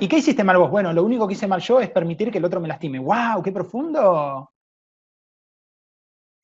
¿Y 0.00 0.06
qué 0.06 0.18
hiciste 0.18 0.44
mal 0.44 0.58
vos? 0.58 0.70
Bueno, 0.70 0.92
lo 0.92 1.02
único 1.02 1.26
que 1.26 1.34
hice 1.34 1.48
mal 1.48 1.60
yo 1.60 1.80
es 1.80 1.90
permitir 1.90 2.30
que 2.30 2.38
el 2.38 2.44
otro 2.44 2.60
me 2.60 2.68
lastime. 2.68 3.00
¡Wow! 3.00 3.42
¡Qué 3.42 3.50
profundo! 3.50 4.52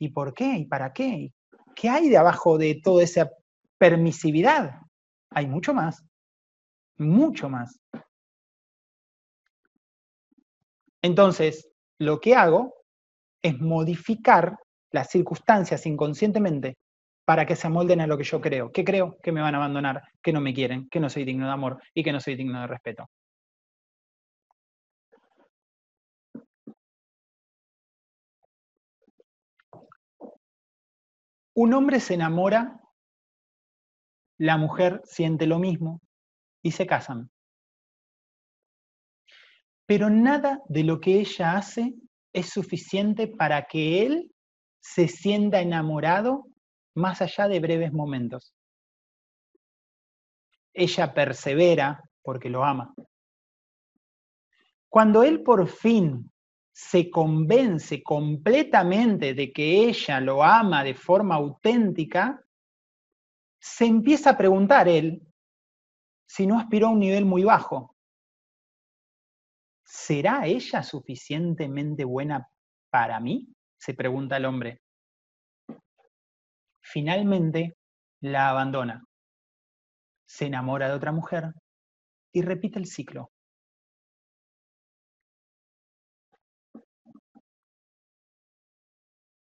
¿Y 0.01 0.09
por 0.09 0.35
qué? 0.35 0.57
¿Y 0.59 0.65
para 0.67 0.93
qué? 0.93 1.33
¿Qué 1.75 1.89
hay 1.89 2.09
de 2.09 2.17
abajo 2.17 2.59
de 2.59 2.81
toda 2.83 3.05
esa 3.05 3.31
permisividad? 3.85 4.81
Hay 5.29 5.47
mucho 5.47 5.75
más. 5.75 6.03
Mucho 6.97 7.51
más. 7.51 7.79
Entonces, 11.03 11.69
lo 11.99 12.19
que 12.19 12.35
hago 12.35 12.73
es 13.43 13.61
modificar 13.61 14.57
las 14.91 15.11
circunstancias 15.11 15.85
inconscientemente 15.85 16.79
para 17.27 17.45
que 17.45 17.57
se 17.57 17.67
amolden 17.67 18.01
a 18.01 18.07
lo 18.07 18.17
que 18.17 18.25
yo 18.25 18.41
creo. 18.41 18.73
¿Qué 18.73 18.85
creo? 18.85 19.19
Que 19.23 19.33
me 19.33 19.43
van 19.43 19.55
a 19.55 19.59
abandonar, 19.59 20.03
que 20.23 20.33
no 20.33 20.41
me 20.41 20.55
quieren, 20.55 20.89
que 20.89 20.99
no 20.99 21.11
soy 21.11 21.27
digno 21.27 21.45
de 21.45 21.53
amor 21.53 21.79
y 21.93 22.03
que 22.03 22.13
no 22.13 22.21
soy 22.21 22.37
digno 22.37 22.63
de 22.63 22.69
respeto. 22.69 23.11
Un 31.53 31.75
hombre 31.75 32.01
se 32.01 32.15
enamora, 32.15 32.81
la 34.39 34.57
mujer 34.57 35.01
siente 35.05 35.47
lo 35.47 35.59
mismo, 35.59 36.01
y 36.63 36.73
se 36.73 36.87
casan. 36.87 37.31
Pero 39.87 40.09
nada 40.11 40.63
de 40.69 40.83
lo 40.83 41.01
que 41.01 41.21
ella 41.21 41.57
hace 41.57 41.95
es 42.33 42.49
suficiente 42.49 43.29
para 43.29 43.67
que 43.67 44.07
él 44.07 44.33
se 44.81 45.09
sienta 45.09 45.61
enamorado 45.61 46.47
más 46.95 47.21
allá 47.23 47.49
de 47.49 47.61
breves 47.61 47.93
momentos. 47.93 48.55
Ella 50.73 51.15
persevera 51.15 52.03
porque 52.23 52.49
lo 52.49 52.65
ama. 52.65 52.95
Cuando 54.89 55.23
él 55.23 55.43
por 55.43 55.69
fin 55.69 56.31
se 56.73 57.11
convence 57.11 58.03
completamente 58.03 59.35
de 59.35 59.53
que 59.53 59.89
ella 59.89 60.21
lo 60.21 60.43
ama 60.43 60.83
de 60.83 60.95
forma 60.95 61.37
auténtica, 61.37 62.44
se 63.67 63.87
empieza 63.87 64.31
a 64.31 64.37
preguntar 64.37 64.89
él 64.89 65.27
si 66.29 66.47
no 66.47 66.59
aspiró 66.59 66.89
a 66.89 66.91
un 66.91 66.99
nivel 66.99 67.25
muy 67.25 67.45
bajo. 67.45 67.97
¿Será 69.87 70.45
ella 70.47 70.83
suficientemente 70.83 72.05
buena 72.05 72.47
para 72.91 73.19
mí? 73.21 73.49
se 73.79 73.95
pregunta 73.95 74.37
el 74.37 74.45
hombre. 74.47 74.81
Finalmente 76.83 77.77
la 78.21 78.51
abandona, 78.51 79.05
se 80.27 80.47
enamora 80.47 80.89
de 80.89 80.95
otra 80.95 81.13
mujer 81.13 81.53
y 82.33 82.43
repite 82.43 82.79
el 82.79 82.87
ciclo. 82.87 83.31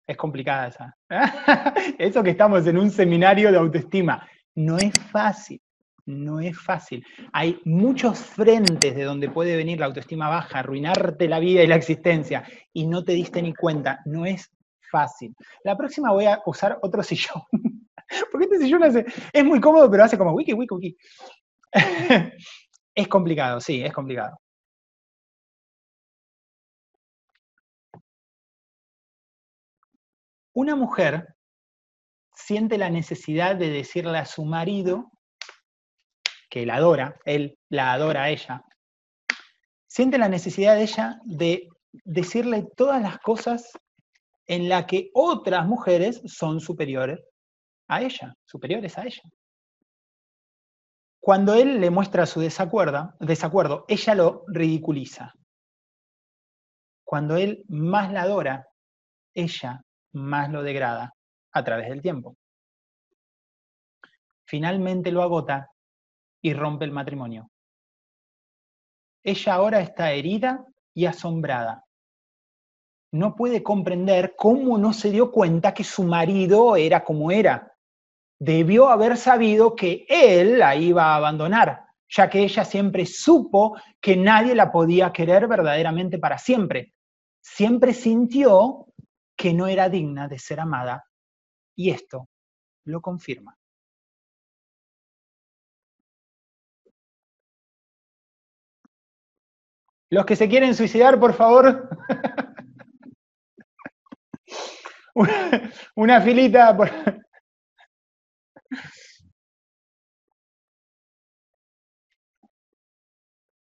Es 0.05 0.17
complicada 0.17 0.67
esa. 0.67 0.97
Eso 1.97 2.23
que 2.23 2.31
estamos 2.31 2.67
en 2.67 2.77
un 2.77 2.91
seminario 2.91 3.51
de 3.51 3.57
autoestima. 3.57 4.27
No 4.55 4.77
es 4.77 4.93
fácil, 5.11 5.61
no 6.05 6.39
es 6.39 6.59
fácil. 6.59 7.03
Hay 7.31 7.59
muchos 7.65 8.19
frentes 8.19 8.95
de 8.95 9.03
donde 9.03 9.29
puede 9.29 9.55
venir 9.55 9.79
la 9.79 9.85
autoestima 9.85 10.29
baja, 10.29 10.59
arruinarte 10.59 11.27
la 11.27 11.39
vida 11.39 11.63
y 11.63 11.67
la 11.67 11.75
existencia, 11.75 12.43
y 12.73 12.85
no 12.85 13.03
te 13.03 13.13
diste 13.13 13.41
ni 13.41 13.53
cuenta. 13.53 14.01
No 14.05 14.25
es 14.25 14.51
fácil. 14.91 15.33
La 15.63 15.77
próxima 15.77 16.11
voy 16.11 16.25
a 16.25 16.41
usar 16.45 16.77
otro 16.81 17.01
sillón. 17.03 17.43
Porque 18.31 18.45
este 18.45 18.59
sillón 18.59 18.83
hace, 18.83 19.05
es 19.31 19.43
muy 19.43 19.59
cómodo, 19.59 19.89
pero 19.89 20.03
hace 20.03 20.17
como 20.17 20.33
wiki, 20.33 20.53
wiki, 20.53 20.73
wiki. 20.73 20.97
es 22.95 23.07
complicado, 23.07 23.59
sí, 23.61 23.81
es 23.83 23.93
complicado. 23.93 24.42
Una 30.53 30.75
mujer 30.75 31.35
siente 32.35 32.77
la 32.77 32.89
necesidad 32.89 33.55
de 33.55 33.69
decirle 33.69 34.17
a 34.17 34.25
su 34.25 34.45
marido 34.45 35.11
que 36.49 36.65
la 36.65 36.75
adora, 36.75 37.19
él 37.25 37.57
la 37.69 37.93
adora 37.93 38.23
a 38.23 38.29
ella, 38.29 38.63
siente 39.87 40.19
la 40.19 40.29
necesidad 40.29 40.75
de 40.75 40.83
ella 40.83 41.19
de 41.23 41.67
decirle 42.03 42.67
todas 42.75 43.01
las 43.01 43.17
cosas 43.19 43.71
en 44.45 44.69
las 44.69 44.85
que 44.85 45.09
otras 45.13 45.65
mujeres 45.65 46.21
son 46.25 46.59
superiores 46.59 47.19
a 47.87 48.01
ella, 48.01 48.35
superiores 48.45 48.97
a 48.97 49.05
ella. 49.05 49.23
Cuando 51.19 51.53
él 51.53 51.79
le 51.79 51.89
muestra 51.89 52.25
su 52.25 52.41
desacuerdo, 52.41 53.13
desacuerdo, 53.19 53.85
ella 53.87 54.13
lo 54.13 54.43
ridiculiza. 54.47 55.33
Cuando 57.03 57.37
él 57.37 57.63
más 57.69 58.11
la 58.11 58.23
adora, 58.23 58.67
ella 59.33 59.83
más 60.13 60.49
lo 60.49 60.63
degrada 60.63 61.13
a 61.51 61.63
través 61.63 61.89
del 61.89 62.01
tiempo. 62.01 62.35
Finalmente 64.45 65.11
lo 65.11 65.23
agota 65.23 65.71
y 66.41 66.53
rompe 66.53 66.85
el 66.85 66.91
matrimonio. 66.91 67.49
Ella 69.23 69.53
ahora 69.53 69.79
está 69.79 70.11
herida 70.11 70.65
y 70.93 71.05
asombrada. 71.05 71.85
No 73.11 73.35
puede 73.35 73.63
comprender 73.63 74.35
cómo 74.35 74.77
no 74.77 74.91
se 74.91 75.11
dio 75.11 75.31
cuenta 75.31 75.73
que 75.73 75.83
su 75.83 76.03
marido 76.03 76.75
era 76.75 77.03
como 77.03 77.31
era. 77.31 77.75
Debió 78.39 78.89
haber 78.89 79.17
sabido 79.17 79.75
que 79.75 80.05
él 80.09 80.59
la 80.59 80.75
iba 80.75 81.05
a 81.05 81.15
abandonar, 81.15 81.85
ya 82.09 82.29
que 82.29 82.39
ella 82.39 82.65
siempre 82.65 83.05
supo 83.05 83.77
que 84.01 84.17
nadie 84.17 84.55
la 84.55 84.71
podía 84.71 85.13
querer 85.13 85.47
verdaderamente 85.47 86.17
para 86.17 86.37
siempre. 86.37 86.93
Siempre 87.41 87.93
sintió 87.93 88.87
que 89.43 89.53
no 89.53 89.67
era 89.67 89.89
digna 89.89 90.29
de 90.29 90.39
ser 90.39 90.61
amada 90.61 91.05
y 91.75 91.89
esto 91.89 92.29
lo 92.85 93.01
confirma. 93.01 93.57
Los 100.09 100.25
que 100.25 100.37
se 100.37 100.47
quieren 100.47 100.73
suicidar, 100.73 101.19
por 101.19 101.33
favor. 101.33 101.89
una, 105.95 106.21
filita. 106.21 106.77
Por... 106.77 106.89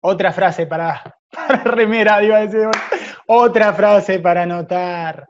Otra 0.01 0.33
frase 0.33 0.65
para, 0.65 1.19
para 1.29 1.63
remera, 1.65 2.23
iba 2.23 2.37
a 2.37 2.47
decir. 2.47 2.67
Otra 3.27 3.73
frase 3.73 4.17
para 4.17 4.41
anotar. 4.41 5.27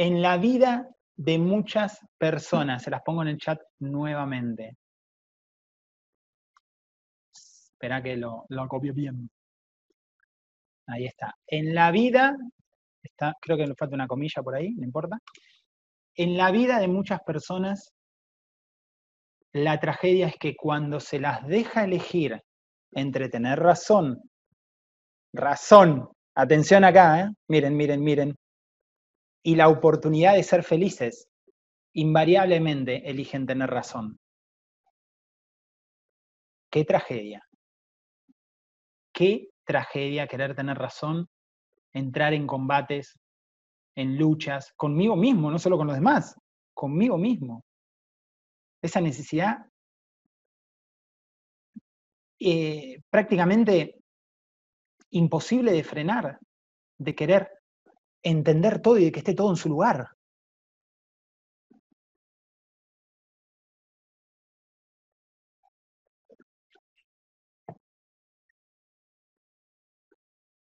En 0.00 0.22
la 0.22 0.38
vida 0.38 0.88
de 1.14 1.38
muchas 1.38 2.00
personas, 2.16 2.82
se 2.82 2.90
las 2.90 3.02
pongo 3.02 3.20
en 3.20 3.28
el 3.28 3.36
chat 3.36 3.60
nuevamente. 3.80 4.78
Espera 7.34 8.02
que 8.02 8.16
lo, 8.16 8.46
lo 8.48 8.66
copio 8.66 8.94
bien. 8.94 9.30
Ahí 10.86 11.04
está. 11.04 11.34
En 11.46 11.74
la 11.74 11.90
vida, 11.90 12.34
está, 13.02 13.34
creo 13.42 13.58
que 13.58 13.66
le 13.66 13.74
falta 13.74 13.94
una 13.94 14.06
comilla 14.06 14.42
por 14.42 14.54
ahí, 14.54 14.72
no 14.72 14.84
importa. 14.84 15.18
En 16.14 16.34
la 16.38 16.50
vida 16.50 16.78
de 16.78 16.88
muchas 16.88 17.20
personas, 17.20 17.92
la 19.52 19.78
tragedia 19.80 20.28
es 20.28 20.36
que 20.36 20.56
cuando 20.56 20.98
se 20.98 21.20
las 21.20 21.46
deja 21.46 21.84
elegir 21.84 22.40
entre 22.92 23.28
tener 23.28 23.60
razón, 23.60 24.18
razón, 25.34 26.08
atención 26.34 26.84
acá, 26.84 27.20
¿eh? 27.20 27.30
miren, 27.48 27.76
miren, 27.76 28.02
miren, 28.02 28.39
y 29.42 29.56
la 29.56 29.68
oportunidad 29.68 30.34
de 30.34 30.42
ser 30.42 30.62
felices, 30.62 31.28
invariablemente 31.94 33.08
eligen 33.08 33.46
tener 33.46 33.70
razón. 33.70 34.18
Qué 36.70 36.84
tragedia. 36.84 37.42
Qué 39.12 39.48
tragedia 39.64 40.26
querer 40.26 40.54
tener 40.54 40.78
razón, 40.78 41.28
entrar 41.92 42.32
en 42.32 42.46
combates, 42.46 43.18
en 43.96 44.16
luchas, 44.16 44.72
conmigo 44.76 45.16
mismo, 45.16 45.50
no 45.50 45.58
solo 45.58 45.76
con 45.76 45.88
los 45.88 45.96
demás, 45.96 46.36
conmigo 46.74 47.18
mismo. 47.18 47.64
Esa 48.82 49.00
necesidad 49.00 49.58
eh, 52.38 53.02
prácticamente 53.10 54.00
imposible 55.10 55.72
de 55.72 55.84
frenar, 55.84 56.38
de 56.98 57.14
querer 57.14 57.59
entender 58.22 58.80
todo 58.80 58.98
y 58.98 59.04
de 59.04 59.12
que 59.12 59.20
esté 59.20 59.34
todo 59.34 59.50
en 59.50 59.56
su 59.56 59.68
lugar. 59.68 60.10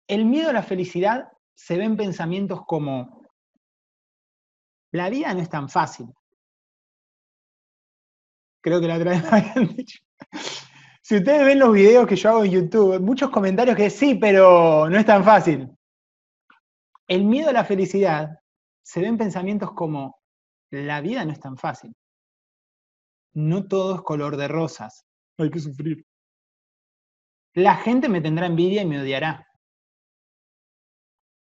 El 0.07 0.25
miedo 0.25 0.49
a 0.49 0.53
la 0.53 0.63
felicidad 0.63 1.31
se 1.55 1.77
ve 1.77 1.85
en 1.85 1.95
pensamientos 1.95 2.65
como, 2.65 3.21
la 4.91 5.09
vida 5.09 5.33
no 5.33 5.41
es 5.41 5.49
tan 5.49 5.69
fácil. 5.69 6.07
Creo 8.61 8.81
que 8.81 8.87
la 8.87 8.97
otra 8.97 9.11
vez 9.11 9.23
me 9.31 9.37
habían 9.37 9.75
dicho. 9.75 9.99
Si 11.01 11.17
ustedes 11.17 11.45
ven 11.45 11.59
los 11.59 11.73
videos 11.73 12.07
que 12.07 12.15
yo 12.15 12.29
hago 12.29 12.43
en 12.43 12.51
YouTube, 12.51 12.99
muchos 12.99 13.29
comentarios 13.29 13.75
que 13.75 13.89
sí, 13.89 14.15
pero 14.15 14.89
no 14.89 14.97
es 14.97 15.05
tan 15.05 15.23
fácil. 15.23 15.69
El 17.12 17.26
miedo 17.26 17.49
a 17.49 17.53
la 17.53 17.66
felicidad 17.66 18.39
se 18.84 19.01
ve 19.01 19.07
en 19.07 19.18
pensamientos 19.18 19.74
como, 19.74 20.16
la 20.72 21.01
vida 21.01 21.26
no 21.26 21.34
es 21.34 21.41
tan 21.41 21.57
fácil. 21.57 21.93
No 23.34 23.68
todo 23.68 23.95
es 23.95 24.01
color 24.01 24.38
de 24.38 24.47
rosas. 24.47 25.05
Hay 25.38 25.49
que 25.49 25.59
sufrir. 25.59 26.05
La 27.53 27.76
gente 27.76 28.07
me 28.07 28.22
tendrá 28.22 28.45
envidia 28.45 28.84
y 28.84 28.86
me 28.86 29.01
odiará 29.01 29.45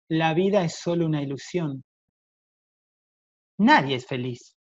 la 0.09 0.35
vida 0.35 0.65
es 0.65 0.75
solo 0.77 1.07
una 1.07 1.23
ilusión. 1.23 1.85
Nadie 3.59 3.97
es 3.97 4.07
feliz. 4.07 4.59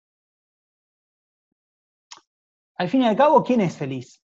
Al 2.76 2.90
fin 2.90 3.02
y 3.02 3.06
al 3.08 3.16
cabo, 3.16 3.42
¿quién 3.42 3.62
es 3.62 3.76
feliz? 3.76 4.22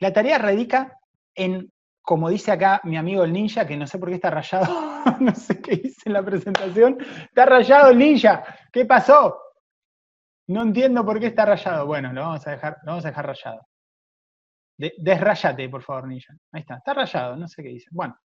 La 0.00 0.12
tarea 0.12 0.38
radica 0.38 0.98
en, 1.36 1.70
como 2.10 2.28
dice 2.28 2.50
acá 2.50 2.80
mi 2.82 2.96
amigo 2.96 3.22
el 3.22 3.32
ninja, 3.32 3.64
que 3.64 3.76
no 3.76 3.86
sé 3.86 3.96
por 4.00 4.08
qué 4.08 4.16
está 4.16 4.30
rayado, 4.30 4.66
no 5.20 5.32
sé 5.32 5.62
qué 5.62 5.76
dice 5.76 6.02
en 6.06 6.14
la 6.14 6.24
presentación, 6.24 6.98
está 7.22 7.46
rayado 7.46 7.92
el 7.92 7.98
ninja, 7.98 8.44
¿qué 8.72 8.84
pasó? 8.84 9.40
No 10.48 10.62
entiendo 10.62 11.06
por 11.06 11.20
qué 11.20 11.26
está 11.26 11.46
rayado. 11.46 11.86
Bueno, 11.86 12.12
lo 12.12 12.22
vamos 12.22 12.44
a 12.48 12.50
dejar, 12.50 12.78
lo 12.82 12.90
vamos 12.90 13.04
a 13.04 13.10
dejar 13.10 13.26
rayado. 13.28 13.60
desrayate, 14.76 15.68
por 15.68 15.84
favor, 15.84 16.08
Nilla. 16.08 16.34
Ahí 16.50 16.62
está, 16.62 16.78
está 16.78 16.94
rayado, 16.94 17.36
no 17.36 17.46
sé 17.46 17.62
qué 17.62 17.68
dice. 17.68 17.86
Bueno. 17.92 18.18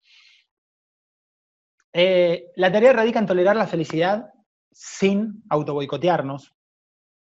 Eh, 1.94 2.54
la 2.56 2.72
tarea 2.72 2.92
radica 2.92 3.20
en 3.20 3.28
tolerar 3.28 3.56
la 3.56 3.68
felicidad 3.68 4.26
sin 4.72 5.44
autoboicotearnos, 5.48 6.56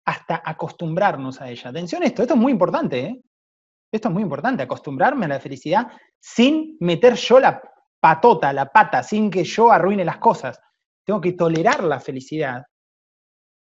hasta 0.06 0.40
acostumbrarnos 0.46 1.42
a 1.42 1.50
ella. 1.50 1.72
Atención 1.72 2.04
esto, 2.04 2.22
esto 2.22 2.36
es 2.36 2.40
muy 2.40 2.52
importante, 2.52 3.00
¿eh? 3.00 3.24
Esto 3.94 4.08
es 4.08 4.14
muy 4.16 4.24
importante, 4.24 4.64
acostumbrarme 4.64 5.26
a 5.26 5.30
la 5.30 5.40
felicidad 5.40 5.88
sin 6.20 6.78
meter 6.80 7.14
yo 7.14 7.40
la 7.40 7.62
patota, 8.00 8.52
la 8.52 8.66
pata, 8.66 9.04
sin 9.04 9.30
que 9.30 9.44
yo 9.44 9.72
arruine 9.72 10.04
las 10.04 10.18
cosas. 10.18 10.60
Tengo 11.06 11.22
que 11.22 11.34
tolerar 11.34 11.84
la 11.84 12.00
felicidad. 12.00 12.64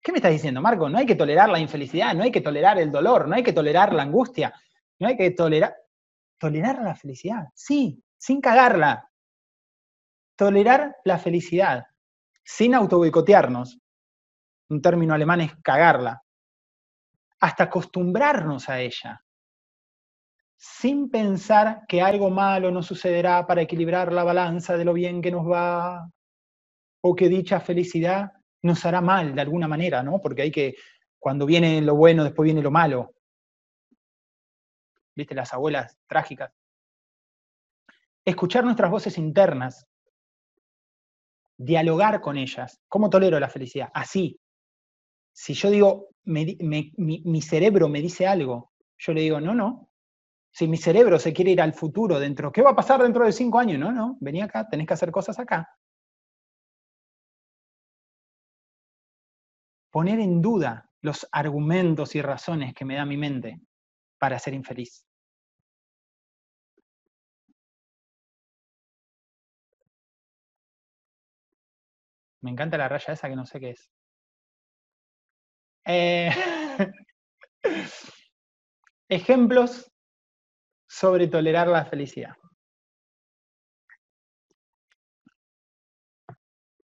¿Qué 0.00 0.12
me 0.12 0.18
estás 0.18 0.30
diciendo, 0.30 0.60
Marco? 0.60 0.88
No 0.88 0.98
hay 0.98 1.04
que 1.04 1.16
tolerar 1.16 1.48
la 1.48 1.58
infelicidad, 1.58 2.14
no 2.14 2.22
hay 2.22 2.30
que 2.30 2.42
tolerar 2.42 2.78
el 2.78 2.92
dolor, 2.92 3.26
no 3.26 3.34
hay 3.34 3.42
que 3.42 3.52
tolerar 3.52 3.92
la 3.92 4.04
angustia, 4.04 4.54
no 5.00 5.08
hay 5.08 5.16
que 5.16 5.32
tolerar... 5.32 5.74
Tolerar 6.38 6.80
la 6.80 6.94
felicidad, 6.94 7.48
sí, 7.52 8.00
sin 8.16 8.40
cagarla. 8.40 9.10
Tolerar 10.36 10.96
la 11.04 11.18
felicidad, 11.18 11.86
sin 12.44 12.76
autoboicotearnos. 12.76 13.80
Un 14.68 14.80
término 14.80 15.12
alemán 15.12 15.40
es 15.40 15.56
cagarla. 15.56 16.22
Hasta 17.40 17.64
acostumbrarnos 17.64 18.68
a 18.68 18.80
ella 18.80 19.20
sin 20.62 21.08
pensar 21.08 21.86
que 21.88 22.02
algo 22.02 22.28
malo 22.28 22.70
nos 22.70 22.84
sucederá 22.84 23.46
para 23.46 23.62
equilibrar 23.62 24.12
la 24.12 24.24
balanza 24.24 24.76
de 24.76 24.84
lo 24.84 24.92
bien 24.92 25.22
que 25.22 25.30
nos 25.30 25.50
va, 25.50 26.10
o 27.00 27.16
que 27.16 27.30
dicha 27.30 27.60
felicidad 27.60 28.32
nos 28.60 28.84
hará 28.84 29.00
mal 29.00 29.34
de 29.34 29.40
alguna 29.40 29.66
manera, 29.66 30.02
¿no? 30.02 30.20
Porque 30.20 30.42
hay 30.42 30.50
que, 30.50 30.76
cuando 31.18 31.46
viene 31.46 31.80
lo 31.80 31.94
bueno, 31.94 32.24
después 32.24 32.44
viene 32.44 32.60
lo 32.60 32.70
malo. 32.70 33.14
¿Viste? 35.16 35.34
Las 35.34 35.54
abuelas 35.54 35.96
trágicas. 36.06 36.52
Escuchar 38.22 38.62
nuestras 38.62 38.90
voces 38.90 39.16
internas, 39.16 39.86
dialogar 41.56 42.20
con 42.20 42.36
ellas. 42.36 42.82
¿Cómo 42.86 43.08
tolero 43.08 43.40
la 43.40 43.48
felicidad? 43.48 43.88
Así. 43.94 44.38
Si 45.32 45.54
yo 45.54 45.70
digo, 45.70 46.08
mi 46.24 47.40
cerebro 47.40 47.88
me 47.88 48.02
dice 48.02 48.26
algo, 48.26 48.72
yo 48.98 49.14
le 49.14 49.22
digo, 49.22 49.40
no, 49.40 49.54
no, 49.54 49.89
si 50.52 50.68
mi 50.68 50.76
cerebro 50.76 51.18
se 51.18 51.32
quiere 51.32 51.52
ir 51.52 51.60
al 51.60 51.74
futuro 51.74 52.18
dentro, 52.18 52.52
¿qué 52.52 52.62
va 52.62 52.70
a 52.70 52.76
pasar 52.76 53.02
dentro 53.02 53.24
de 53.24 53.32
cinco 53.32 53.58
años? 53.58 53.78
No, 53.78 53.92
no, 53.92 54.16
vení 54.20 54.42
acá, 54.42 54.68
tenés 54.68 54.86
que 54.86 54.94
hacer 54.94 55.10
cosas 55.10 55.38
acá. 55.38 55.68
Poner 59.92 60.18
en 60.18 60.42
duda 60.42 60.90
los 61.00 61.28
argumentos 61.30 62.16
y 62.16 62.22
razones 62.22 62.74
que 62.74 62.84
me 62.84 62.96
da 62.96 63.06
mi 63.06 63.16
mente 63.16 63.60
para 64.18 64.38
ser 64.38 64.54
infeliz. 64.54 65.06
Me 72.42 72.50
encanta 72.50 72.76
la 72.76 72.86
raya 72.88 73.14
esa 73.14 73.30
que 73.30 73.36
no 73.36 73.46
sé 73.46 73.58
qué 73.60 73.70
es. 73.70 73.90
Eh, 75.84 76.30
ejemplos 79.10 79.90
sobre 80.90 81.28
tolerar 81.28 81.68
la 81.68 81.84
felicidad. 81.84 82.34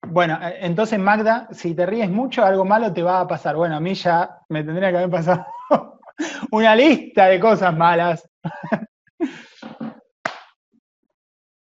Bueno, 0.08 0.40
eh, 0.42 0.58
entonces 0.62 0.98
Magda, 0.98 1.48
si 1.52 1.76
te 1.76 1.86
ríes 1.86 2.10
mucho, 2.10 2.44
algo 2.44 2.66
malo 2.66 2.92
te 2.92 3.04
va 3.04 3.20
a 3.20 3.28
pasar. 3.28 3.56
Bueno, 3.56 3.76
a 3.76 3.80
mí 3.80 3.94
ya 3.94 4.40
me 4.50 4.64
tendría 4.64 4.90
que 4.90 4.98
haber 4.98 5.12
pasado 5.12 5.46
una 6.52 6.76
lista 6.76 7.28
de 7.28 7.40
cosas 7.40 7.78
malas. 7.78 8.28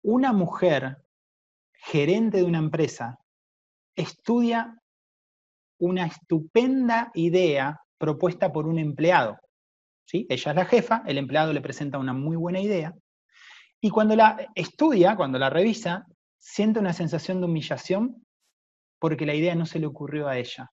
una 0.04 0.32
mujer 0.32 1.04
gerente 1.74 2.38
de 2.38 2.44
una 2.46 2.60
empresa 2.60 3.20
estudia 3.94 4.74
una 5.80 6.06
estupenda 6.06 7.12
idea 7.14 7.78
propuesta 7.98 8.54
por 8.54 8.68
un 8.68 8.80
empleado. 8.80 9.38
Ella 10.14 10.52
es 10.52 10.56
la 10.56 10.66
jefa, 10.66 11.04
el 11.06 11.18
empleado 11.18 11.54
le 11.54 11.62
presenta 11.62 11.98
una 11.98 12.14
muy 12.14 12.36
buena 12.36 12.60
idea, 12.60 12.94
y 13.82 13.90
cuando 13.90 14.16
la 14.16 14.52
estudia, 14.54 15.16
cuando 15.16 15.40
la 15.40 15.50
revisa, 15.50 16.06
siente 16.38 16.80
una 16.80 16.94
sensación 16.94 17.40
de 17.40 17.48
humillación 17.48 18.26
porque 19.00 19.26
la 19.26 19.34
idea 19.34 19.56
no 19.56 19.66
se 19.66 19.80
le 19.80 19.88
ocurrió 19.88 20.28
a 20.28 20.38
ella. 20.38 20.72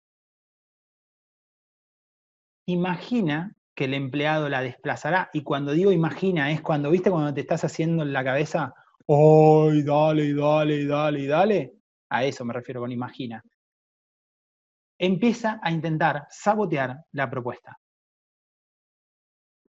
Imagina 2.67 3.55
que 3.75 3.85
el 3.85 3.93
empleado 3.93 4.49
la 4.49 4.61
desplazará, 4.61 5.29
y 5.33 5.43
cuando 5.43 5.73
digo 5.73 5.91
imagina 5.91 6.51
es 6.51 6.61
cuando, 6.61 6.89
viste, 6.89 7.11
cuando 7.11 7.33
te 7.33 7.41
estás 7.41 7.63
haciendo 7.63 8.01
en 8.01 8.13
la 8.13 8.23
cabeza, 8.23 8.73
¡ay, 9.07 9.83
dale, 9.83 10.33
dale, 10.33 10.85
dale, 10.85 11.27
dale! 11.27 11.73
A 12.09 12.23
eso 12.23 12.43
me 12.45 12.53
refiero 12.53 12.81
con 12.81 12.91
imagina. 12.91 13.43
Empieza 14.97 15.59
a 15.61 15.71
intentar 15.71 16.25
sabotear 16.29 16.97
la 17.11 17.29
propuesta 17.29 17.77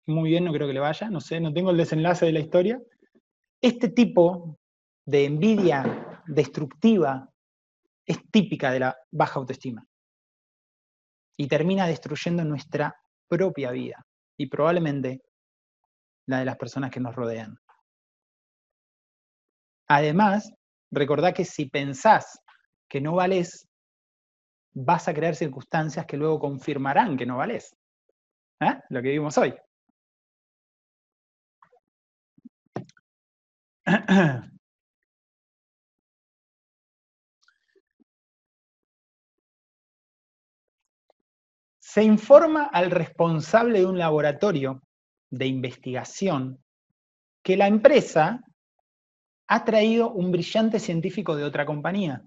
muy 0.09 0.29
bien, 0.29 0.45
no 0.45 0.51
creo 0.51 0.67
que 0.67 0.73
le 0.73 0.79
vaya, 0.79 1.09
no 1.09 1.21
sé, 1.21 1.39
no 1.39 1.53
tengo 1.53 1.71
el 1.71 1.77
desenlace 1.77 2.25
de 2.25 2.33
la 2.33 2.39
historia. 2.39 2.81
Este 3.61 3.89
tipo 3.89 4.57
de 5.05 5.25
envidia 5.25 6.21
destructiva 6.27 7.29
es 8.05 8.19
típica 8.31 8.71
de 8.71 8.79
la 8.79 8.97
baja 9.11 9.39
autoestima 9.39 9.85
y 11.37 11.47
termina 11.47 11.87
destruyendo 11.87 12.43
nuestra 12.43 12.95
propia 13.27 13.71
vida 13.71 14.05
y 14.37 14.47
probablemente 14.47 15.21
la 16.27 16.39
de 16.39 16.45
las 16.45 16.57
personas 16.57 16.91
que 16.91 16.99
nos 16.99 17.15
rodean. 17.15 17.57
Además, 19.87 20.51
recordá 20.91 21.33
que 21.33 21.45
si 21.45 21.65
pensás 21.65 22.39
que 22.87 23.01
no 23.01 23.15
vales, 23.15 23.67
vas 24.73 25.07
a 25.07 25.13
crear 25.13 25.35
circunstancias 25.35 26.05
que 26.05 26.17
luego 26.17 26.39
confirmarán 26.39 27.17
que 27.17 27.25
no 27.25 27.37
vales. 27.37 27.75
¿Eh? 28.59 28.79
Lo 28.89 29.01
que 29.01 29.09
vimos 29.09 29.37
hoy. 29.37 29.53
Se 41.79 42.03
informa 42.03 42.65
al 42.65 42.91
responsable 42.91 43.79
de 43.79 43.85
un 43.87 43.97
laboratorio 43.97 44.83
de 45.31 45.47
investigación 45.47 46.63
que 47.43 47.57
la 47.57 47.67
empresa 47.67 48.43
ha 49.47 49.65
traído 49.65 50.11
un 50.11 50.31
brillante 50.31 50.79
científico 50.79 51.35
de 51.35 51.43
otra 51.43 51.65
compañía. 51.65 52.23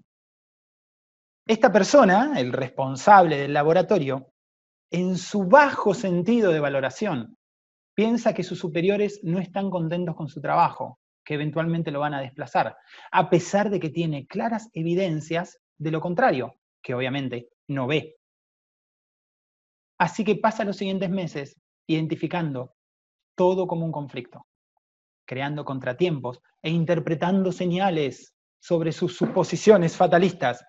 Esta 1.47 1.71
persona, 1.71 2.37
el 2.39 2.51
responsable 2.51 3.37
del 3.37 3.53
laboratorio, 3.53 4.33
en 4.91 5.17
su 5.17 5.45
bajo 5.45 5.93
sentido 5.93 6.51
de 6.51 6.59
valoración, 6.59 7.37
piensa 7.95 8.33
que 8.33 8.43
sus 8.43 8.59
superiores 8.59 9.21
no 9.23 9.39
están 9.39 9.69
contentos 9.69 10.15
con 10.15 10.27
su 10.27 10.41
trabajo, 10.41 10.99
que 11.23 11.35
eventualmente 11.35 11.91
lo 11.91 11.99
van 11.99 12.13
a 12.13 12.21
desplazar, 12.21 12.77
a 13.11 13.29
pesar 13.29 13.69
de 13.69 13.79
que 13.79 13.89
tiene 13.89 14.27
claras 14.27 14.69
evidencias 14.73 15.59
de 15.77 15.91
lo 15.91 16.01
contrario, 16.01 16.55
que 16.81 16.93
obviamente 16.93 17.49
no 17.67 17.87
ve. 17.87 18.17
Así 19.97 20.23
que 20.23 20.35
pasa 20.35 20.65
los 20.65 20.77
siguientes 20.77 21.09
meses 21.09 21.59
identificando 21.87 22.73
todo 23.35 23.67
como 23.67 23.85
un 23.85 23.91
conflicto, 23.91 24.45
creando 25.25 25.65
contratiempos 25.65 26.41
e 26.61 26.69
interpretando 26.69 27.51
señales 27.51 28.33
sobre 28.59 28.91
sus 28.91 29.15
suposiciones 29.15 29.95
fatalistas. 29.95 30.65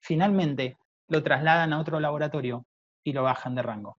Finalmente 0.00 0.78
lo 1.08 1.22
trasladan 1.22 1.72
a 1.72 1.80
otro 1.80 2.00
laboratorio 2.00 2.66
y 3.02 3.12
lo 3.12 3.22
bajan 3.22 3.54
de 3.54 3.62
rango. 3.62 3.98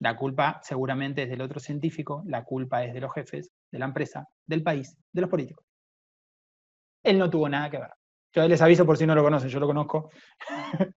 La 0.00 0.16
culpa 0.16 0.60
seguramente 0.62 1.22
es 1.22 1.30
del 1.30 1.40
otro 1.40 1.58
científico, 1.58 2.22
la 2.26 2.44
culpa 2.44 2.84
es 2.84 2.92
de 2.92 3.00
los 3.00 3.12
jefes, 3.12 3.50
de 3.70 3.78
la 3.78 3.86
empresa, 3.86 4.28
del 4.46 4.62
país, 4.62 4.96
de 5.12 5.20
los 5.20 5.30
políticos. 5.30 5.64
Él 7.02 7.18
no 7.18 7.30
tuvo 7.30 7.48
nada 7.48 7.70
que 7.70 7.78
ver. 7.78 7.90
Yo 8.34 8.46
les 8.46 8.60
aviso 8.60 8.84
por 8.84 8.98
si 8.98 9.06
no 9.06 9.14
lo 9.14 9.22
conocen, 9.22 9.48
yo 9.48 9.60
lo 9.60 9.66
conozco. 9.66 10.10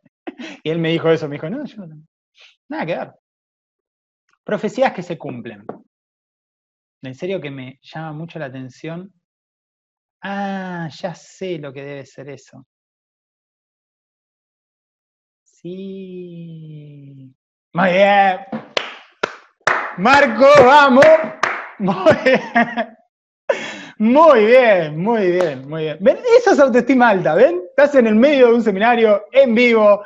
y 0.63 0.69
él 0.69 0.79
me 0.79 0.89
dijo 0.89 1.09
eso, 1.09 1.29
me 1.29 1.35
dijo, 1.35 1.49
no, 1.49 1.63
yo 1.65 1.85
no, 1.85 2.03
nada 2.67 2.85
que 2.85 2.95
ver. 2.95 3.13
Profecías 4.43 4.93
que 4.93 5.03
se 5.03 5.17
cumplen. 5.17 5.65
En 7.01 7.15
serio 7.15 7.39
que 7.39 7.51
me 7.51 7.79
llama 7.81 8.11
mucho 8.13 8.39
la 8.39 8.47
atención. 8.47 9.13
Ah, 10.21 10.89
ya 10.91 11.15
sé 11.15 11.57
lo 11.59 11.71
que 11.71 11.83
debe 11.83 12.05
ser 12.05 12.29
eso. 12.29 12.65
Sí. 15.43 17.33
Muy 17.73 17.89
bien. 17.89 18.68
Marco, 19.99 20.47
vamos. 20.65 21.05
Muy 23.97 24.45
bien. 24.45 24.97
Muy 24.97 25.31
bien, 25.31 25.67
muy 25.67 25.81
bien. 25.81 25.97
¿Ven? 25.99 26.19
Eso 26.37 26.51
es 26.51 26.59
autoestima 26.59 27.09
alta, 27.09 27.35
¿ven? 27.35 27.61
Estás 27.69 27.95
en 27.95 28.07
el 28.07 28.15
medio 28.15 28.47
de 28.47 28.53
un 28.53 28.63
seminario, 28.63 29.25
en 29.31 29.53
vivo, 29.53 30.01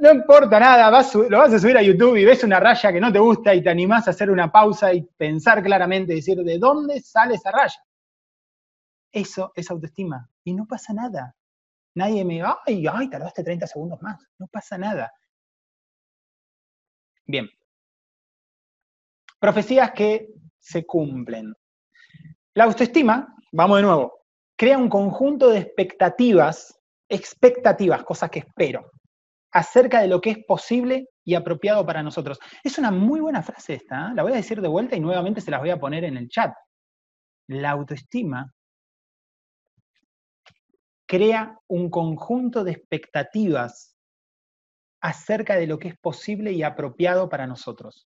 no 0.00 0.12
importa 0.12 0.60
nada, 0.60 0.88
lo 0.88 1.38
vas 1.38 1.52
a 1.52 1.58
subir 1.58 1.76
a 1.76 1.82
YouTube 1.82 2.16
y 2.16 2.24
ves 2.24 2.44
una 2.44 2.60
raya 2.60 2.92
que 2.92 3.00
no 3.00 3.12
te 3.12 3.18
gusta 3.18 3.54
y 3.54 3.62
te 3.62 3.70
animás 3.70 4.06
a 4.06 4.10
hacer 4.10 4.30
una 4.30 4.52
pausa 4.52 4.92
y 4.92 5.02
pensar 5.02 5.62
claramente, 5.62 6.14
decir, 6.14 6.38
¿de 6.38 6.58
dónde 6.58 7.00
sale 7.00 7.34
esa 7.34 7.50
raya? 7.50 7.82
Eso 9.10 9.52
es 9.56 9.70
autoestima. 9.70 10.28
Y 10.44 10.54
no 10.54 10.66
pasa 10.66 10.92
nada. 10.92 11.34
Nadie 11.94 12.24
me, 12.24 12.42
ay, 12.42 12.86
ay, 12.86 13.10
tardaste 13.10 13.42
30 13.42 13.66
segundos 13.66 14.00
más. 14.00 14.20
No 14.38 14.46
pasa 14.46 14.78
nada. 14.78 15.12
Bien. 17.26 17.48
Profecías 19.40 19.92
que 19.92 20.28
se 20.58 20.84
cumplen. 20.84 21.54
La 22.54 22.64
autoestima, 22.64 23.34
vamos 23.52 23.78
de 23.78 23.82
nuevo, 23.82 24.20
crea 24.54 24.76
un 24.76 24.90
conjunto 24.90 25.48
de 25.48 25.60
expectativas, 25.60 26.78
expectativas, 27.08 28.04
cosas 28.04 28.28
que 28.28 28.40
espero, 28.40 28.90
acerca 29.50 30.02
de 30.02 30.08
lo 30.08 30.20
que 30.20 30.30
es 30.30 30.44
posible 30.44 31.08
y 31.24 31.34
apropiado 31.34 31.86
para 31.86 32.02
nosotros. 32.02 32.38
Es 32.62 32.76
una 32.76 32.90
muy 32.90 33.20
buena 33.20 33.42
frase 33.42 33.74
esta, 33.74 34.10
¿eh? 34.10 34.14
la 34.14 34.22
voy 34.22 34.32
a 34.32 34.36
decir 34.36 34.60
de 34.60 34.68
vuelta 34.68 34.94
y 34.94 35.00
nuevamente 35.00 35.40
se 35.40 35.50
las 35.50 35.60
voy 35.60 35.70
a 35.70 35.80
poner 35.80 36.04
en 36.04 36.18
el 36.18 36.28
chat. 36.28 36.52
La 37.48 37.70
autoestima 37.70 38.52
crea 41.06 41.58
un 41.66 41.88
conjunto 41.88 42.62
de 42.62 42.72
expectativas 42.72 43.96
acerca 45.00 45.56
de 45.56 45.66
lo 45.66 45.78
que 45.78 45.88
es 45.88 45.98
posible 45.98 46.52
y 46.52 46.62
apropiado 46.62 47.30
para 47.30 47.46
nosotros. 47.46 48.09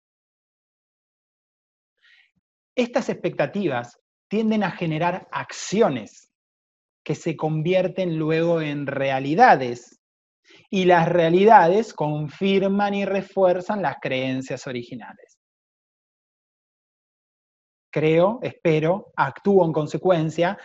Estas 2.76 3.08
expectativas 3.08 3.98
tienden 4.28 4.62
a 4.62 4.70
generar 4.70 5.26
acciones 5.32 6.30
que 7.02 7.14
se 7.14 7.36
convierten 7.36 8.18
luego 8.18 8.60
en 8.60 8.86
realidades 8.86 10.00
y 10.68 10.84
las 10.84 11.08
realidades 11.08 11.94
confirman 11.94 12.92
y 12.94 13.04
refuerzan 13.06 13.80
las 13.80 13.96
creencias 14.00 14.66
originales. 14.66 15.38
Creo, 17.90 18.40
espero, 18.42 19.12
actúo 19.16 19.64
en 19.64 19.72
consecuencia, 19.72 20.58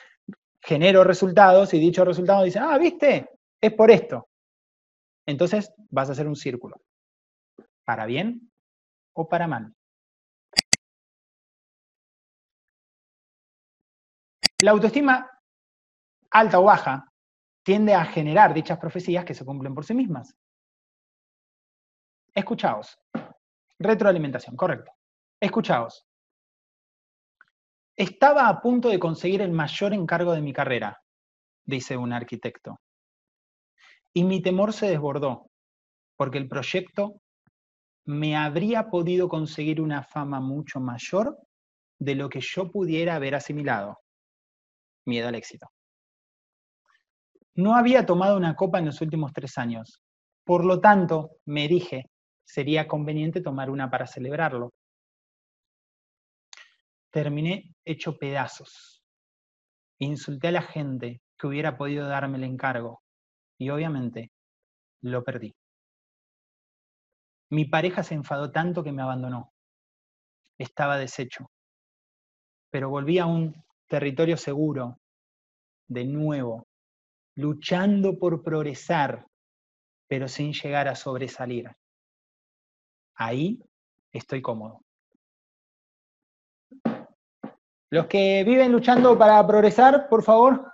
genero 0.62 1.06
resultados 1.06 1.74
y 1.74 1.80
dichos 1.80 2.06
resultados 2.06 2.44
dicen, 2.44 2.64
ah, 2.64 2.78
viste, 2.78 3.30
es 3.62 3.74
por 3.74 3.90
esto. 3.90 4.28
Entonces 5.26 5.72
vas 5.90 6.10
a 6.10 6.12
hacer 6.12 6.28
un 6.28 6.36
círculo, 6.36 6.76
para 7.86 8.06
bien 8.06 8.52
o 9.14 9.30
para 9.30 9.48
mal. 9.48 9.74
La 14.62 14.72
autoestima 14.72 15.28
alta 16.30 16.60
o 16.60 16.64
baja 16.64 17.12
tiende 17.64 17.96
a 17.96 18.06
generar 18.06 18.54
dichas 18.54 18.78
profecías 18.78 19.26
que 19.26 19.34
se 19.34 19.44
cumplen 19.44 19.74
por 19.74 19.86
sí 19.86 19.96
mismas. 19.96 20.36
Escuchaos. 22.34 23.00
Retroalimentación, 23.80 24.56
correcto. 24.56 24.92
Escuchaos. 25.40 26.06
Estaba 27.96 28.48
a 28.48 28.62
punto 28.62 28.90
de 28.90 29.00
conseguir 29.00 29.42
el 29.42 29.52
mayor 29.52 29.94
encargo 29.94 30.34
de 30.34 30.42
mi 30.42 30.54
carrera, 30.54 31.02
dice 31.66 31.98
un 31.98 32.14
arquitecto. 32.14 32.80
Y 34.14 34.24
mi 34.24 34.44
temor 34.44 34.74
se 34.74 34.88
desbordó, 34.88 35.50
porque 36.16 36.38
el 36.38 36.48
proyecto 36.48 37.20
me 38.06 38.38
habría 38.38 38.90
podido 38.90 39.28
conseguir 39.28 39.82
una 39.82 40.04
fama 40.04 40.40
mucho 40.40 40.80
mayor 40.80 41.36
de 42.00 42.14
lo 42.14 42.30
que 42.30 42.42
yo 42.42 42.70
pudiera 42.70 43.16
haber 43.16 43.34
asimilado. 43.34 44.01
Miedo 45.06 45.28
al 45.28 45.36
éxito. 45.36 45.68
No 47.56 47.76
había 47.76 48.06
tomado 48.06 48.38
una 48.38 48.56
copa 48.56 48.80
en 48.80 48.86
los 48.86 49.02
últimos 49.02 49.34
tres 49.34 49.58
años. 49.58 50.02
Por 50.46 50.66
lo 50.66 50.80
tanto, 50.80 51.38
me 51.46 51.68
dije, 51.68 52.06
sería 52.46 52.88
conveniente 52.88 53.42
tomar 53.42 53.70
una 53.70 53.90
para 53.90 54.08
celebrarlo. 54.08 54.72
Terminé 57.12 57.74
hecho 57.86 58.18
pedazos. 58.18 59.04
Insulté 60.00 60.48
a 60.48 60.52
la 60.54 60.62
gente 60.62 61.22
que 61.38 61.48
hubiera 61.48 61.78
podido 61.78 62.08
darme 62.08 62.38
el 62.38 62.46
encargo 62.46 63.02
y 63.58 63.70
obviamente 63.70 64.32
lo 65.02 65.24
perdí. 65.24 65.54
Mi 67.50 67.66
pareja 67.66 68.02
se 68.02 68.16
enfadó 68.16 68.52
tanto 68.52 68.84
que 68.84 68.94
me 68.94 69.02
abandonó. 69.02 69.52
Estaba 70.58 70.98
deshecho. 70.98 71.52
Pero 72.70 72.90
volví 72.90 73.20
a 73.20 73.26
un 73.26 73.54
territorio 73.92 74.38
seguro, 74.38 75.02
de 75.90 76.06
nuevo, 76.06 76.66
luchando 77.36 78.18
por 78.18 78.42
progresar, 78.42 79.28
pero 80.08 80.30
sin 80.30 80.54
llegar 80.54 80.88
a 80.88 80.96
sobresalir. 80.96 81.70
Ahí 83.16 83.62
estoy 84.14 84.42
cómodo. 84.42 84.80
Los 87.90 88.06
que 88.08 88.46
viven 88.46 88.72
luchando 88.72 89.18
para 89.18 89.46
progresar, 89.46 90.08
por 90.08 90.24
favor. 90.24 90.72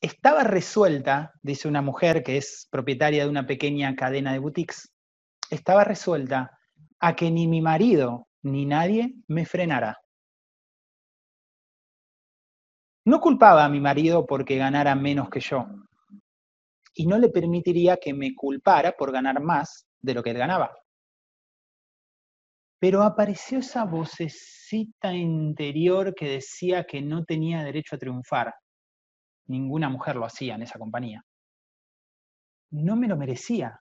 Estaba 0.00 0.44
resuelta, 0.44 1.32
dice 1.42 1.66
una 1.66 1.82
mujer 1.82 2.22
que 2.22 2.36
es 2.36 2.68
propietaria 2.70 3.24
de 3.24 3.30
una 3.30 3.46
pequeña 3.46 3.96
cadena 3.96 4.32
de 4.32 4.38
boutiques, 4.38 4.92
estaba 5.50 5.82
resuelta 5.82 6.56
a 7.00 7.16
que 7.16 7.30
ni 7.30 7.48
mi 7.48 7.60
marido 7.60 8.28
ni 8.42 8.64
nadie 8.64 9.14
me 9.26 9.44
frenara. 9.44 9.98
No 13.04 13.20
culpaba 13.20 13.64
a 13.64 13.68
mi 13.68 13.80
marido 13.80 14.24
porque 14.24 14.56
ganara 14.56 14.94
menos 14.94 15.30
que 15.30 15.40
yo, 15.40 15.66
y 16.94 17.06
no 17.06 17.18
le 17.18 17.30
permitiría 17.30 17.96
que 17.96 18.14
me 18.14 18.34
culpara 18.34 18.92
por 18.92 19.10
ganar 19.10 19.40
más 19.40 19.86
de 20.00 20.14
lo 20.14 20.22
que 20.22 20.30
él 20.30 20.38
ganaba. 20.38 20.70
Pero 22.80 23.02
apareció 23.02 23.58
esa 23.58 23.84
vocecita 23.84 25.12
interior 25.12 26.14
que 26.14 26.28
decía 26.28 26.84
que 26.84 27.00
no 27.02 27.24
tenía 27.24 27.64
derecho 27.64 27.96
a 27.96 27.98
triunfar. 27.98 28.54
Ninguna 29.48 29.88
mujer 29.88 30.16
lo 30.16 30.24
hacía 30.24 30.54
en 30.54 30.62
esa 30.62 30.78
compañía. 30.78 31.24
No 32.70 32.96
me 32.96 33.08
lo 33.08 33.16
merecía 33.16 33.80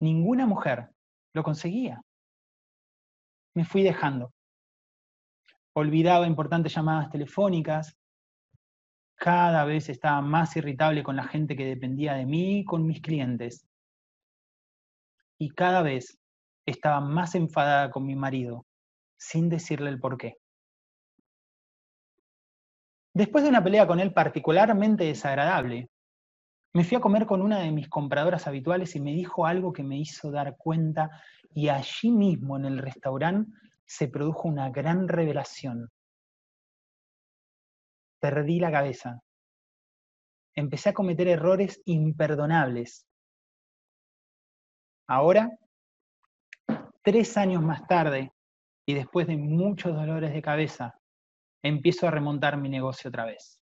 ninguna 0.00 0.46
mujer 0.46 0.90
lo 1.34 1.42
conseguía. 1.42 2.02
Me 3.54 3.64
fui 3.64 3.82
dejando. 3.82 4.32
Olvidaba 5.74 6.26
importantes 6.26 6.74
llamadas 6.74 7.10
telefónicas. 7.10 7.96
Cada 9.16 9.64
vez 9.64 9.88
estaba 9.88 10.20
más 10.20 10.56
irritable 10.56 11.02
con 11.02 11.16
la 11.16 11.24
gente 11.24 11.56
que 11.56 11.64
dependía 11.64 12.14
de 12.14 12.26
mí 12.26 12.60
y 12.60 12.64
con 12.64 12.86
mis 12.86 13.00
clientes. 13.00 13.66
Y 15.38 15.50
cada 15.50 15.82
vez 15.82 16.18
estaba 16.66 17.00
más 17.00 17.34
enfadada 17.34 17.90
con 17.90 18.04
mi 18.06 18.14
marido, 18.14 18.66
sin 19.16 19.48
decirle 19.48 19.90
el 19.90 20.00
por 20.00 20.18
qué. 20.18 20.36
Después 23.18 23.42
de 23.42 23.50
una 23.50 23.64
pelea 23.64 23.84
con 23.84 23.98
él 23.98 24.12
particularmente 24.12 25.02
desagradable, 25.02 25.90
me 26.72 26.84
fui 26.84 26.96
a 26.96 27.00
comer 27.00 27.26
con 27.26 27.42
una 27.42 27.58
de 27.58 27.72
mis 27.72 27.88
compradoras 27.88 28.46
habituales 28.46 28.94
y 28.94 29.00
me 29.00 29.10
dijo 29.10 29.44
algo 29.44 29.72
que 29.72 29.82
me 29.82 29.98
hizo 29.98 30.30
dar 30.30 30.56
cuenta 30.56 31.10
y 31.52 31.68
allí 31.68 32.12
mismo 32.12 32.56
en 32.56 32.66
el 32.66 32.78
restaurante 32.78 33.50
se 33.84 34.06
produjo 34.06 34.46
una 34.46 34.70
gran 34.70 35.08
revelación. 35.08 35.90
Perdí 38.20 38.60
la 38.60 38.70
cabeza. 38.70 39.20
Empecé 40.54 40.90
a 40.90 40.94
cometer 40.94 41.26
errores 41.26 41.82
imperdonables. 41.86 43.04
Ahora, 45.08 45.58
tres 47.02 47.36
años 47.36 47.64
más 47.64 47.84
tarde, 47.88 48.32
y 48.86 48.94
después 48.94 49.26
de 49.26 49.36
muchos 49.36 49.92
dolores 49.92 50.32
de 50.32 50.40
cabeza, 50.40 51.00
empiezo 51.62 52.06
a 52.06 52.10
remontar 52.10 52.56
mi 52.56 52.68
negocio 52.68 53.08
otra 53.08 53.24
vez. 53.24 53.58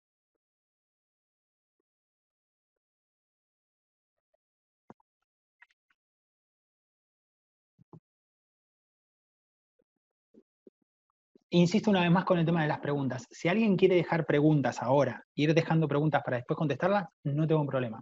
Insisto 11.52 11.90
una 11.90 12.02
vez 12.02 12.12
más 12.12 12.26
con 12.26 12.38
el 12.38 12.46
tema 12.46 12.62
de 12.64 12.68
las 12.68 12.80
preguntas. 12.80 13.26
Si 13.32 13.48
alguien 13.48 13.78
quiere 13.78 13.96
dejar 13.96 14.26
preguntas 14.26 14.82
ahora, 14.82 15.24
ir 15.36 15.54
dejando 15.54 15.88
preguntas 15.88 16.22
para 16.24 16.38
después 16.38 16.58
contestarlas, 16.58 17.08
no 17.24 17.48
tengo 17.48 17.62
un 17.62 17.68
problema. 17.68 18.02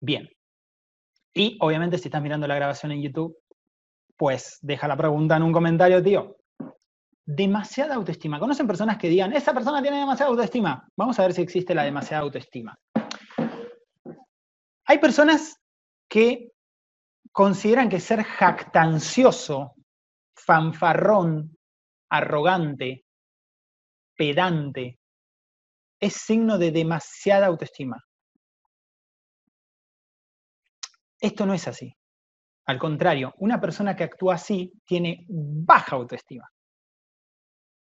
Bien. 0.00 0.28
Y 1.34 1.58
obviamente 1.60 1.98
si 1.98 2.08
estás 2.08 2.22
mirando 2.22 2.46
la 2.46 2.54
grabación 2.54 2.92
en 2.92 3.02
YouTube, 3.02 3.36
pues 4.16 4.58
deja 4.62 4.88
la 4.88 4.96
pregunta 4.96 5.36
en 5.36 5.42
un 5.42 5.52
comentario, 5.52 6.02
tío. 6.02 6.36
Demasiada 7.26 7.96
autoestima. 7.96 8.38
¿Conocen 8.38 8.68
personas 8.68 8.98
que 8.98 9.08
digan, 9.08 9.32
esa 9.32 9.52
persona 9.52 9.82
tiene 9.82 9.98
demasiada 9.98 10.30
autoestima? 10.30 10.88
Vamos 10.96 11.18
a 11.18 11.22
ver 11.22 11.32
si 11.32 11.42
existe 11.42 11.74
la 11.74 11.82
demasiada 11.82 12.22
autoestima. 12.22 12.78
Hay 14.84 14.98
personas 14.98 15.60
que 16.08 16.52
consideran 17.32 17.88
que 17.88 17.98
ser 17.98 18.22
jactancioso 18.22 19.74
fanfarrón, 20.36 21.58
arrogante, 22.08 23.04
pedante, 24.16 25.00
es 25.98 26.14
signo 26.14 26.58
de 26.58 26.70
demasiada 26.70 27.46
autoestima. 27.46 28.02
Esto 31.20 31.44
no 31.44 31.54
es 31.54 31.66
así. 31.66 31.92
Al 32.66 32.78
contrario, 32.78 33.34
una 33.38 33.60
persona 33.60 33.96
que 33.96 34.04
actúa 34.04 34.34
así 34.34 34.72
tiene 34.84 35.24
baja 35.28 35.96
autoestima. 35.96 36.48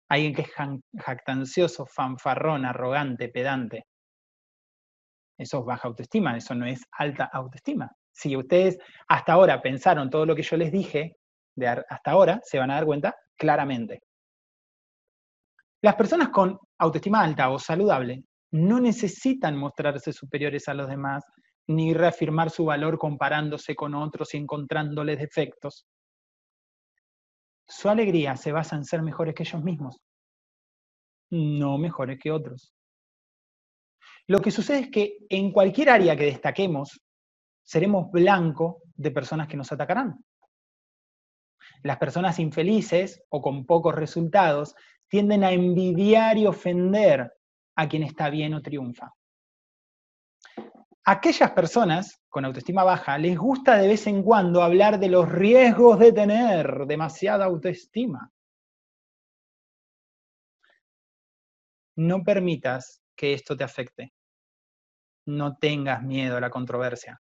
Alguien 0.09 0.33
que 0.33 0.43
es 0.43 0.51
jactancioso, 0.99 1.85
fanfarrón, 1.85 2.65
arrogante, 2.65 3.29
pedante. 3.29 3.85
Eso 5.37 5.59
es 5.59 5.65
baja 5.65 5.87
autoestima, 5.87 6.37
eso 6.37 6.53
no 6.55 6.65
es 6.65 6.81
alta 6.91 7.25
autoestima. 7.25 7.91
Si 8.11 8.35
ustedes 8.37 8.77
hasta 9.07 9.33
ahora 9.33 9.61
pensaron 9.61 10.09
todo 10.09 10.25
lo 10.25 10.35
que 10.35 10.43
yo 10.43 10.57
les 10.57 10.71
dije, 10.71 11.17
de 11.55 11.67
hasta 11.67 12.11
ahora, 12.11 12.39
se 12.43 12.59
van 12.59 12.71
a 12.71 12.75
dar 12.75 12.85
cuenta 12.85 13.15
claramente. 13.37 14.01
Las 15.81 15.95
personas 15.95 16.29
con 16.29 16.57
autoestima 16.79 17.21
alta 17.21 17.49
o 17.49 17.59
saludable 17.59 18.23
no 18.51 18.79
necesitan 18.79 19.57
mostrarse 19.57 20.13
superiores 20.13 20.67
a 20.67 20.73
los 20.73 20.87
demás 20.87 21.25
ni 21.67 21.93
reafirmar 21.93 22.49
su 22.49 22.65
valor 22.65 22.97
comparándose 22.97 23.75
con 23.75 23.95
otros 23.95 24.33
y 24.33 24.37
encontrándoles 24.37 25.19
defectos. 25.19 25.85
Su 27.67 27.89
alegría 27.89 28.35
se 28.35 28.51
basa 28.51 28.75
en 28.75 28.85
ser 28.85 29.01
mejores 29.01 29.33
que 29.35 29.43
ellos 29.43 29.63
mismos, 29.63 30.01
no 31.31 31.77
mejores 31.77 32.19
que 32.19 32.31
otros. 32.31 32.73
Lo 34.27 34.41
que 34.41 34.51
sucede 34.51 34.79
es 34.79 34.89
que 34.89 35.17
en 35.29 35.51
cualquier 35.51 35.89
área 35.89 36.15
que 36.15 36.25
destaquemos, 36.25 37.01
seremos 37.63 38.11
blanco 38.11 38.81
de 38.95 39.11
personas 39.11 39.47
que 39.47 39.57
nos 39.57 39.71
atacarán. 39.71 40.23
Las 41.81 41.97
personas 41.97 42.39
infelices 42.39 43.23
o 43.29 43.41
con 43.41 43.65
pocos 43.65 43.95
resultados 43.95 44.75
tienden 45.07 45.43
a 45.43 45.51
envidiar 45.51 46.37
y 46.37 46.45
ofender 46.45 47.33
a 47.75 47.87
quien 47.87 48.03
está 48.03 48.29
bien 48.29 48.53
o 48.53 48.61
triunfa. 48.61 49.13
Aquellas 51.05 51.51
personas 51.51 52.21
con 52.29 52.45
autoestima 52.45 52.85
baja 52.85 53.17
les 53.17 53.37
gusta 53.37 53.77
de 53.77 53.89
vez 53.89 54.07
en 54.07 54.23
cuando 54.23 54.63
hablar 54.63 54.99
de 54.99 55.09
los 55.09 55.29
riesgos 55.29 55.99
de 55.99 56.13
tener 56.13 56.85
demasiada 56.87 57.43
autoestima. 57.43 58.31
No 61.97 62.23
permitas 62.23 63.01
que 63.17 63.33
esto 63.33 63.57
te 63.57 63.65
afecte. 63.65 64.13
No 65.25 65.57
tengas 65.57 66.01
miedo 66.03 66.37
a 66.37 66.41
la 66.41 66.49
controversia. 66.49 67.21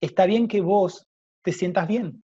Está 0.00 0.24
bien 0.24 0.48
que 0.48 0.62
vos 0.62 1.06
te 1.42 1.52
sientas 1.52 1.86
bien. 1.86 2.22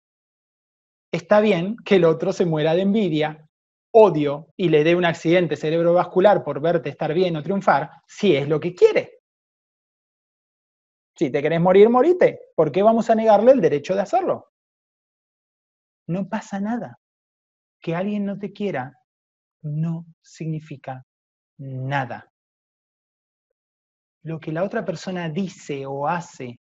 Está 1.11 1.39
bien 1.39 1.77
que 1.85 1.95
el 1.95 2.05
otro 2.05 2.33
se 2.33 2.45
muera 2.45 2.73
de 2.73 2.81
envidia, 2.81 3.47
odio 3.91 4.47
y 4.57 4.69
le 4.69 4.83
dé 4.83 4.95
un 4.95 5.05
accidente 5.05 5.55
cerebrovascular 5.55 6.43
por 6.43 6.61
verte 6.61 6.89
estar 6.89 7.13
bien 7.13 7.35
o 7.35 7.43
triunfar, 7.43 7.91
si 8.07 8.35
es 8.35 8.47
lo 8.47 8.59
que 8.59 8.73
quiere. 8.73 9.16
Si 11.17 11.31
te 11.31 11.41
querés 11.41 11.59
morir, 11.59 11.89
morite. 11.89 12.39
¿Por 12.55 12.71
qué 12.71 12.83
vamos 12.83 13.09
a 13.09 13.15
negarle 13.15 13.51
el 13.51 13.61
derecho 13.61 13.95
de 13.95 14.01
hacerlo? 14.01 14.51
No 16.07 16.29
pasa 16.29 16.59
nada. 16.59 16.99
Que 17.81 17.95
alguien 17.95 18.25
no 18.25 18.37
te 18.37 18.53
quiera 18.53 18.93
no 19.63 20.05
significa 20.21 21.03
nada. 21.57 22.31
Lo 24.23 24.39
que 24.39 24.51
la 24.51 24.63
otra 24.63 24.85
persona 24.85 25.29
dice 25.29 25.85
o 25.87 26.07
hace 26.07 26.59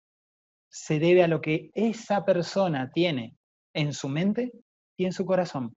se 0.68 0.98
debe 0.98 1.22
a 1.22 1.28
lo 1.28 1.40
que 1.40 1.70
esa 1.74 2.24
persona 2.24 2.90
tiene 2.90 3.36
en 3.74 3.92
su 3.92 4.08
mente 4.08 4.52
y 4.96 5.04
en 5.04 5.12
su 5.12 5.26
corazón. 5.26 5.76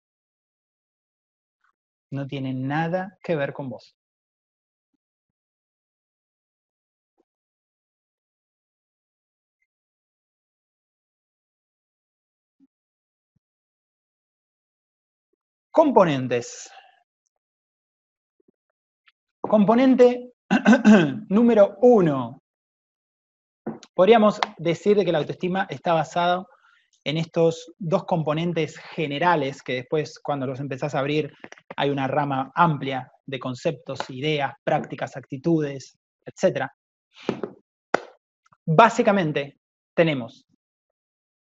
No 2.11 2.27
tiene 2.27 2.53
nada 2.53 3.17
que 3.21 3.36
ver 3.36 3.51
con 3.51 3.69
vos. 3.69 3.99
Componentes. 15.72 16.72
Componente 19.39 20.34
número 21.30 21.78
uno. 21.82 22.41
Podríamos 23.93 24.41
decir 24.57 24.97
que 25.05 25.11
la 25.11 25.20
autoestima 25.20 25.67
está 25.70 25.93
basada 25.93 26.43
en 27.03 27.17
estos 27.17 27.72
dos 27.78 28.05
componentes 28.05 28.78
generales 28.78 29.61
que 29.61 29.76
después 29.76 30.20
cuando 30.20 30.47
los 30.47 30.59
empezás 30.59 30.95
a 30.95 30.99
abrir 30.99 31.32
hay 31.76 31.91
una 31.91 32.07
rama 32.07 32.51
amplia 32.55 33.11
de 33.26 33.39
conceptos, 33.39 34.09
ideas, 34.09 34.53
prácticas, 34.63 35.15
actitudes, 35.15 35.97
etc. 36.26 36.65
Básicamente 38.65 39.59
tenemos 39.93 40.45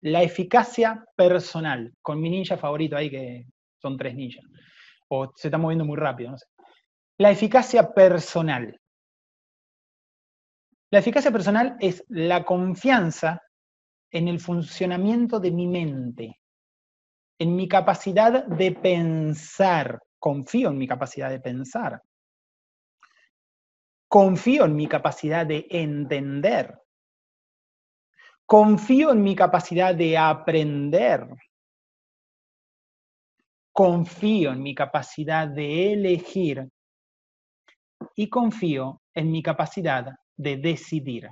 la 0.03 0.23
eficacia 0.23 1.03
personal, 1.17 1.95
con 2.03 2.21
mi 2.21 2.29
ninja 2.29 2.59
favorito 2.59 2.97
ahí 2.97 3.11
que 3.11 3.47
son 3.81 3.97
tres 3.97 4.15
ninjas, 4.15 4.45
o 5.09 5.33
se 5.35 5.49
está 5.49 5.59
moviendo 5.59 5.85
muy 5.85 5.97
rápido, 5.97 6.33
no 6.33 6.39
sé. 6.39 6.47
La 7.19 7.31
eficacia 7.31 7.93
personal. 7.93 8.81
La 10.91 11.01
eficacia 11.01 11.31
personal 11.31 11.77
es 11.81 12.05
la 12.09 12.45
confianza 12.45 13.43
en 14.11 14.29
el 14.29 14.41
funcionamiento 14.41 15.41
de 15.41 15.51
mi 15.51 15.67
mente, 15.67 16.41
en 17.39 17.57
mi 17.57 17.69
capacidad 17.69 18.47
de 18.47 18.73
pensar. 18.73 20.01
Confío 20.19 20.71
en 20.71 20.79
mi 20.79 20.87
capacidad 20.87 21.31
de 21.31 21.41
pensar. 21.41 22.01
Confío 24.09 24.65
en 24.65 24.75
mi 24.75 24.87
capacidad 24.87 25.47
de 25.47 25.67
entender. 25.71 26.79
Confío 28.47 29.13
en 29.13 29.23
mi 29.23 29.37
capacidad 29.37 29.95
de 29.95 30.17
aprender 30.17 31.29
confío 33.79 34.51
en 34.51 34.61
mi 34.61 34.75
capacidad 34.75 35.47
de 35.47 35.93
elegir 35.93 36.69
y 38.17 38.29
confío 38.29 39.03
en 39.15 39.31
mi 39.31 39.41
capacidad 39.41 40.17
de 40.37 40.57
decidir. 40.57 41.31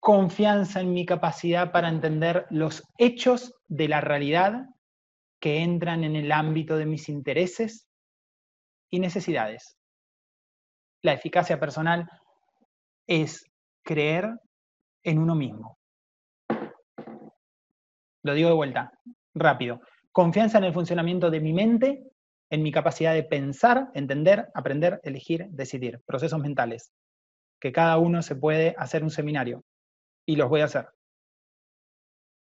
Confianza 0.00 0.80
en 0.80 0.94
mi 0.94 1.04
capacidad 1.04 1.72
para 1.72 1.90
entender 1.90 2.46
los 2.48 2.82
hechos 2.96 3.52
de 3.68 3.88
la 3.88 4.00
realidad 4.00 4.64
que 5.38 5.58
entran 5.58 6.02
en 6.02 6.16
el 6.16 6.32
ámbito 6.32 6.78
de 6.78 6.86
mis 6.86 7.06
intereses 7.10 7.86
y 8.88 8.98
necesidades. 8.98 9.76
La 11.02 11.12
eficacia 11.12 11.60
personal 11.60 12.08
es 13.06 13.44
creer 13.84 14.30
en 15.02 15.18
uno 15.18 15.34
mismo. 15.34 15.79
Lo 18.22 18.34
digo 18.34 18.48
de 18.48 18.54
vuelta, 18.54 18.92
rápido. 19.34 19.80
Confianza 20.12 20.58
en 20.58 20.64
el 20.64 20.74
funcionamiento 20.74 21.30
de 21.30 21.40
mi 21.40 21.52
mente, 21.52 22.04
en 22.50 22.62
mi 22.62 22.72
capacidad 22.72 23.14
de 23.14 23.22
pensar, 23.22 23.90
entender, 23.94 24.48
aprender, 24.54 25.00
elegir, 25.04 25.46
decidir. 25.50 26.02
Procesos 26.04 26.40
mentales. 26.40 26.92
Que 27.60 27.72
cada 27.72 27.98
uno 27.98 28.22
se 28.22 28.36
puede 28.36 28.74
hacer 28.76 29.02
un 29.02 29.10
seminario. 29.10 29.64
Y 30.26 30.36
los 30.36 30.48
voy 30.48 30.60
a 30.60 30.64
hacer. 30.64 30.88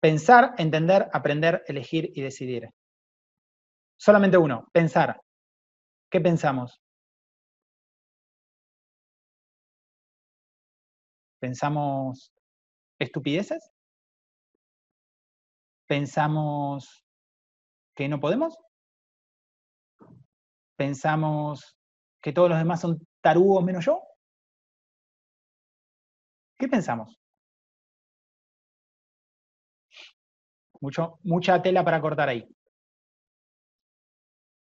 Pensar, 0.01 0.55
entender, 0.57 1.07
aprender, 1.13 1.63
elegir 1.67 2.11
y 2.15 2.21
decidir. 2.21 2.69
Solamente 3.97 4.37
uno, 4.37 4.67
pensar. 4.73 5.21
¿Qué 6.09 6.19
pensamos? 6.19 6.81
¿Pensamos 11.39 12.33
estupideces? 12.99 13.70
Pensamos 15.91 17.03
que 17.93 18.07
no 18.07 18.17
podemos, 18.17 18.57
pensamos 20.77 21.77
que 22.21 22.31
todos 22.31 22.47
los 22.47 22.57
demás 22.57 22.79
son 22.79 23.05
tarugos 23.19 23.61
menos 23.61 23.83
yo. 23.83 24.01
¿Qué 26.57 26.69
pensamos? 26.69 27.19
Mucha 31.23 31.61
tela 31.61 31.83
para 31.83 31.99
cortar 31.99 32.29
ahí. 32.29 32.47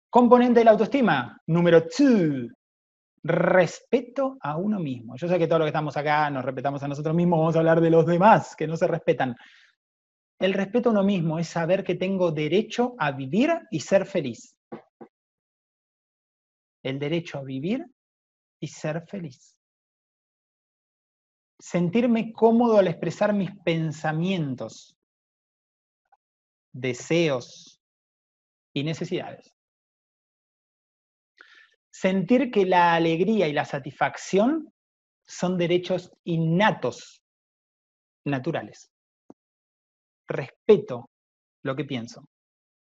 Componente 0.10 0.62
de 0.62 0.66
la 0.66 0.72
autoestima, 0.72 1.40
número 1.46 1.82
2, 1.82 2.52
respeto 3.22 4.40
a 4.42 4.58
uno 4.58 4.80
mismo. 4.80 5.16
Yo 5.16 5.28
sé 5.28 5.38
que 5.38 5.46
todos 5.46 5.60
los 5.60 5.68
que 5.68 5.70
estamos 5.78 5.96
acá 5.96 6.32
nos 6.32 6.44
respetamos 6.44 6.82
a 6.82 6.88
nosotros 6.88 7.16
mismos, 7.16 7.38
vamos 7.38 7.56
a 7.56 7.60
hablar 7.60 7.82
de 7.82 7.92
los 7.92 8.08
demás 8.08 8.56
que 8.56 8.66
no 8.66 8.76
se 8.76 8.88
respetan. 8.88 9.36
El 10.40 10.54
respeto 10.54 10.90
a 10.90 10.92
uno 10.94 11.04
mismo 11.04 11.38
es 11.38 11.50
saber 11.50 11.84
que 11.84 11.96
tengo 11.96 12.32
derecho 12.32 12.96
a 12.98 13.12
vivir 13.12 13.52
y 13.72 13.82
ser 13.82 14.06
feliz. 14.06 14.56
El 16.82 16.98
derecho 16.98 17.40
a 17.40 17.44
vivir 17.44 17.86
y 18.62 18.68
ser 18.68 19.06
feliz. 19.06 19.60
sentirme 21.60 22.32
cómodo 22.32 22.78
al 22.78 22.88
expresar 22.88 23.34
mis 23.34 23.52
pensamientos, 23.66 24.98
deseos 26.72 27.82
y 28.74 28.84
necesidades. 28.84 29.54
Sentir 31.92 32.50
que 32.50 32.66
la 32.66 32.94
alegría 32.94 33.48
y 33.48 33.54
la 33.54 33.66
satisfacción 33.66 34.74
son 35.28 35.58
derechos 35.58 36.12
innatos, 36.24 37.22
naturales. 38.26 38.89
Respeto 40.30 41.10
lo 41.64 41.76
que 41.76 41.86
pienso, 41.86 42.24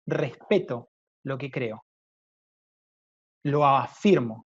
respeto 0.07 0.89
lo 1.23 1.37
que 1.37 1.51
creo, 1.51 1.83
lo 3.43 3.65
afirmo 3.65 4.45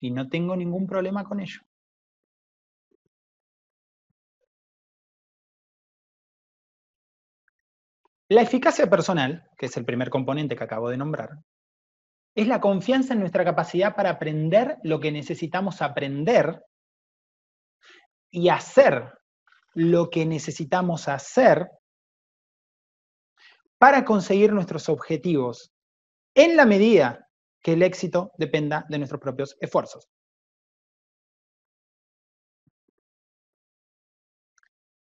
y 0.00 0.10
no 0.10 0.28
tengo 0.28 0.56
ningún 0.56 0.86
problema 0.86 1.22
con 1.22 1.40
ello. 1.40 1.60
La 8.28 8.42
eficacia 8.42 8.88
personal, 8.88 9.48
que 9.56 9.66
es 9.66 9.76
el 9.76 9.84
primer 9.84 10.10
componente 10.10 10.56
que 10.56 10.64
acabo 10.64 10.88
de 10.88 10.96
nombrar, 10.96 11.30
es 12.34 12.46
la 12.46 12.60
confianza 12.60 13.14
en 13.14 13.20
nuestra 13.20 13.44
capacidad 13.44 13.94
para 13.94 14.10
aprender 14.10 14.78
lo 14.82 14.98
que 15.00 15.12
necesitamos 15.12 15.80
aprender 15.82 16.64
y 18.30 18.48
hacer 18.48 19.19
lo 19.74 20.10
que 20.10 20.26
necesitamos 20.26 21.08
hacer 21.08 21.70
para 23.78 24.04
conseguir 24.04 24.52
nuestros 24.52 24.88
objetivos 24.88 25.72
en 26.34 26.56
la 26.56 26.66
medida 26.66 27.28
que 27.62 27.72
el 27.74 27.82
éxito 27.82 28.32
dependa 28.36 28.86
de 28.88 28.98
nuestros 28.98 29.20
propios 29.20 29.56
esfuerzos. 29.60 30.08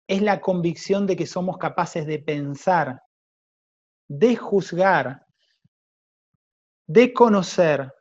Es 0.06 0.22
la 0.22 0.40
convicción 0.40 1.06
de 1.06 1.16
que 1.16 1.26
somos 1.26 1.56
capaces 1.58 2.06
de 2.06 2.18
pensar 2.18 3.00
de 4.08 4.36
juzgar, 4.36 5.26
de 6.86 7.12
conocer 7.12 7.92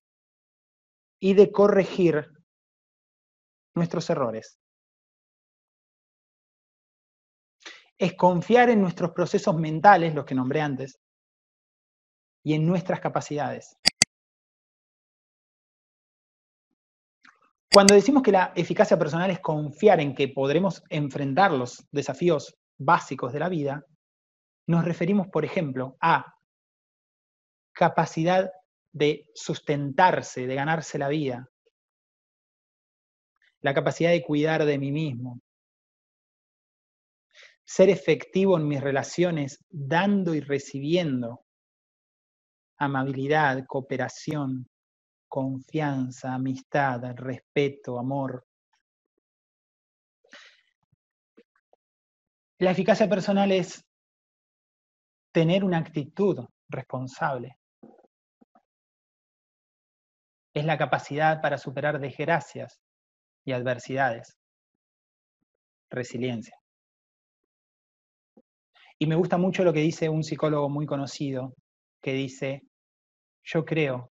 y 1.20 1.34
de 1.34 1.51
corregir 1.51 2.30
nuestros 3.76 4.09
errores. 4.09 4.59
Es 7.97 8.13
confiar 8.15 8.69
en 8.69 8.81
nuestros 8.81 9.11
procesos 9.11 9.55
mentales, 9.55 10.13
los 10.13 10.25
que 10.25 10.35
nombré 10.35 10.61
antes, 10.61 10.99
y 12.43 12.53
en 12.53 12.65
nuestras 12.65 12.99
capacidades. 12.99 13.77
Cuando 17.73 17.95
decimos 17.95 18.21
que 18.21 18.31
la 18.31 18.51
eficacia 18.55 18.99
personal 18.99 19.31
es 19.31 19.39
confiar 19.39 19.99
en 19.99 20.13
que 20.13 20.27
podremos 20.27 20.83
enfrentar 20.89 21.51
los 21.51 21.87
desafíos 21.91 22.55
básicos 22.77 23.33
de 23.33 23.39
la 23.39 23.49
vida, 23.49 23.83
nos 24.67 24.85
referimos, 24.85 25.27
por 25.29 25.43
ejemplo, 25.43 25.97
a 25.99 26.35
capacidad 27.73 28.51
de 28.91 29.27
sustentarse, 29.33 30.45
de 30.45 30.55
ganarse 30.55 30.99
la 30.99 31.07
vida, 31.07 31.49
la 33.61 33.73
capacidad 33.73 34.11
de 34.11 34.23
cuidar 34.23 34.65
de 34.65 34.77
mí 34.77 34.91
mismo, 34.91 35.41
ser 37.66 37.89
efectivo 37.89 38.57
en 38.57 38.68
mis 38.68 38.82
relaciones, 38.82 39.64
dando 39.70 40.34
y 40.34 40.41
recibiendo 40.41 41.45
amabilidad, 42.78 43.66
cooperación, 43.66 44.70
confianza, 45.28 46.34
amistad, 46.34 47.01
respeto, 47.16 47.97
amor. 47.97 48.45
La 52.59 52.72
eficacia 52.72 53.09
personal 53.09 53.51
es 53.51 53.86
tener 55.32 55.64
una 55.64 55.80
actitud 55.80 56.45
responsable. 56.70 57.57
Es 60.53 60.66
la 60.66 60.78
capacidad 60.78 61.41
para 61.41 61.57
superar 61.57 61.99
desgracias 61.99 62.80
y 63.43 63.53
adversidades. 63.53 64.38
Resiliencia. 65.89 66.62
Y 69.03 69.05
me 69.05 69.15
gusta 69.15 69.37
mucho 69.37 69.65
lo 69.65 69.73
que 69.73 69.81
dice 69.81 70.07
un 70.07 70.23
psicólogo 70.23 70.69
muy 70.69 70.85
conocido, 70.85 71.55
que 72.01 72.13
dice, 72.13 72.61
yo 73.43 73.65
creo 73.65 74.11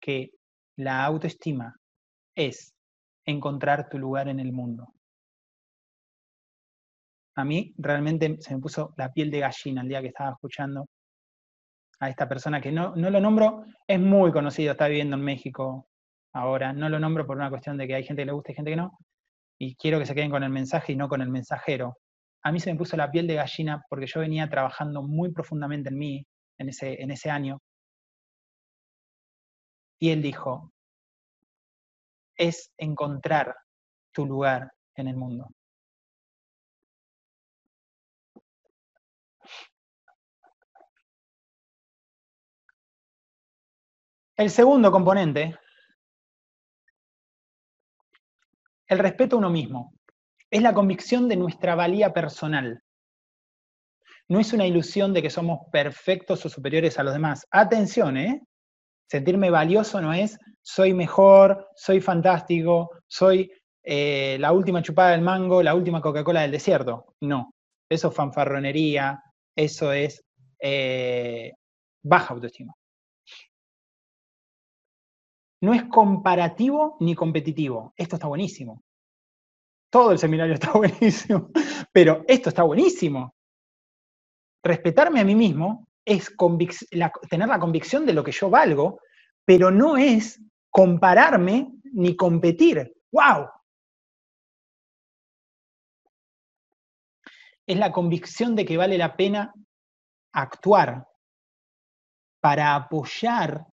que 0.00 0.30
la 0.76 1.04
autoestima 1.04 1.74
es 2.36 2.72
encontrar 3.26 3.88
tu 3.88 3.98
lugar 3.98 4.28
en 4.28 4.38
el 4.38 4.52
mundo 4.52 4.86
a 7.40 7.44
mí 7.44 7.74
realmente 7.78 8.36
se 8.40 8.54
me 8.54 8.60
puso 8.60 8.94
la 8.96 9.12
piel 9.12 9.30
de 9.30 9.40
gallina 9.40 9.82
el 9.82 9.88
día 9.88 10.00
que 10.00 10.08
estaba 10.08 10.32
escuchando 10.32 10.86
a 11.98 12.08
esta 12.08 12.28
persona 12.28 12.60
que 12.60 12.72
no, 12.72 12.94
no 12.96 13.10
lo 13.10 13.20
nombro, 13.20 13.64
es 13.86 14.00
muy 14.00 14.32
conocido, 14.32 14.72
está 14.72 14.88
viviendo 14.88 15.16
en 15.16 15.22
México 15.22 15.88
ahora, 16.32 16.72
no 16.72 16.88
lo 16.88 16.98
nombro 16.98 17.26
por 17.26 17.36
una 17.36 17.50
cuestión 17.50 17.76
de 17.76 17.86
que 17.86 17.94
hay 17.94 18.04
gente 18.04 18.22
que 18.22 18.26
le 18.26 18.32
gusta 18.32 18.52
y 18.52 18.54
gente 18.54 18.70
que 18.70 18.76
no, 18.76 18.96
y 19.58 19.74
quiero 19.76 19.98
que 19.98 20.06
se 20.06 20.14
queden 20.14 20.30
con 20.30 20.42
el 20.42 20.50
mensaje 20.50 20.92
y 20.92 20.96
no 20.96 21.08
con 21.08 21.20
el 21.20 21.28
mensajero. 21.28 21.96
A 22.42 22.52
mí 22.52 22.60
se 22.60 22.72
me 22.72 22.78
puso 22.78 22.96
la 22.96 23.10
piel 23.10 23.26
de 23.26 23.34
gallina 23.34 23.84
porque 23.88 24.06
yo 24.06 24.20
venía 24.20 24.48
trabajando 24.48 25.02
muy 25.02 25.30
profundamente 25.32 25.90
en 25.90 25.98
mí 25.98 26.26
en 26.58 26.68
ese, 26.68 27.02
en 27.02 27.10
ese 27.10 27.30
año. 27.30 27.60
Y 29.98 30.10
él 30.10 30.22
dijo, 30.22 30.72
es 32.36 32.72
encontrar 32.78 33.54
tu 34.12 34.24
lugar 34.26 34.72
en 34.96 35.08
el 35.08 35.16
mundo. 35.16 35.48
El 44.36 44.48
segundo 44.48 44.90
componente, 44.90 45.54
el 48.86 48.98
respeto 48.98 49.36
a 49.36 49.38
uno 49.38 49.50
mismo, 49.50 49.92
es 50.50 50.62
la 50.62 50.74
convicción 50.74 51.28
de 51.28 51.36
nuestra 51.36 51.74
valía 51.74 52.12
personal. 52.12 52.82
No 54.28 54.38
es 54.38 54.52
una 54.52 54.66
ilusión 54.66 55.12
de 55.12 55.22
que 55.22 55.30
somos 55.30 55.60
perfectos 55.72 56.44
o 56.44 56.48
superiores 56.48 56.98
a 56.98 57.02
los 57.02 57.12
demás. 57.12 57.46
Atención, 57.50 58.16
¿eh? 58.16 58.42
Sentirme 59.08 59.50
valioso 59.50 60.00
no 60.00 60.12
es 60.12 60.38
soy 60.62 60.94
mejor, 60.94 61.68
soy 61.74 62.00
fantástico, 62.00 62.90
soy 63.08 63.50
eh, 63.82 64.36
la 64.38 64.52
última 64.52 64.82
chupada 64.82 65.10
del 65.10 65.22
mango, 65.22 65.62
la 65.62 65.74
última 65.74 66.00
Coca-Cola 66.00 66.42
del 66.42 66.52
desierto. 66.52 67.14
No, 67.20 67.54
eso 67.88 68.08
es 68.08 68.14
fanfarronería, 68.14 69.20
eso 69.56 69.92
es 69.92 70.22
eh, 70.60 71.52
baja 72.02 72.34
autoestima 72.34 72.74
no 75.60 75.74
es 75.74 75.84
comparativo 75.84 76.96
ni 77.00 77.14
competitivo. 77.14 77.92
Esto 77.96 78.16
está 78.16 78.28
buenísimo. 78.28 78.82
Todo 79.90 80.12
el 80.12 80.18
seminario 80.18 80.54
está 80.54 80.72
buenísimo, 80.72 81.50
pero 81.92 82.24
esto 82.26 82.48
está 82.48 82.62
buenísimo. 82.62 83.34
Respetarme 84.62 85.20
a 85.20 85.24
mí 85.24 85.34
mismo 85.34 85.88
es 86.04 86.34
tener 87.28 87.48
la 87.48 87.58
convicción 87.58 88.06
de 88.06 88.12
lo 88.12 88.24
que 88.24 88.32
yo 88.32 88.50
valgo, 88.50 89.00
pero 89.44 89.70
no 89.70 89.96
es 89.96 90.40
compararme 90.70 91.72
ni 91.92 92.16
competir. 92.16 92.94
¡Wow! 93.12 93.48
Es 97.66 97.76
la 97.76 97.92
convicción 97.92 98.56
de 98.56 98.64
que 98.64 98.76
vale 98.76 98.98
la 98.98 99.16
pena 99.16 99.52
actuar 100.32 101.06
para 102.40 102.74
apoyar 102.74 103.66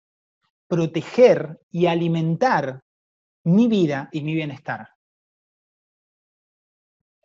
proteger 0.68 1.60
y 1.72 1.86
alimentar 1.86 2.82
mi 3.44 3.68
vida 3.68 4.10
y 4.12 4.22
mi 4.22 4.34
bienestar. 4.34 4.95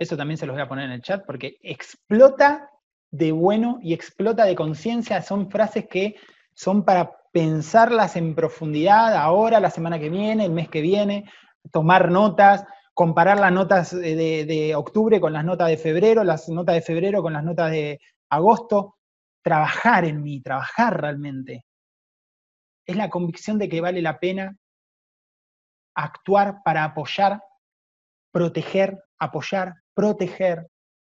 Eso 0.01 0.17
también 0.17 0.39
se 0.39 0.47
los 0.47 0.55
voy 0.55 0.63
a 0.63 0.69
poner 0.69 0.87
en 0.87 0.93
el 0.93 1.03
chat 1.03 1.25
porque 1.27 1.59
explota 1.63 2.71
de 3.13 3.33
bueno 3.33 3.79
y 3.83 3.93
explota 3.93 4.45
de 4.45 4.57
conciencia. 4.57 5.21
Son 5.21 5.51
frases 5.51 5.87
que 5.89 6.17
son 6.55 6.85
para 6.85 7.13
pensarlas 7.33 8.17
en 8.17 8.35
profundidad 8.35 9.15
ahora, 9.15 9.61
la 9.61 9.71
semana 9.71 9.99
que 9.99 10.09
viene, 10.09 10.47
el 10.47 10.53
mes 10.53 10.69
que 10.69 10.81
viene, 10.81 11.31
tomar 11.71 12.11
notas, 12.11 12.65
comparar 12.95 13.39
las 13.39 13.53
notas 13.53 13.93
de, 13.93 14.45
de 14.47 14.75
octubre 14.75 15.21
con 15.21 15.33
las 15.33 15.45
notas 15.45 15.69
de 15.69 15.77
febrero, 15.77 16.25
las 16.25 16.49
notas 16.49 16.75
de 16.75 16.83
febrero 16.83 17.23
con 17.23 17.35
las 17.35 17.45
notas 17.45 17.71
de 17.71 18.01
agosto. 18.31 18.97
Trabajar 19.43 20.05
en 20.05 20.23
mí, 20.23 20.41
trabajar 20.41 21.01
realmente 21.01 21.65
es 22.91 22.97
la 22.97 23.09
convicción 23.09 23.59
de 23.59 23.69
que 23.69 23.81
vale 23.81 24.03
la 24.03 24.19
pena 24.19 24.57
actuar 25.95 26.63
para 26.65 26.85
apoyar, 26.85 27.43
proteger, 28.33 29.05
apoyar, 29.19 29.75
proteger, 29.95 30.69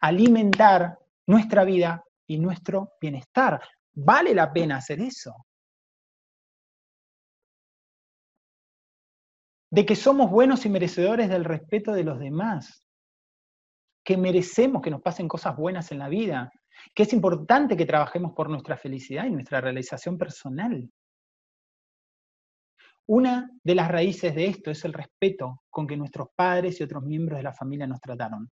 alimentar 0.00 0.98
nuestra 1.26 1.64
vida 1.64 2.04
y 2.26 2.38
nuestro 2.38 2.92
bienestar. 3.00 3.60
Vale 3.94 4.34
la 4.34 4.52
pena 4.52 4.76
hacer 4.76 5.00
eso. 5.00 5.46
de 9.72 9.86
que 9.86 9.96
somos 9.96 10.30
buenos 10.30 10.66
y 10.66 10.68
merecedores 10.68 11.30
del 11.30 11.46
respeto 11.46 11.94
de 11.94 12.04
los 12.04 12.18
demás, 12.18 12.86
que 14.04 14.18
merecemos 14.18 14.82
que 14.82 14.90
nos 14.90 15.00
pasen 15.00 15.28
cosas 15.28 15.56
buenas 15.56 15.90
en 15.92 15.98
la 15.98 16.10
vida, 16.10 16.52
que 16.94 17.04
es 17.04 17.12
importante 17.14 17.74
que 17.74 17.86
trabajemos 17.86 18.34
por 18.34 18.50
nuestra 18.50 18.76
felicidad 18.76 19.24
y 19.24 19.30
nuestra 19.30 19.62
realización 19.62 20.18
personal. 20.18 20.90
Una 23.06 23.50
de 23.64 23.74
las 23.74 23.90
raíces 23.90 24.34
de 24.34 24.44
esto 24.44 24.70
es 24.70 24.84
el 24.84 24.92
respeto 24.92 25.62
con 25.70 25.86
que 25.86 25.96
nuestros 25.96 26.28
padres 26.36 26.78
y 26.78 26.84
otros 26.84 27.02
miembros 27.02 27.38
de 27.38 27.44
la 27.44 27.54
familia 27.54 27.86
nos 27.86 28.00
trataron. 28.00 28.50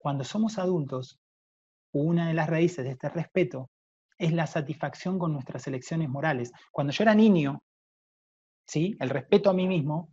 Cuando 0.00 0.24
somos 0.24 0.58
adultos, 0.58 1.20
una 1.92 2.28
de 2.28 2.34
las 2.34 2.48
raíces 2.48 2.84
de 2.84 2.92
este 2.92 3.10
respeto 3.10 3.68
es 4.16 4.32
la 4.32 4.46
satisfacción 4.46 5.18
con 5.18 5.34
nuestras 5.34 5.66
elecciones 5.66 6.08
morales. 6.08 6.50
Cuando 6.72 6.90
yo 6.92 7.02
era 7.04 7.14
niño, 7.14 7.62
¿sí? 8.66 8.96
el 8.98 9.10
respeto 9.10 9.50
a 9.50 9.52
mí 9.52 9.68
mismo 9.68 10.08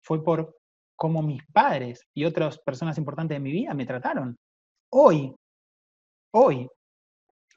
fue 0.00 0.22
por 0.22 0.56
cómo 0.94 1.22
mis 1.22 1.44
padres 1.52 2.06
y 2.14 2.24
otras 2.24 2.58
personas 2.60 2.96
importantes 2.98 3.34
de 3.34 3.40
mi 3.40 3.50
vida 3.50 3.74
me 3.74 3.84
trataron. 3.84 4.36
Hoy, 4.92 5.34
hoy, 6.32 6.68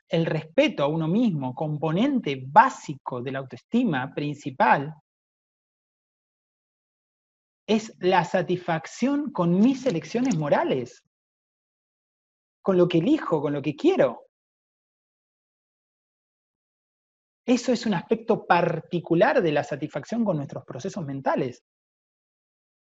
el 0.08 0.26
respeto 0.26 0.84
a 0.84 0.88
uno 0.88 1.08
mismo, 1.08 1.54
componente 1.54 2.44
básico 2.48 3.22
de 3.22 3.32
la 3.32 3.40
autoestima 3.40 4.12
principal, 4.12 4.92
es 7.70 7.96
la 8.00 8.26
satisfacción 8.26 9.32
con 9.32 9.60
mis 9.60 9.86
elecciones 9.86 10.36
morales, 10.36 11.06
con 12.64 12.78
lo 12.78 12.88
que 12.88 12.98
elijo, 12.98 13.40
con 13.44 13.54
lo 13.54 13.62
que 13.62 13.76
quiero. 13.76 14.26
Eso 17.46 17.72
es 17.72 17.86
un 17.86 17.94
aspecto 17.94 18.48
particular 18.48 19.44
de 19.44 19.52
la 19.52 19.64
satisfacción 19.64 20.26
con 20.26 20.38
nuestros 20.38 20.66
procesos 20.66 21.06
mentales. 21.06 21.64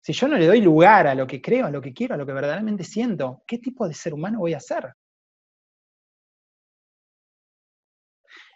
Si 0.02 0.12
yo 0.12 0.28
no 0.28 0.36
le 0.36 0.46
doy 0.46 0.60
lugar 0.60 1.06
a 1.06 1.14
lo 1.14 1.26
que 1.26 1.40
creo, 1.40 1.64
a 1.64 1.70
lo 1.70 1.80
que 1.80 1.94
quiero, 1.94 2.14
a 2.14 2.18
lo 2.18 2.26
que 2.26 2.34
verdaderamente 2.34 2.84
siento, 2.84 3.42
¿qué 3.46 3.56
tipo 3.56 3.88
de 3.88 3.94
ser 3.94 4.12
humano 4.12 4.40
voy 4.40 4.52
a 4.52 4.60
ser? 4.60 4.92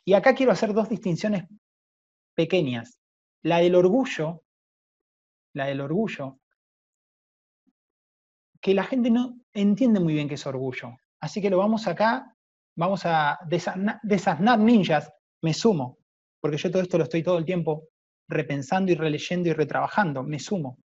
Y 0.05 0.13
acá 0.13 0.35
quiero 0.35 0.53
hacer 0.53 0.75
dos 0.75 0.91
distinciones 0.91 1.45
pequeñas. 2.35 2.99
La 3.43 3.61
del 3.61 3.75
orgullo, 3.75 4.43
la 5.55 5.67
del 5.67 5.81
orgullo, 5.81 6.39
que 8.61 8.75
la 8.75 8.85
gente 8.85 9.11
no 9.11 9.41
entiende 9.53 10.01
muy 10.01 10.15
bien 10.15 10.29
qué 10.29 10.35
es 10.35 10.47
orgullo. 10.47 10.97
Así 11.21 11.41
que 11.41 11.51
lo 11.51 11.59
vamos 11.59 11.87
acá, 11.87 12.35
vamos 12.77 13.03
a 13.05 13.39
desasnar, 13.45 14.59
ninjas, 14.59 15.13
me 15.43 15.55
sumo, 15.55 15.99
porque 16.41 16.57
yo 16.57 16.71
todo 16.71 16.83
esto 16.83 16.99
lo 16.99 17.05
estoy 17.05 17.23
todo 17.23 17.39
el 17.39 17.45
tiempo 17.45 17.89
repensando 18.29 18.93
y 18.93 18.95
releyendo 18.95 19.49
y 19.49 19.53
retrabajando, 19.53 20.23
me 20.23 20.39
sumo. 20.39 20.79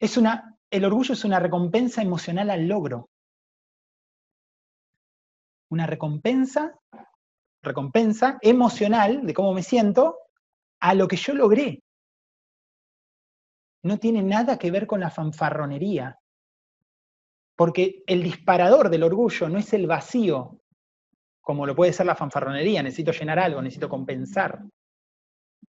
Es 0.00 0.16
una, 0.16 0.56
el 0.70 0.84
orgullo 0.84 1.12
es 1.12 1.24
una 1.24 1.40
recompensa 1.40 2.02
emocional 2.02 2.50
al 2.50 2.66
logro 2.66 3.10
una 5.70 5.86
recompensa, 5.86 6.78
recompensa 7.62 8.38
emocional 8.40 9.26
de 9.26 9.34
cómo 9.34 9.52
me 9.52 9.62
siento 9.62 10.16
a 10.80 10.94
lo 10.94 11.08
que 11.08 11.16
yo 11.16 11.34
logré. 11.34 11.82
No 13.82 13.98
tiene 13.98 14.22
nada 14.22 14.58
que 14.58 14.70
ver 14.70 14.86
con 14.86 15.00
la 15.00 15.10
fanfarronería, 15.10 16.18
porque 17.56 18.02
el 18.06 18.22
disparador 18.22 18.88
del 18.90 19.02
orgullo 19.02 19.48
no 19.48 19.58
es 19.58 19.72
el 19.72 19.86
vacío, 19.86 20.60
como 21.40 21.66
lo 21.66 21.74
puede 21.74 21.92
ser 21.92 22.06
la 22.06 22.14
fanfarronería, 22.14 22.82
necesito 22.82 23.12
llenar 23.12 23.38
algo, 23.38 23.62
necesito 23.62 23.88
compensar. 23.88 24.62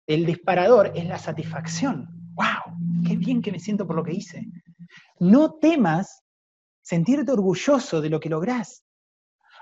El 0.05 0.26
disparador 0.26 0.91
es 0.95 1.05
la 1.05 1.20
satisfacción. 1.20 2.08
¡Wow! 2.34 3.05
¡Qué 3.05 3.18
bien 3.18 3.41
que 3.41 3.51
me 3.51 3.60
siento 3.60 3.86
por 3.86 3.95
lo 3.95 4.03
que 4.03 4.14
hice! 4.14 4.45
No 5.20 5.55
temas 5.55 6.24
sentirte 6.82 7.32
orgulloso 7.32 8.01
de 8.01 8.10
lo 8.10 8.20
que 8.20 8.30
lográs 8.30 8.84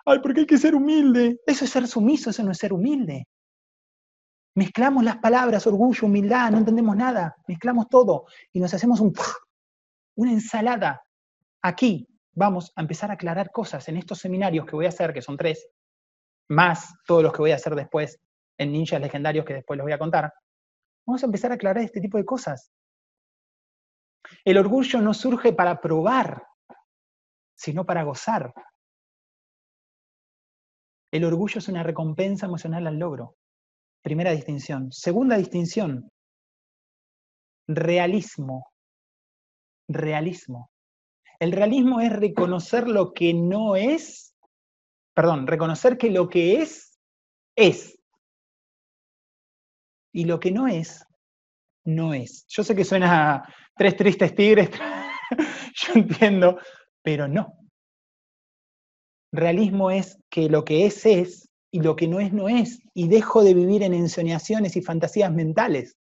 ay, 0.05 0.19
porque 0.19 0.41
hay 0.41 0.45
que 0.45 0.57
ser 0.57 0.75
humilde. 0.75 1.41
Eso 1.45 1.65
es 1.65 1.71
ser 1.71 1.87
sumiso, 1.87 2.29
eso 2.29 2.43
no 2.43 2.51
es 2.51 2.57
ser 2.57 2.73
humilde. 2.73 3.27
Mezclamos 4.55 5.03
las 5.03 5.17
palabras, 5.17 5.67
orgullo, 5.67 6.07
humildad, 6.07 6.49
no 6.49 6.59
entendemos 6.59 6.95
nada, 6.95 7.35
mezclamos 7.45 7.89
todo 7.89 8.25
y 8.53 8.61
nos 8.61 8.73
hacemos 8.73 9.01
un, 9.01 9.13
una 10.15 10.31
ensalada. 10.31 11.03
Aquí 11.61 12.07
vamos 12.31 12.71
a 12.75 12.81
empezar 12.81 13.11
a 13.11 13.15
aclarar 13.15 13.51
cosas 13.51 13.87
en 13.89 13.97
estos 13.97 14.19
seminarios 14.19 14.65
que 14.65 14.75
voy 14.75 14.85
a 14.85 14.89
hacer, 14.89 15.13
que 15.13 15.21
son 15.21 15.35
tres, 15.35 15.67
más 16.47 16.93
todos 17.05 17.21
los 17.21 17.33
que 17.33 17.39
voy 17.39 17.51
a 17.51 17.55
hacer 17.55 17.75
después 17.75 18.17
en 18.57 18.71
Ninjas 18.71 19.01
Legendarios, 19.01 19.45
que 19.45 19.55
después 19.55 19.77
les 19.77 19.83
voy 19.83 19.91
a 19.91 19.99
contar. 19.99 20.33
Vamos 21.05 21.21
a 21.21 21.25
empezar 21.25 21.51
a 21.51 21.55
aclarar 21.55 21.83
este 21.83 21.99
tipo 21.99 22.17
de 22.17 22.25
cosas. 22.25 22.71
El 24.45 24.57
orgullo 24.57 25.01
no 25.01 25.13
surge 25.13 25.51
para 25.51 25.81
probar, 25.81 26.47
sino 27.55 27.85
para 27.85 28.03
gozar. 28.03 28.53
El 31.11 31.25
orgullo 31.25 31.59
es 31.59 31.67
una 31.67 31.83
recompensa 31.83 32.45
emocional 32.45 32.87
al 32.87 32.97
logro. 32.97 33.35
Primera 34.05 34.33
distinción. 34.33 34.91
Segunda 34.91 35.35
distinción. 35.35 36.11
Realismo. 37.67 38.71
Realismo. 39.89 40.69
El 41.39 41.51
realismo 41.51 41.99
es 42.01 42.11
reconocer 42.13 42.87
lo 42.87 43.13
que 43.13 43.33
no 43.33 43.75
es, 43.75 44.35
perdón, 45.15 45.47
reconocer 45.47 45.97
que 45.97 46.11
lo 46.11 46.29
que 46.29 46.61
es, 46.61 46.99
es. 47.55 47.97
Y 50.13 50.25
lo 50.25 50.39
que 50.39 50.51
no 50.51 50.67
es, 50.67 51.03
no 51.83 52.13
es. 52.13 52.45
Yo 52.47 52.63
sé 52.63 52.75
que 52.75 52.85
suena 52.85 53.33
a 53.33 53.55
tres 53.75 53.97
tristes 53.97 54.35
tigres, 54.35 54.69
yo 55.73 55.93
entiendo, 55.95 56.59
pero 57.01 57.27
no. 57.27 57.57
Realismo 59.31 59.89
es 59.89 60.19
que 60.29 60.47
lo 60.47 60.63
que 60.63 60.85
es 60.85 61.07
es 61.07 61.49
y 61.75 61.81
lo 61.81 61.97
que 61.97 62.07
no 62.07 62.21
es 62.21 62.31
no 62.31 62.47
es, 62.47 62.81
y 62.93 63.09
dejo 63.09 63.43
de 63.43 63.53
vivir 63.53 63.83
en 63.83 63.93
ensoñaciones 63.93 64.77
y 64.77 64.81
fantasías 64.81 65.29
mentales. 65.33 65.97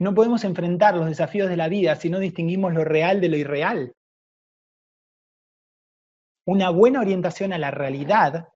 No 0.00 0.12
podemos 0.12 0.42
enfrentar 0.42 0.96
los 0.96 1.06
desafíos 1.06 1.48
de 1.48 1.56
la 1.56 1.68
vida 1.68 1.94
si 1.94 2.10
no 2.10 2.18
distinguimos 2.18 2.74
lo 2.74 2.82
real 2.82 3.20
de 3.20 3.28
lo 3.28 3.36
irreal. 3.36 3.94
Una 6.48 6.70
buena 6.70 7.00
orientación 7.00 7.52
a 7.52 7.58
la 7.58 7.70
realidad, 7.70 8.48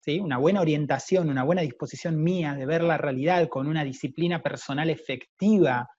¿sí? 0.00 0.18
una 0.18 0.38
buena 0.38 0.62
orientación, 0.62 1.28
una 1.28 1.44
buena 1.44 1.60
disposición 1.60 2.22
mía 2.22 2.54
de 2.54 2.64
ver 2.64 2.84
la 2.84 2.96
realidad 2.96 3.46
con 3.50 3.66
una 3.66 3.84
disciplina 3.84 4.42
personal 4.42 4.88
efectiva 4.88 5.90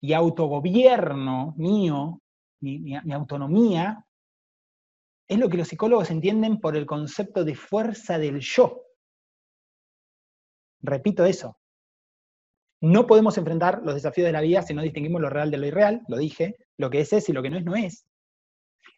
y 0.00 0.12
autogobierno 0.12 1.54
mío 1.56 2.20
mi, 2.60 2.94
autonomía, 3.12 4.04
es 5.28 5.38
lo 5.38 5.48
que 5.48 5.58
los 5.58 5.68
psicólogos 5.68 6.10
entienden 6.10 6.58
por 6.58 6.76
el 6.76 6.86
concepto 6.86 7.44
de 7.44 7.54
fuerza 7.54 8.18
del 8.18 8.40
yo. 8.40 8.82
Repito 10.80 11.24
eso. 11.26 11.58
No 12.80 13.06
podemos 13.06 13.36
enfrentar 13.36 13.82
los 13.84 13.94
desafíos 13.94 14.26
de 14.26 14.32
la 14.32 14.40
vida 14.40 14.62
si 14.62 14.72
no 14.72 14.82
distinguimos 14.82 15.20
lo 15.20 15.28
real 15.28 15.50
de 15.50 15.58
lo 15.58 15.66
irreal, 15.66 16.02
lo 16.08 16.16
dije, 16.16 16.56
lo 16.76 16.90
que 16.90 17.00
es 17.00 17.12
es 17.12 17.28
y 17.28 17.32
lo 17.32 17.42
que 17.42 17.50
no 17.50 17.58
es 17.58 17.64
no 17.64 17.76
es. 17.76 18.06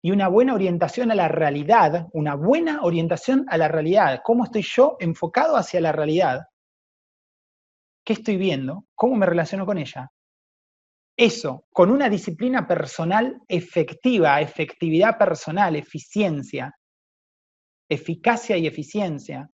Y 0.02 0.12
una 0.12 0.28
buena 0.28 0.55
orientación 0.55 1.11
a 1.11 1.15
la 1.15 1.28
realidad, 1.28 2.09
una 2.12 2.35
buena 2.35 2.82
orientación 2.82 3.47
a 3.48 3.57
la 3.57 3.69
realidad, 3.69 4.20
cómo 4.23 4.44
estoy 4.44 4.62
yo 4.62 4.97
enfocado 5.01 5.57
hacia 5.57 5.81
la 5.81 5.93
realidad, 5.93 6.43
qué 8.05 8.12
estoy 8.12 8.36
viendo, 8.36 8.85
cómo 8.94 9.16
me 9.16 9.27
relaciono 9.27 9.66
con 9.66 9.78
ella, 9.78 10.11
eso, 11.21 11.67
con 11.71 11.91
una 11.91 12.09
disciplina 12.09 12.67
personal 12.67 13.43
efectiva, 13.47 14.41
efectividad 14.41 15.19
personal, 15.19 15.77
eficiencia, 15.77 16.75
eficacia 17.91 18.57
y 18.57 18.67
eficiencia, 18.67 19.51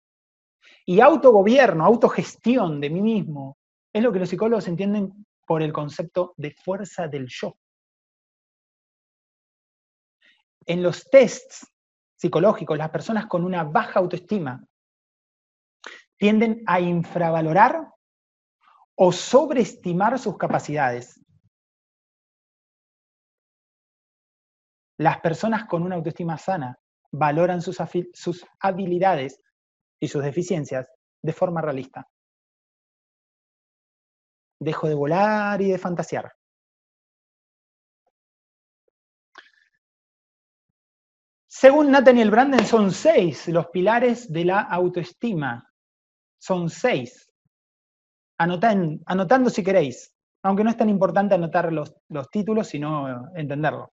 y 0.85 1.01
autogobierno, 1.01 1.87
autogestión 1.87 2.83
de 2.83 2.91
mí 2.91 3.01
mismo, 3.01 3.57
es 3.95 4.03
lo 4.03 4.13
que 4.13 4.19
los 4.19 4.29
psicólogos 4.29 4.69
entienden 4.69 5.27
por 5.47 5.63
el 5.63 5.73
concepto 5.73 6.35
de 6.37 6.51
fuerza 6.51 7.09
del 7.09 7.29
yo. 7.29 7.57
En 10.67 10.83
los 10.83 11.09
tests 11.09 11.67
psicológicos, 12.15 12.77
las 12.77 12.91
personas 12.91 13.25
con 13.25 13.43
una 13.43 13.65
baja 13.65 14.01
autoestima 14.01 14.63
tienden 16.19 16.63
a 16.67 16.79
infravalorar 16.79 17.89
o 18.97 19.13
sobreestimar 19.13 20.19
sus 20.19 20.37
capacidades. 20.37 21.24
Las 24.99 25.21
personas 25.21 25.65
con 25.65 25.83
una 25.83 25.97
autoestima 25.97 26.39
sana 26.39 26.79
valoran 27.11 27.63
sus, 27.63 27.79
habilidades 28.61 29.41
y 30.01 30.09
sus 30.09 30.23
deficiencias 30.23 30.89
de 31.23 31.33
forma 31.33 31.61
realista. 31.61 32.09
Dejo 34.61 34.89
de 34.89 34.95
volar 34.95 35.61
y 35.63 35.71
de 35.71 35.79
fantasear. 35.79 36.33
Según 41.47 41.91
Nathaniel 41.91 42.31
Branden, 42.31 42.67
son 42.67 42.91
seis 42.91 43.49
los 43.49 43.69
pilares 43.69 44.31
de 44.33 44.45
la 44.45 44.61
autoestima. 44.61 45.71
Son 46.39 46.69
seis. 46.69 47.31
anotando 48.37 49.51
si 49.51 49.63
queréis, 49.63 50.13
aunque 50.43 50.65
no 50.65 50.71
es 50.71 50.77
tan 50.77 50.89
importante 50.89 51.35
anotar 51.35 51.73
los, 51.73 51.95
los 52.09 52.29
títulos, 52.31 52.69
sino 52.69 53.33
entenderlo. 53.35 53.93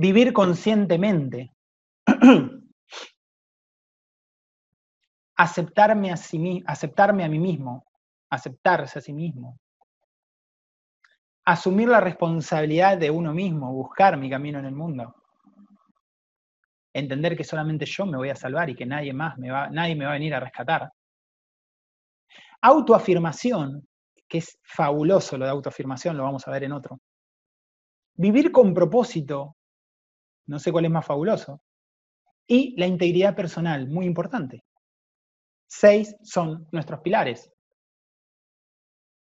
Vivir 0.00 0.32
conscientemente. 0.32 1.52
aceptarme 5.36 6.12
a, 6.12 6.16
aceptarme 6.66 7.24
a 7.24 7.28
mí 7.28 7.40
mismo, 7.40 7.84
aceptarse 8.30 9.00
a 9.00 9.02
sí 9.02 9.12
mismo, 9.12 9.58
asumir 11.46 11.88
la 11.88 12.00
responsabilidad 12.00 12.96
de 12.96 13.10
uno 13.10 13.34
mismo, 13.34 13.72
buscar 13.72 14.16
mi 14.16 14.30
camino 14.30 14.60
en 14.60 14.66
el 14.66 14.74
mundo, 14.74 15.16
entender 16.92 17.36
que 17.36 17.42
solamente 17.42 17.84
yo 17.84 18.06
me 18.06 18.18
voy 18.18 18.30
a 18.30 18.36
salvar 18.36 18.70
y 18.70 18.76
que 18.76 18.86
nadie 18.86 19.12
más 19.12 19.36
me 19.36 19.50
va, 19.50 19.68
nadie 19.68 19.96
me 19.96 20.04
va 20.04 20.12
a 20.12 20.14
venir 20.14 20.34
a 20.34 20.40
rescatar. 20.40 20.92
Autoafirmación, 22.62 23.84
que 24.28 24.38
es 24.38 24.58
fabuloso 24.62 25.36
lo 25.38 25.44
de 25.44 25.50
autoafirmación, 25.50 26.16
lo 26.16 26.22
vamos 26.22 26.46
a 26.46 26.52
ver 26.52 26.62
en 26.64 26.72
otro. 26.72 27.00
Vivir 28.14 28.50
con 28.50 28.74
propósito, 28.74 29.57
no 30.48 30.58
sé 30.58 30.72
cuál 30.72 30.86
es 30.86 30.90
más 30.90 31.06
fabuloso. 31.06 31.60
Y 32.46 32.74
la 32.78 32.86
integridad 32.86 33.36
personal, 33.36 33.86
muy 33.88 34.06
importante. 34.06 34.64
Seis 35.66 36.16
son 36.22 36.66
nuestros 36.72 37.00
pilares. 37.00 37.52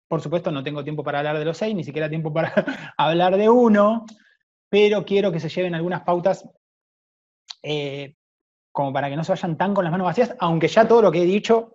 Por 0.08 0.22
supuesto, 0.22 0.52
no 0.52 0.64
tengo 0.64 0.84
tiempo 0.84 1.04
para 1.04 1.20
hablar 1.20 1.40
de 1.40 1.46
los 1.46 1.58
seis, 1.58 1.74
ni 1.74 1.84
siquiera 1.84 2.10
tiempo 2.10 2.32
para 2.32 2.54
hablar 2.98 3.38
de 3.38 3.50
uno, 3.50 4.06
pero 4.70 5.06
quiero 5.06 5.32
que 5.32 5.40
se 5.40 5.50
lleven 5.50 5.74
algunas 5.74 6.04
pautas 6.04 6.48
eh, 7.64 8.16
como 8.72 8.92
para 8.92 9.10
que 9.10 9.16
no 9.16 9.24
se 9.24 9.32
vayan 9.32 9.58
tan 9.58 9.74
con 9.74 9.86
las 9.86 9.92
manos 9.92 10.06
vacías, 10.06 10.36
aunque 10.40 10.68
ya 10.68 10.88
todo 10.88 11.02
lo 11.02 11.12
que 11.12 11.22
he 11.22 11.26
dicho 11.26 11.74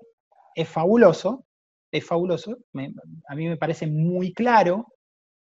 es 0.55 0.69
fabuloso, 0.69 1.47
es 1.91 2.07
fabuloso, 2.07 2.59
a 3.29 3.35
mí 3.35 3.49
me 3.49 3.57
parece 3.57 3.87
muy 3.87 4.35
claro, 4.35 4.87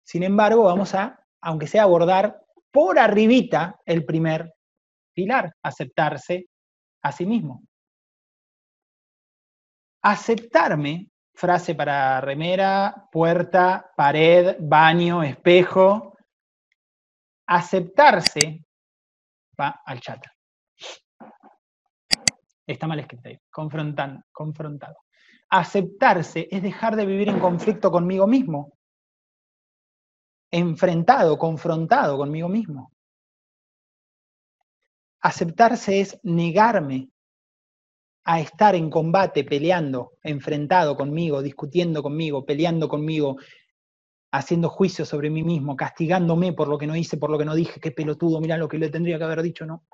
sin 0.05 0.23
embargo, 0.23 0.65
vamos 0.65 0.95
a, 0.95 1.27
aunque 1.41 1.67
sea 1.67 1.83
abordar 1.83 2.42
por 2.73 2.99
arribita 2.99 3.79
el 3.85 4.05
primer 4.05 4.53
pilar, 5.15 5.55
aceptarse 5.63 6.47
a 7.03 7.13
sí 7.13 7.27
mismo. 7.27 7.63
Aceptarme, 10.03 11.11
frase 11.35 11.75
para 11.75 12.21
remera, 12.21 13.09
puerta, 13.13 13.93
pared, 13.97 14.57
baño, 14.59 15.23
espejo. 15.23 16.17
Aceptarse 17.47 18.65
va 19.61 19.83
al 19.85 20.01
chat. 20.01 20.25
Está 22.67 22.87
mal 22.87 23.01
escrito 23.01 23.29
ahí, 23.29 23.39
confrontado. 23.51 24.97
Aceptarse 25.51 26.49
es 26.51 26.63
dejar 26.63 26.97
de 26.97 27.05
vivir 27.05 27.29
en 27.29 27.39
conflicto 27.39 27.91
conmigo 27.91 28.27
mismo, 28.27 28.79
enfrentado, 30.53 31.39
confrontado 31.39 32.17
conmigo 32.19 32.49
mismo. 32.49 32.93
Aceptarse 35.23 36.01
es 36.01 36.21
negarme 36.23 37.09
a 38.25 38.39
estar 38.41 38.75
en 38.75 38.91
combate, 38.91 39.45
peleando, 39.45 40.13
enfrentado 40.23 40.97
conmigo, 40.97 41.43
discutiendo 41.43 42.03
conmigo, 42.03 42.45
peleando 42.45 42.89
conmigo, 42.89 43.39
haciendo 44.31 44.69
juicio 44.69 45.05
sobre 45.05 45.31
mí 45.31 45.43
mismo, 45.43 45.75
castigándome 45.75 46.53
por 46.53 46.69
lo 46.69 46.79
que 46.79 46.87
no 46.87 46.95
hice, 46.95 47.17
por 47.17 47.31
lo 47.31 47.39
que 47.39 47.45
no 47.45 47.55
dije, 47.55 47.81
qué 47.81 47.91
pelotudo, 47.91 48.41
mira 48.41 48.57
lo 48.57 48.69
que 48.69 48.79
le 48.79 48.91
tendría 48.91 49.19
que 49.19 49.25
haber 49.25 49.43
dicho, 49.43 49.67
¿no? 49.67 49.85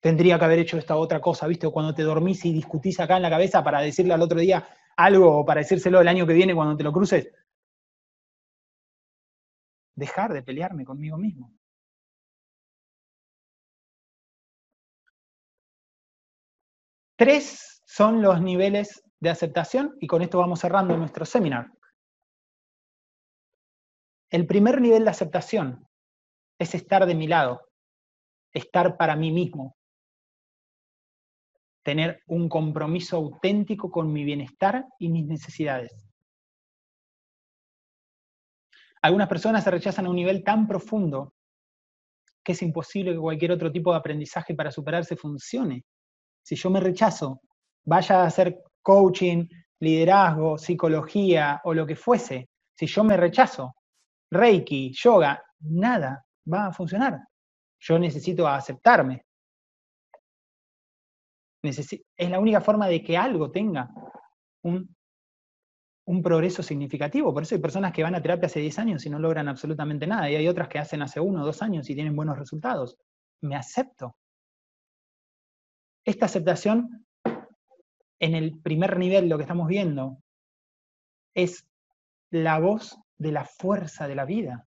Tendría 0.00 0.38
que 0.38 0.44
haber 0.44 0.60
hecho 0.60 0.78
esta 0.78 0.96
otra 0.96 1.20
cosa, 1.20 1.46
¿viste? 1.46 1.68
Cuando 1.70 1.94
te 1.94 2.02
dormís 2.02 2.44
y 2.44 2.52
discutís 2.52 3.00
acá 3.00 3.16
en 3.16 3.22
la 3.22 3.30
cabeza 3.30 3.64
para 3.64 3.80
decirle 3.80 4.14
al 4.14 4.22
otro 4.22 4.38
día 4.38 4.68
algo 4.96 5.40
o 5.40 5.44
para 5.44 5.60
decírselo 5.60 6.00
el 6.00 6.08
año 6.08 6.26
que 6.26 6.34
viene 6.34 6.54
cuando 6.54 6.76
te 6.76 6.84
lo 6.84 6.92
cruces. 6.92 7.28
Dejar 9.98 10.32
de 10.32 10.44
pelearme 10.44 10.84
conmigo 10.84 11.18
mismo. 11.18 11.52
Tres 17.16 17.82
son 17.84 18.22
los 18.22 18.40
niveles 18.40 19.02
de 19.18 19.30
aceptación 19.30 19.96
y 19.98 20.06
con 20.06 20.22
esto 20.22 20.38
vamos 20.38 20.60
cerrando 20.60 20.96
nuestro 20.96 21.24
seminar. 21.24 21.72
El 24.30 24.46
primer 24.46 24.80
nivel 24.80 25.02
de 25.02 25.10
aceptación 25.10 25.84
es 26.60 26.76
estar 26.76 27.04
de 27.04 27.16
mi 27.16 27.26
lado, 27.26 27.60
estar 28.52 28.96
para 28.96 29.16
mí 29.16 29.32
mismo, 29.32 29.76
tener 31.82 32.22
un 32.28 32.48
compromiso 32.48 33.16
auténtico 33.16 33.90
con 33.90 34.12
mi 34.12 34.22
bienestar 34.22 34.86
y 35.00 35.08
mis 35.08 35.26
necesidades. 35.26 36.07
Algunas 39.02 39.28
personas 39.28 39.64
se 39.64 39.70
rechazan 39.70 40.06
a 40.06 40.10
un 40.10 40.16
nivel 40.16 40.42
tan 40.42 40.66
profundo 40.66 41.34
que 42.44 42.52
es 42.52 42.62
imposible 42.62 43.12
que 43.12 43.18
cualquier 43.18 43.52
otro 43.52 43.70
tipo 43.70 43.92
de 43.92 43.98
aprendizaje 43.98 44.54
para 44.54 44.70
superarse 44.70 45.16
funcione 45.16 45.84
si 46.48 46.56
yo 46.56 46.70
me 46.70 46.80
rechazo, 46.80 47.42
vaya 47.84 48.22
a 48.22 48.26
hacer 48.26 48.62
coaching, 48.80 49.46
liderazgo, 49.80 50.56
psicología 50.56 51.60
o 51.64 51.74
lo 51.74 51.86
que 51.86 51.94
fuese, 51.94 52.48
si 52.74 52.86
yo 52.86 53.04
me 53.04 53.18
rechazo, 53.18 53.74
reiki, 54.30 54.90
yoga, 54.94 55.42
nada 55.60 56.24
va 56.50 56.68
a 56.68 56.72
funcionar. 56.72 57.18
Yo 57.80 57.98
necesito 57.98 58.48
aceptarme. 58.48 59.26
es 61.62 62.30
la 62.30 62.40
única 62.40 62.62
forma 62.62 62.88
de 62.88 63.02
que 63.02 63.14
algo 63.14 63.50
tenga 63.50 63.90
un, 64.62 64.96
un, 66.08 66.22
progreso 66.22 66.62
significativo. 66.62 67.32
Por 67.32 67.42
eso 67.42 67.54
hay 67.54 67.60
personas 67.60 67.92
que 67.92 68.02
van 68.02 68.14
a 68.14 68.22
terapia 68.22 68.46
hace 68.46 68.60
10 68.60 68.78
años 68.78 69.06
y 69.06 69.10
no 69.10 69.18
logran 69.18 69.48
absolutamente 69.48 70.06
nada. 70.06 70.30
Y 70.30 70.36
hay 70.36 70.48
otras 70.48 70.68
que 70.68 70.78
hacen 70.78 71.02
hace 71.02 71.20
uno 71.20 71.42
o 71.42 71.46
dos 71.46 71.62
años 71.62 71.88
y 71.88 71.94
tienen 71.94 72.16
buenos 72.16 72.38
resultados. 72.38 72.96
Me 73.42 73.56
acepto. 73.56 74.16
Esta 76.04 76.26
aceptación, 76.26 77.06
en 78.18 78.34
el 78.34 78.58
primer 78.60 78.98
nivel, 78.98 79.28
lo 79.28 79.36
que 79.36 79.42
estamos 79.42 79.68
viendo, 79.68 80.18
es 81.34 81.66
la 82.30 82.58
voz 82.58 82.98
de 83.18 83.32
la 83.32 83.44
fuerza 83.44 84.08
de 84.08 84.14
la 84.14 84.24
vida. 84.24 84.66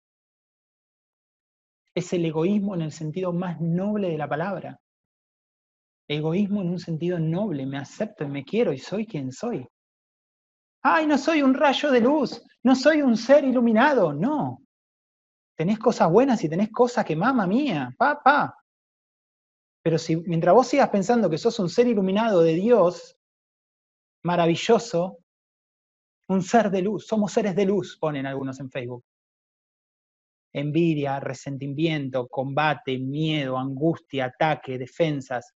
Es 1.94 2.12
el 2.12 2.24
egoísmo 2.24 2.74
en 2.74 2.82
el 2.82 2.92
sentido 2.92 3.32
más 3.32 3.60
noble 3.60 4.10
de 4.10 4.18
la 4.18 4.28
palabra. 4.28 4.80
Egoísmo 6.08 6.62
en 6.62 6.70
un 6.70 6.78
sentido 6.78 7.18
noble, 7.18 7.66
me 7.66 7.78
acepto 7.78 8.24
y 8.24 8.28
me 8.28 8.44
quiero 8.44 8.72
y 8.72 8.78
soy 8.78 9.06
quien 9.06 9.30
soy. 9.30 9.66
Ay, 10.90 11.06
no 11.06 11.18
soy 11.18 11.42
un 11.42 11.54
rayo 11.54 11.90
de 11.90 12.00
luz, 12.00 12.42
no 12.62 12.74
soy 12.74 13.02
un 13.02 13.16
ser 13.16 13.44
iluminado, 13.44 14.12
no. 14.12 14.62
Tenés 15.56 15.78
cosas 15.78 16.10
buenas 16.10 16.42
y 16.44 16.48
tenés 16.48 16.70
cosas 16.70 17.04
que, 17.04 17.16
mamá 17.16 17.46
mía, 17.46 17.94
papá, 17.98 18.58
pero 19.82 19.98
si 19.98 20.16
mientras 20.16 20.54
vos 20.54 20.66
sigas 20.66 20.90
pensando 20.90 21.30
que 21.30 21.38
sos 21.38 21.58
un 21.58 21.68
ser 21.68 21.86
iluminado 21.86 22.42
de 22.42 22.54
Dios, 22.54 23.16
maravilloso, 24.22 25.18
un 26.28 26.42
ser 26.42 26.70
de 26.70 26.82
luz, 26.82 27.06
somos 27.06 27.32
seres 27.32 27.56
de 27.56 27.64
luz, 27.64 27.96
ponen 27.98 28.26
algunos 28.26 28.60
en 28.60 28.70
Facebook. 28.70 29.04
Envidia, 30.52 31.20
resentimiento, 31.20 32.28
combate, 32.28 32.98
miedo, 32.98 33.58
angustia, 33.58 34.26
ataque, 34.26 34.78
defensas. 34.78 35.54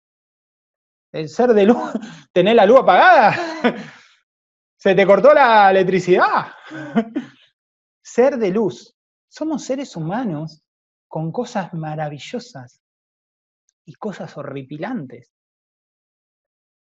El 1.12 1.28
ser 1.28 1.52
de 1.54 1.66
luz, 1.66 1.90
¿tenés 2.32 2.54
la 2.54 2.66
luz 2.66 2.80
apagada? 2.80 3.36
¿Se 4.80 4.94
te 4.94 5.04
cortó 5.04 5.34
la 5.34 5.70
electricidad? 5.70 6.52
Ser 8.02 8.38
de 8.38 8.48
luz. 8.48 8.96
Somos 9.28 9.62
seres 9.62 9.94
humanos 9.94 10.62
con 11.06 11.32
cosas 11.32 11.74
maravillosas 11.74 12.80
y 13.84 13.92
cosas 13.92 14.34
horripilantes. 14.38 15.34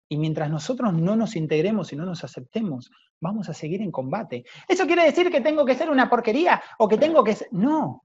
Y 0.10 0.18
mientras 0.18 0.50
nosotros 0.50 0.94
no 0.94 1.16
nos 1.16 1.38
integremos 1.38 1.94
y 1.94 1.96
no 1.96 2.06
nos 2.06 2.26
aceptemos, 2.26 2.92
vamos 3.22 3.48
a 3.48 3.54
seguir 3.54 3.82
en 3.82 3.92
combate. 3.92 4.44
¿Eso 4.68 4.86
quiere 4.86 5.06
decir 5.06 5.32
que 5.32 5.40
tengo 5.40 5.64
que 5.64 5.76
ser 5.76 5.90
una 5.90 6.10
porquería 6.10 6.62
o 6.80 6.90
que 6.90 6.98
tengo 6.98 7.24
que 7.24 7.36
ser... 7.36 7.48
No. 7.52 8.04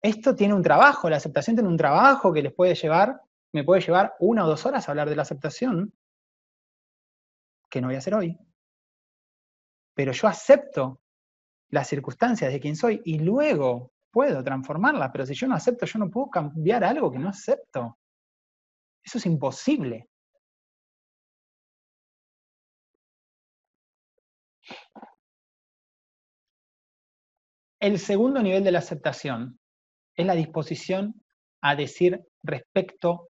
Esto 0.00 0.36
tiene 0.36 0.54
un 0.54 0.62
trabajo, 0.62 1.10
la 1.10 1.16
aceptación 1.16 1.56
tiene 1.56 1.68
un 1.68 1.76
trabajo 1.76 2.32
que 2.32 2.42
les 2.42 2.54
puede 2.54 2.76
llevar, 2.76 3.20
me 3.52 3.64
puede 3.64 3.80
llevar 3.80 4.14
una 4.20 4.44
o 4.44 4.48
dos 4.48 4.64
horas 4.64 4.86
a 4.86 4.92
hablar 4.92 5.10
de 5.10 5.16
la 5.16 5.22
aceptación, 5.22 5.92
que 7.68 7.80
no 7.80 7.88
voy 7.88 7.96
a 7.96 7.98
hacer 7.98 8.14
hoy. 8.14 8.38
Pero 10.00 10.12
yo 10.12 10.28
acepto 10.28 11.02
las 11.68 11.86
circunstancias 11.86 12.50
de 12.50 12.58
quien 12.58 12.74
soy 12.74 13.02
y 13.04 13.18
luego 13.18 13.92
puedo 14.10 14.42
transformarla, 14.42 15.12
pero 15.12 15.26
si 15.26 15.34
yo 15.34 15.46
no 15.46 15.54
acepto, 15.54 15.84
yo 15.84 15.98
no 15.98 16.08
puedo 16.08 16.30
cambiar 16.30 16.84
algo 16.84 17.12
que 17.12 17.18
no 17.18 17.28
acepto. 17.28 17.98
Eso 19.04 19.18
es 19.18 19.26
imposible. 19.26 20.08
El 27.78 27.98
segundo 27.98 28.42
nivel 28.42 28.64
de 28.64 28.72
la 28.72 28.78
aceptación 28.78 29.60
es 30.16 30.24
la 30.24 30.34
disposición 30.34 31.22
a 31.60 31.76
decir 31.76 32.26
respecto 32.42 33.28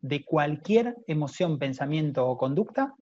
de 0.00 0.24
cualquier 0.24 0.96
emoción, 1.06 1.58
pensamiento 1.58 2.26
o 2.26 2.38
conducta, 2.38 2.94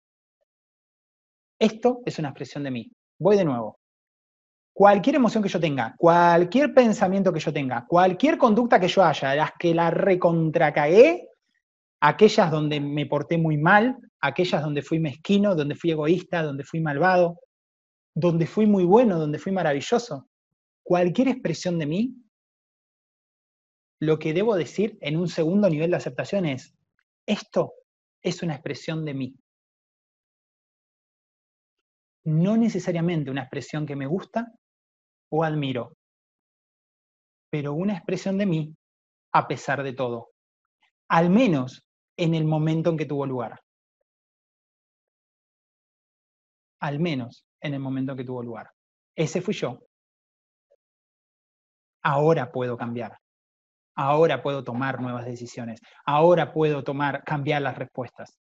esto 1.59 2.01
es 2.05 2.17
una 2.19 2.29
expresión 2.29 2.63
de 2.63 2.71
mí. 2.71 2.91
Voy 3.19 3.35
de 3.35 3.45
nuevo. 3.45 3.79
Cualquier 4.73 5.17
emoción 5.17 5.43
que 5.43 5.49
yo 5.49 5.59
tenga, 5.59 5.93
cualquier 5.97 6.73
pensamiento 6.73 7.33
que 7.33 7.41
yo 7.41 7.51
tenga, 7.51 7.85
cualquier 7.85 8.37
conducta 8.37 8.79
que 8.79 8.87
yo 8.87 9.03
haya, 9.03 9.35
las 9.35 9.51
que 9.59 9.75
la 9.75 9.91
recontracagué, 9.91 11.27
aquellas 11.99 12.49
donde 12.49 12.79
me 12.79 13.05
porté 13.05 13.37
muy 13.37 13.57
mal, 13.57 13.97
aquellas 14.21 14.63
donde 14.63 14.81
fui 14.81 14.99
mezquino, 14.99 15.53
donde 15.53 15.75
fui 15.75 15.91
egoísta, 15.91 16.43
donde 16.43 16.63
fui 16.63 16.79
malvado, 16.79 17.41
donde 18.15 18.47
fui 18.47 18.67
muy 18.67 18.85
bueno, 18.85 19.19
donde 19.19 19.37
fui 19.37 19.51
maravilloso. 19.51 20.29
Cualquier 20.81 21.27
expresión 21.27 21.77
de 21.77 21.85
mí, 21.85 22.15
lo 23.99 24.17
que 24.17 24.33
debo 24.33 24.55
decir 24.55 24.97
en 25.01 25.17
un 25.17 25.27
segundo 25.27 25.69
nivel 25.69 25.91
de 25.91 25.97
aceptación 25.97 26.45
es, 26.45 26.73
esto 27.25 27.73
es 28.21 28.41
una 28.43 28.53
expresión 28.53 29.03
de 29.03 29.13
mí. 29.13 29.35
No 32.29 32.57
necesariamente 32.57 33.31
una 33.31 33.41
expresión 33.41 33.87
que 33.87 33.95
me 33.95 34.05
gusta 34.05 34.53
o 35.31 35.43
admiro, 35.43 35.97
pero 37.49 37.73
una 37.73 37.93
expresión 37.93 38.37
de 38.37 38.45
mí 38.45 38.75
a 39.33 39.47
pesar 39.47 39.81
de 39.81 39.93
todo, 39.93 40.29
al 41.07 41.31
menos 41.31 41.83
en 42.15 42.35
el 42.35 42.45
momento 42.45 42.91
en 42.91 42.97
que 42.97 43.07
tuvo 43.07 43.25
lugar. 43.25 43.59
Al 46.81 46.99
menos 46.99 47.45
en 47.61 47.73
el 47.73 47.79
momento 47.79 48.11
en 48.11 48.19
que 48.19 48.25
tuvo 48.25 48.43
lugar. 48.43 48.69
Ese 49.15 49.41
fui 49.41 49.55
yo. 49.55 49.79
Ahora 52.03 52.51
puedo 52.51 52.77
cambiar. 52.77 53.17
Ahora 53.95 54.43
puedo 54.43 54.63
tomar 54.63 55.01
nuevas 55.01 55.25
decisiones. 55.25 55.81
Ahora 56.05 56.53
puedo 56.53 56.83
tomar, 56.83 57.23
cambiar 57.23 57.63
las 57.63 57.77
respuestas. 57.77 58.37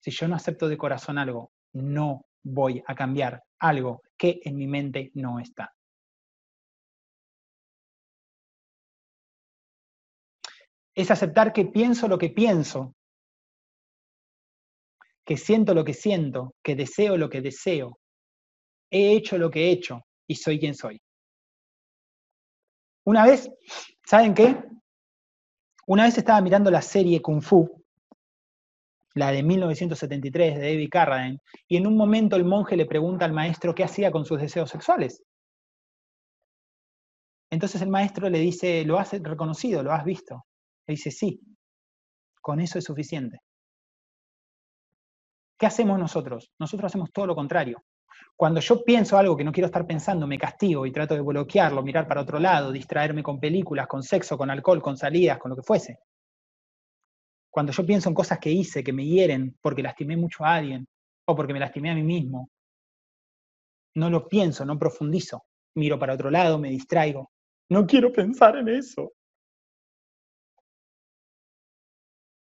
Si 0.00 0.10
yo 0.10 0.26
no 0.28 0.36
acepto 0.36 0.66
de 0.66 0.78
corazón 0.78 1.18
algo, 1.18 1.52
no 1.74 2.24
voy 2.42 2.82
a 2.86 2.94
cambiar 2.94 3.42
algo 3.58 4.02
que 4.16 4.40
en 4.44 4.56
mi 4.56 4.66
mente 4.66 5.10
no 5.14 5.38
está. 5.38 5.74
Es 10.94 11.10
aceptar 11.10 11.52
que 11.52 11.66
pienso 11.66 12.06
lo 12.06 12.18
que 12.18 12.30
pienso, 12.30 12.94
que 15.24 15.36
siento 15.36 15.74
lo 15.74 15.84
que 15.84 15.94
siento, 15.94 16.54
que 16.62 16.74
deseo 16.74 17.16
lo 17.16 17.30
que 17.30 17.40
deseo, 17.40 17.98
he 18.90 19.12
hecho 19.12 19.38
lo 19.38 19.50
que 19.50 19.66
he 19.68 19.70
hecho 19.70 20.04
y 20.26 20.34
soy 20.34 20.58
quien 20.58 20.74
soy. 20.74 21.00
Una 23.04 23.24
vez, 23.24 23.50
¿saben 24.04 24.34
qué? 24.34 24.62
Una 25.86 26.04
vez 26.04 26.18
estaba 26.18 26.40
mirando 26.40 26.70
la 26.70 26.82
serie 26.82 27.20
Kung 27.20 27.42
Fu, 27.42 27.81
la 29.14 29.30
de 29.30 29.42
1973 29.42 30.56
de 30.56 30.60
David 30.60 30.88
Carradine, 30.90 31.38
y 31.68 31.76
en 31.76 31.86
un 31.86 31.96
momento 31.96 32.36
el 32.36 32.44
monje 32.44 32.76
le 32.76 32.86
pregunta 32.86 33.24
al 33.24 33.32
maestro 33.32 33.74
qué 33.74 33.84
hacía 33.84 34.10
con 34.10 34.24
sus 34.24 34.40
deseos 34.40 34.70
sexuales. 34.70 35.22
Entonces 37.50 37.82
el 37.82 37.90
maestro 37.90 38.30
le 38.30 38.38
dice, 38.38 38.84
¿lo 38.84 38.98
has 38.98 39.12
reconocido? 39.12 39.82
¿Lo 39.82 39.92
has 39.92 40.04
visto? 40.04 40.46
Le 40.86 40.94
dice, 40.94 41.10
sí, 41.10 41.40
con 42.40 42.60
eso 42.60 42.78
es 42.78 42.84
suficiente. 42.84 43.40
¿Qué 45.58 45.66
hacemos 45.66 45.98
nosotros? 45.98 46.50
Nosotros 46.58 46.90
hacemos 46.90 47.12
todo 47.12 47.26
lo 47.26 47.34
contrario. 47.34 47.82
Cuando 48.34 48.60
yo 48.60 48.82
pienso 48.82 49.18
algo 49.18 49.36
que 49.36 49.44
no 49.44 49.52
quiero 49.52 49.66
estar 49.66 49.86
pensando, 49.86 50.26
me 50.26 50.38
castigo 50.38 50.86
y 50.86 50.92
trato 50.92 51.14
de 51.14 51.20
bloquearlo, 51.20 51.82
mirar 51.82 52.08
para 52.08 52.22
otro 52.22 52.40
lado, 52.40 52.72
distraerme 52.72 53.22
con 53.22 53.38
películas, 53.38 53.86
con 53.86 54.02
sexo, 54.02 54.36
con 54.36 54.50
alcohol, 54.50 54.82
con 54.82 54.96
salidas, 54.96 55.38
con 55.38 55.50
lo 55.50 55.56
que 55.56 55.62
fuese. 55.62 55.98
Cuando 57.52 57.70
yo 57.70 57.84
pienso 57.84 58.08
en 58.08 58.14
cosas 58.14 58.38
que 58.38 58.50
hice, 58.50 58.82
que 58.82 58.94
me 58.94 59.04
hieren 59.04 59.58
porque 59.60 59.82
lastimé 59.82 60.16
mucho 60.16 60.42
a 60.42 60.54
alguien 60.54 60.88
o 61.26 61.36
porque 61.36 61.52
me 61.52 61.60
lastimé 61.60 61.90
a 61.90 61.94
mí 61.94 62.02
mismo, 62.02 62.50
no 63.94 64.08
lo 64.08 64.26
pienso, 64.26 64.64
no 64.64 64.78
profundizo. 64.78 65.44
Miro 65.74 65.98
para 65.98 66.14
otro 66.14 66.30
lado, 66.30 66.58
me 66.58 66.70
distraigo. 66.70 67.30
No 67.68 67.86
quiero 67.86 68.10
pensar 68.10 68.56
en 68.56 68.68
eso. 68.68 69.12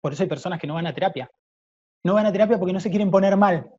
Por 0.02 0.14
eso 0.14 0.22
hay 0.22 0.30
personas 0.30 0.60
que 0.60 0.68
no 0.68 0.76
van 0.76 0.86
a 0.86 0.94
terapia. 0.94 1.32
No 2.04 2.14
van 2.14 2.28
a 2.28 2.32
terapia 2.32 2.60
porque 2.60 2.74
no 2.74 2.80
se 2.80 2.92
quieren 2.92 3.10
poner 3.10 3.36
mal. 3.36 3.74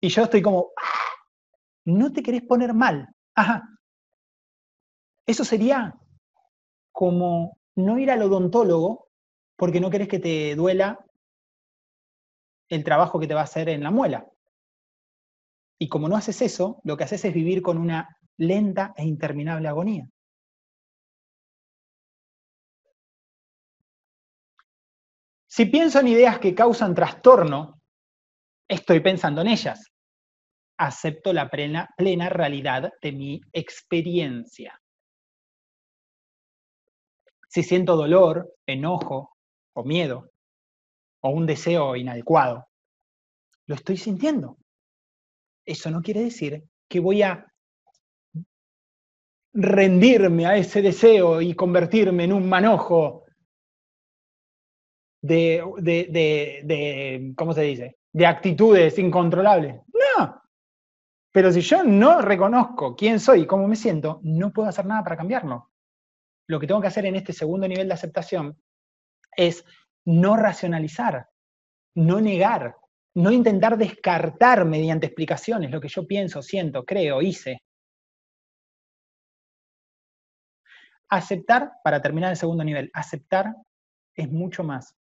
Y 0.00 0.08
yo 0.08 0.22
estoy 0.22 0.40
como, 0.40 0.70
ah, 0.78 1.14
no 1.84 2.10
te 2.10 2.22
querés 2.22 2.42
poner 2.42 2.72
mal. 2.72 3.06
Ajá. 3.34 3.68
Eso 5.26 5.44
sería 5.44 5.94
como 6.90 7.58
no 7.76 7.98
ir 7.98 8.10
al 8.10 8.22
odontólogo 8.22 9.08
porque 9.56 9.80
no 9.80 9.90
querés 9.90 10.08
que 10.08 10.18
te 10.18 10.54
duela 10.54 11.04
el 12.68 12.84
trabajo 12.84 13.20
que 13.20 13.26
te 13.26 13.34
va 13.34 13.40
a 13.40 13.44
hacer 13.44 13.68
en 13.68 13.82
la 13.82 13.90
muela. 13.90 14.26
Y 15.78 15.88
como 15.88 16.08
no 16.08 16.16
haces 16.16 16.40
eso, 16.42 16.80
lo 16.84 16.96
que 16.96 17.04
haces 17.04 17.24
es 17.24 17.34
vivir 17.34 17.60
con 17.62 17.78
una 17.78 18.16
lenta 18.38 18.92
e 18.96 19.04
interminable 19.04 19.68
agonía. 19.68 20.08
Si 25.46 25.66
pienso 25.66 26.00
en 26.00 26.08
ideas 26.08 26.38
que 26.38 26.54
causan 26.54 26.94
trastorno, 26.94 27.80
estoy 28.68 29.00
pensando 29.00 29.42
en 29.42 29.48
ellas 29.48 29.92
acepto 30.82 31.32
la 31.32 31.48
plena, 31.48 31.88
plena 31.96 32.28
realidad 32.28 32.92
de 33.00 33.12
mi 33.12 33.40
experiencia. 33.52 34.81
Si 37.52 37.62
siento 37.62 37.96
dolor, 37.96 38.54
enojo 38.66 39.36
o 39.74 39.84
miedo 39.84 40.30
o 41.20 41.28
un 41.28 41.44
deseo 41.44 41.96
inadecuado, 41.96 42.66
lo 43.66 43.74
estoy 43.74 43.98
sintiendo. 43.98 44.56
Eso 45.66 45.90
no 45.90 46.00
quiere 46.00 46.22
decir 46.22 46.64
que 46.88 46.98
voy 46.98 47.20
a 47.20 47.46
rendirme 49.52 50.46
a 50.46 50.56
ese 50.56 50.80
deseo 50.80 51.42
y 51.42 51.54
convertirme 51.54 52.24
en 52.24 52.32
un 52.32 52.48
manojo 52.48 53.26
de, 55.20 55.62
de, 55.76 56.62
de, 56.64 57.34
¿cómo 57.36 57.52
se 57.52 57.62
dice? 57.62 57.98
De 58.14 58.24
actitudes 58.24 58.98
incontrolables. 58.98 59.76
No, 59.92 60.42
pero 61.30 61.52
si 61.52 61.60
yo 61.60 61.84
no 61.84 62.22
reconozco 62.22 62.96
quién 62.96 63.20
soy 63.20 63.42
y 63.42 63.46
cómo 63.46 63.68
me 63.68 63.76
siento, 63.76 64.20
no 64.22 64.54
puedo 64.54 64.70
hacer 64.70 64.86
nada 64.86 65.04
para 65.04 65.18
cambiarlo. 65.18 65.71
Lo 66.48 66.58
que 66.58 66.66
tengo 66.66 66.80
que 66.80 66.88
hacer 66.88 67.06
en 67.06 67.16
este 67.16 67.32
segundo 67.32 67.66
nivel 67.68 67.88
de 67.88 67.94
aceptación 67.94 68.60
es 69.36 69.64
no 70.04 70.36
racionalizar, 70.36 71.28
no 71.96 72.20
negar, 72.20 72.76
no 73.14 73.30
intentar 73.30 73.76
descartar 73.76 74.64
mediante 74.64 75.06
explicaciones 75.06 75.70
lo 75.70 75.80
que 75.80 75.88
yo 75.88 76.06
pienso, 76.06 76.42
siento, 76.42 76.84
creo, 76.84 77.22
hice. 77.22 77.62
Aceptar, 81.08 81.72
para 81.84 82.00
terminar 82.00 82.30
el 82.30 82.36
segundo 82.36 82.64
nivel, 82.64 82.90
aceptar 82.94 83.54
es 84.14 84.30
mucho 84.30 84.64
más 84.64 84.94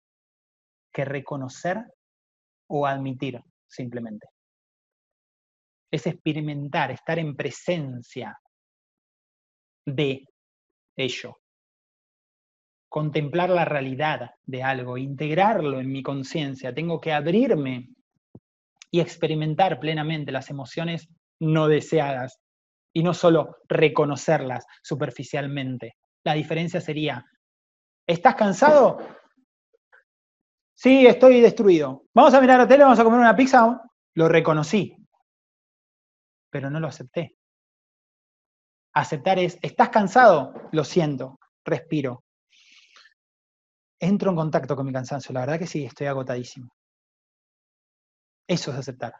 que 0.93 1.05
reconocer 1.05 1.85
o 2.68 2.85
admitir 2.85 3.41
simplemente 3.68 4.27
es 5.91 6.07
experimentar, 6.07 6.89
estar 6.91 7.19
en 7.19 7.35
presencia 7.35 8.39
de 9.85 10.26
ello. 10.95 11.38
Contemplar 12.89 13.49
la 13.49 13.65
realidad 13.65 14.31
de 14.43 14.63
algo, 14.63 14.97
integrarlo 14.97 15.80
en 15.80 15.91
mi 15.91 16.03
conciencia. 16.03 16.73
Tengo 16.73 16.99
que 16.99 17.13
abrirme 17.13 17.89
y 18.91 18.99
experimentar 18.99 19.80
plenamente 19.80 20.31
las 20.31 20.49
emociones 20.49 21.07
no 21.39 21.68
deseadas 21.68 22.39
y 22.93 23.03
no 23.03 23.13
solo 23.13 23.57
reconocerlas 23.69 24.65
superficialmente. 24.84 25.95
La 26.26 26.34
diferencia 26.34 26.81
sería, 26.81 27.26
¿estás 28.05 28.35
cansado? 28.35 28.99
Sí, 30.73 31.07
estoy 31.07 31.41
destruido. 31.41 32.03
Vamos 32.13 32.34
a 32.34 32.41
mirar 32.41 32.59
la 32.59 32.68
tele, 32.68 32.84
vamos 32.84 32.99
a 32.99 33.03
comer 33.03 33.19
una 33.19 33.35
pizza. 33.35 33.81
Lo 34.15 34.27
reconocí, 34.27 34.95
pero 36.49 36.69
no 36.69 36.80
lo 36.80 36.88
acepté. 36.88 37.38
Aceptar 38.93 39.39
es, 39.39 39.57
¿estás 39.61 39.89
cansado? 39.89 40.53
Lo 40.72 40.84
siento, 40.84 41.39
respiro. 41.63 42.23
Entro 43.99 44.31
en 44.31 44.35
contacto 44.35 44.76
con 44.76 44.85
mi 44.85 44.91
cansancio, 44.91 45.34
la 45.34 45.41
verdad 45.41 45.59
que 45.59 45.68
sí, 45.68 45.85
estoy 45.85 46.07
agotadísimo. 46.07 46.69
Eso 48.47 48.72
es 48.72 48.77
aceptar. 48.77 49.13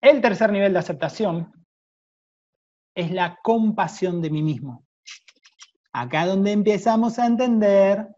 El 0.00 0.20
tercer 0.20 0.52
nivel 0.52 0.72
de 0.72 0.78
aceptación 0.78 1.52
es 2.94 3.10
la 3.10 3.38
compasión 3.42 4.22
de 4.22 4.30
mí 4.30 4.42
mismo. 4.42 4.86
Acá 5.92 6.26
donde 6.26 6.52
empezamos 6.52 7.18
a 7.18 7.26
entender, 7.26 8.08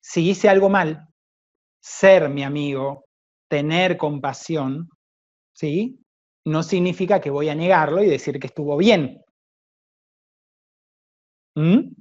si 0.00 0.30
hice 0.30 0.48
algo 0.48 0.68
mal, 0.68 1.06
ser 1.80 2.28
mi 2.30 2.42
amigo, 2.42 3.04
tener 3.48 3.96
compasión, 3.96 4.88
¿sí? 5.60 6.00
No 6.46 6.62
significa 6.62 7.20
que 7.20 7.28
voy 7.28 7.50
a 7.50 7.54
negarlo 7.54 8.02
y 8.02 8.08
decir 8.08 8.40
que 8.40 8.46
estuvo 8.46 8.78
bien. 8.78 9.22
¿Mm? 11.54 11.92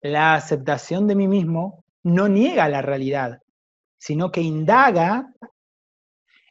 La 0.00 0.34
aceptación 0.34 1.06
de 1.06 1.14
mí 1.14 1.28
mismo 1.28 1.84
no 2.02 2.26
niega 2.28 2.70
la 2.70 2.80
realidad, 2.80 3.42
sino 3.98 4.30
que 4.30 4.40
indaga 4.40 5.30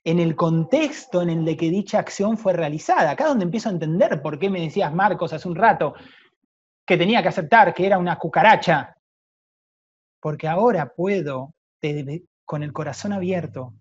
en 0.04 0.20
el 0.20 0.36
contexto 0.36 1.24
en 1.24 1.30
el 1.30 1.58
que 1.58 1.70
dicha 1.72 1.98
acción 1.98 2.38
fue 2.38 2.54
realizada. 2.54 3.12
Acá 3.12 3.24
es 3.24 3.30
donde 3.30 3.46
empiezo 3.46 3.70
a 3.70 3.72
entender 3.72 4.22
por 4.22 4.38
qué 4.38 4.52
me 4.52 4.62
decías, 4.62 4.94
Marcos, 4.94 5.34
hace 5.34 5.48
un 5.48 5.56
rato, 5.56 5.96
que 6.86 6.98
tenía 6.98 7.24
que 7.24 7.30
aceptar 7.30 7.74
que 7.74 7.88
era 7.88 7.98
una 7.98 8.18
cucaracha. 8.18 8.96
Porque 10.20 10.48
ahora 10.48 10.94
puedo, 10.96 11.54
con 12.46 12.62
el 12.62 12.74
corazón 12.74 13.14
abierto, 13.14 13.74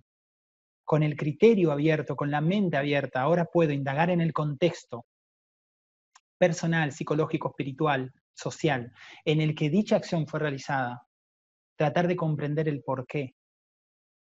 con 0.93 1.03
el 1.03 1.17
criterio 1.17 1.73
abierto, 1.73 2.15
con 2.15 2.31
la 2.31 2.43
mente 2.43 2.77
abierta, 2.77 3.23
ahora 3.23 3.47
puedo 3.47 3.73
indagar 3.73 4.11
en 4.11 4.21
el 4.21 4.35
contexto 4.35 5.07
personal, 6.37 6.93
psicológico, 6.93 7.49
espiritual, 7.49 8.13
social, 8.35 8.93
en 9.25 9.41
el 9.41 9.55
que 9.55 9.71
dicha 9.71 9.97
acción 9.97 10.27
fue 10.27 10.41
realizada, 10.41 11.07
tratar 11.79 12.09
de 12.09 12.17
comprender 12.17 12.69
el 12.69 12.83
por 12.83 13.07
qué, 13.07 13.35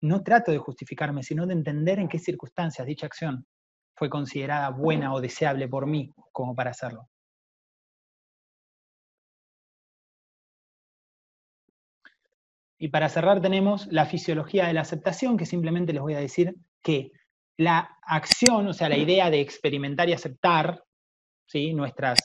no 0.02 0.22
trato 0.22 0.52
de 0.52 0.58
justificarme, 0.58 1.24
sino 1.24 1.44
de 1.44 1.54
entender 1.54 1.98
en 1.98 2.06
qué 2.06 2.20
circunstancias 2.20 2.86
dicha 2.86 3.06
acción 3.06 3.44
fue 3.96 4.08
considerada 4.08 4.70
buena 4.70 5.12
o 5.12 5.20
deseable 5.20 5.66
por 5.66 5.88
mí 5.88 6.14
como 6.30 6.54
para 6.54 6.70
hacerlo. 6.70 7.08
Y 12.84 12.88
para 12.88 13.08
cerrar 13.08 13.40
tenemos 13.40 13.86
la 13.86 14.04
fisiología 14.04 14.66
de 14.66 14.74
la 14.74 14.82
aceptación, 14.82 15.38
que 15.38 15.46
simplemente 15.46 15.94
les 15.94 16.02
voy 16.02 16.12
a 16.12 16.20
decir 16.20 16.54
que 16.82 17.12
la 17.56 17.96
acción, 18.02 18.66
o 18.66 18.74
sea, 18.74 18.90
la 18.90 18.98
idea 18.98 19.30
de 19.30 19.40
experimentar 19.40 20.06
y 20.10 20.12
aceptar 20.12 20.84
¿sí? 21.46 21.72
nuestras 21.72 22.18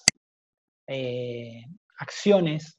eh, 0.85 1.63
acciones 1.99 2.77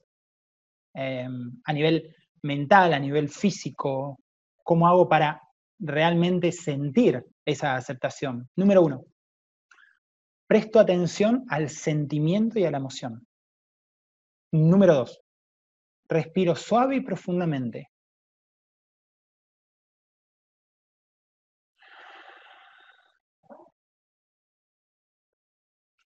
eh, 0.93 1.27
a 1.63 1.73
nivel 1.73 2.15
mental, 2.43 2.93
a 2.93 2.99
nivel 2.99 3.29
físico, 3.29 4.19
¿Cómo 4.63 4.87
hago 4.87 5.09
para 5.09 5.41
realmente 5.79 6.51
sentir 6.51 7.25
esa 7.43 7.75
aceptación? 7.75 8.47
Número 8.55 8.83
uno, 8.83 9.05
presto 10.45 10.79
atención 10.79 11.45
al 11.49 11.67
sentimiento 11.71 12.59
y 12.59 12.65
a 12.65 12.69
la 12.69 12.77
emoción. 12.77 13.25
Número 14.51 14.93
dos, 14.93 15.20
respiro 16.11 16.55
suave 16.55 16.97
y 16.97 17.01
profundamente. 17.01 17.89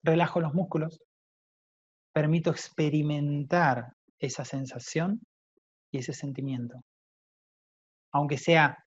Relajo 0.03 0.41
los 0.41 0.53
músculos, 0.53 1.01
permito 2.13 2.51
experimentar 2.51 3.93
esa 4.19 4.45
sensación 4.45 5.21
y 5.91 5.99
ese 5.99 6.13
sentimiento 6.13 6.84
aunque 8.13 8.38
sea 8.38 8.77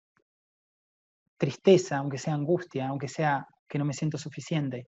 tristeza, 1.37 1.99
aunque 1.99 2.19
sea 2.19 2.35
angustia, 2.35 2.89
aunque 2.89 3.09
sea 3.09 3.47
que 3.69 3.79
no 3.79 3.85
me 3.85 3.93
siento 3.93 4.17
suficiente, 4.17 4.89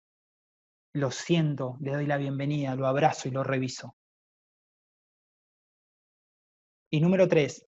lo 0.93 1.11
siento, 1.11 1.77
le 1.79 1.93
doy 1.93 2.05
la 2.05 2.17
bienvenida, 2.17 2.75
lo 2.75 2.87
abrazo 2.87 3.27
y 3.27 3.31
lo 3.31 3.43
reviso. 3.43 3.95
Y 6.93 7.01
número 7.01 7.27
tres, 7.27 7.65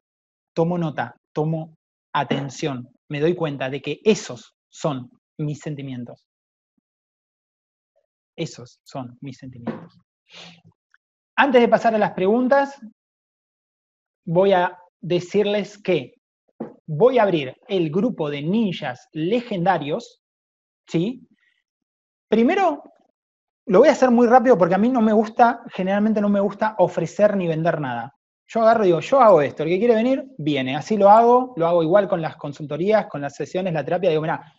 tomo 0.53 0.77
nota, 0.77 1.15
tomo 1.33 1.79
atención, 2.13 2.87
me 3.09 3.19
doy 3.19 3.33
cuenta 3.33 3.71
de 3.71 3.81
que 3.81 3.99
esos 4.03 4.55
son 4.69 5.09
mis 5.39 5.61
sentimientos. 5.61 6.27
Esos 8.37 8.79
son 8.83 9.17
mis 9.21 9.39
sentimientos. 9.39 9.97
Antes 11.35 11.59
de 11.59 11.67
pasar 11.67 11.95
a 11.95 11.97
las 11.97 12.11
preguntas, 12.11 12.79
voy 14.27 14.53
a 14.53 14.77
decirles 15.01 15.81
que 15.81 16.13
voy 16.85 17.17
a 17.17 17.23
abrir 17.23 17.55
el 17.67 17.89
grupo 17.89 18.29
de 18.29 18.43
ninjas 18.43 19.07
legendarios, 19.11 20.21
¿sí? 20.87 21.27
Primero, 22.29 22.83
lo 23.65 23.79
voy 23.79 23.87
a 23.87 23.93
hacer 23.93 24.11
muy 24.11 24.27
rápido 24.27 24.55
porque 24.55 24.75
a 24.75 24.77
mí 24.77 24.89
no 24.89 25.01
me 25.01 25.13
gusta, 25.13 25.63
generalmente 25.73 26.21
no 26.21 26.29
me 26.29 26.41
gusta 26.41 26.75
ofrecer 26.77 27.35
ni 27.35 27.47
vender 27.47 27.81
nada. 27.81 28.15
Yo 28.47 28.61
agarro 28.61 28.83
y 28.83 28.87
digo, 28.87 28.99
yo 28.99 29.19
hago 29.19 29.41
esto, 29.41 29.63
el 29.63 29.69
que 29.69 29.79
quiere 29.79 29.95
venir, 29.95 30.25
viene, 30.37 30.75
así 30.75 30.97
lo 30.97 31.09
hago, 31.09 31.53
lo 31.57 31.67
hago 31.67 31.81
igual 31.81 32.07
con 32.07 32.21
las 32.21 32.35
consultorías, 32.35 33.07
con 33.07 33.21
las 33.21 33.35
sesiones, 33.35 33.73
la 33.73 33.83
terapia, 33.83 34.09
digo, 34.09 34.21
mira, 34.21 34.53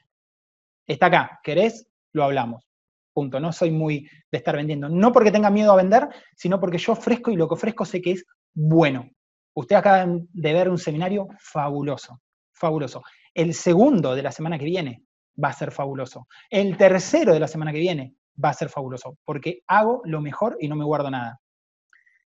está 0.87 1.07
acá, 1.07 1.41
¿querés? 1.43 1.87
Lo 2.13 2.25
hablamos. 2.25 2.65
Punto. 3.13 3.41
No 3.41 3.53
soy 3.53 3.71
muy 3.71 4.01
de 4.31 4.39
estar 4.39 4.57
vendiendo. 4.57 4.89
No 4.89 5.11
porque 5.11 5.31
tenga 5.31 5.49
miedo 5.49 5.73
a 5.73 5.77
vender, 5.77 6.09
sino 6.35 6.61
porque 6.61 6.77
yo 6.79 6.93
ofrezco 6.93 7.31
y 7.31 7.37
lo 7.37 7.49
que 7.49 7.55
ofrezco 7.55 7.85
sé 7.85 8.03
que 8.03 8.13
es 8.13 8.27
bueno. 8.53 9.09
Ustedes 9.55 9.81
acaban 9.81 10.29
de 10.33 10.53
ver 10.53 10.69
un 10.69 10.77
seminario 10.77 11.29
fabuloso, 11.39 12.21
fabuloso. 12.53 13.03
El 13.33 13.55
segundo 13.55 14.15
de 14.15 14.23
la 14.23 14.33
semana 14.33 14.59
que 14.59 14.67
viene 14.67 15.03
va 15.43 15.49
a 15.49 15.55
ser 15.55 15.71
fabuloso. 15.71 16.29
El 16.51 16.77
tercero 16.77 17.33
de 17.33 17.41
la 17.41 17.49
semana 17.49 17.73
que 17.73 17.79
viene 17.79 18.15
va 18.43 18.51
a 18.51 18.55
ser 18.55 18.69
fabuloso, 18.69 19.17
porque 19.25 19.63
hago 19.67 20.03
lo 20.05 20.21
mejor 20.21 20.59
y 20.61 20.69
no 20.69 20.77
me 20.77 20.85
guardo 20.85 21.11
nada. 21.11 21.41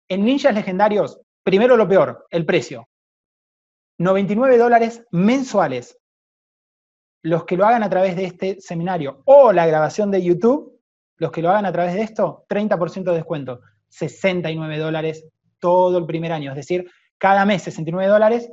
En 0.07 0.25
Ninjas 0.25 0.55
Legendarios, 0.55 1.21
primero 1.43 1.77
lo 1.77 1.87
peor, 1.87 2.25
el 2.29 2.45
precio. 2.45 2.87
99 3.97 4.57
dólares 4.57 5.05
mensuales. 5.11 5.97
Los 7.23 7.45
que 7.45 7.55
lo 7.55 7.67
hagan 7.67 7.83
a 7.83 7.89
través 7.89 8.15
de 8.15 8.25
este 8.25 8.59
seminario 8.59 9.21
o 9.25 9.53
la 9.53 9.67
grabación 9.67 10.09
de 10.09 10.23
YouTube, 10.23 10.79
los 11.17 11.31
que 11.31 11.43
lo 11.43 11.51
hagan 11.51 11.67
a 11.67 11.71
través 11.71 11.93
de 11.93 12.01
esto, 12.01 12.45
30% 12.49 13.03
de 13.03 13.13
descuento. 13.13 13.61
69 13.89 14.77
dólares 14.79 15.25
todo 15.59 15.99
el 15.99 16.05
primer 16.05 16.31
año. 16.31 16.51
Es 16.51 16.57
decir, 16.57 16.89
cada 17.17 17.45
mes 17.45 17.61
69 17.61 18.11
dólares 18.11 18.51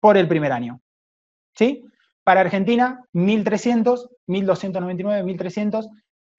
por 0.00 0.16
el 0.16 0.26
primer 0.26 0.52
año. 0.52 0.80
¿Sí? 1.56 1.84
Para 2.24 2.40
Argentina, 2.40 3.04
1.300, 3.14 4.08
1.299, 4.26 5.24
1.300, 5.24 5.88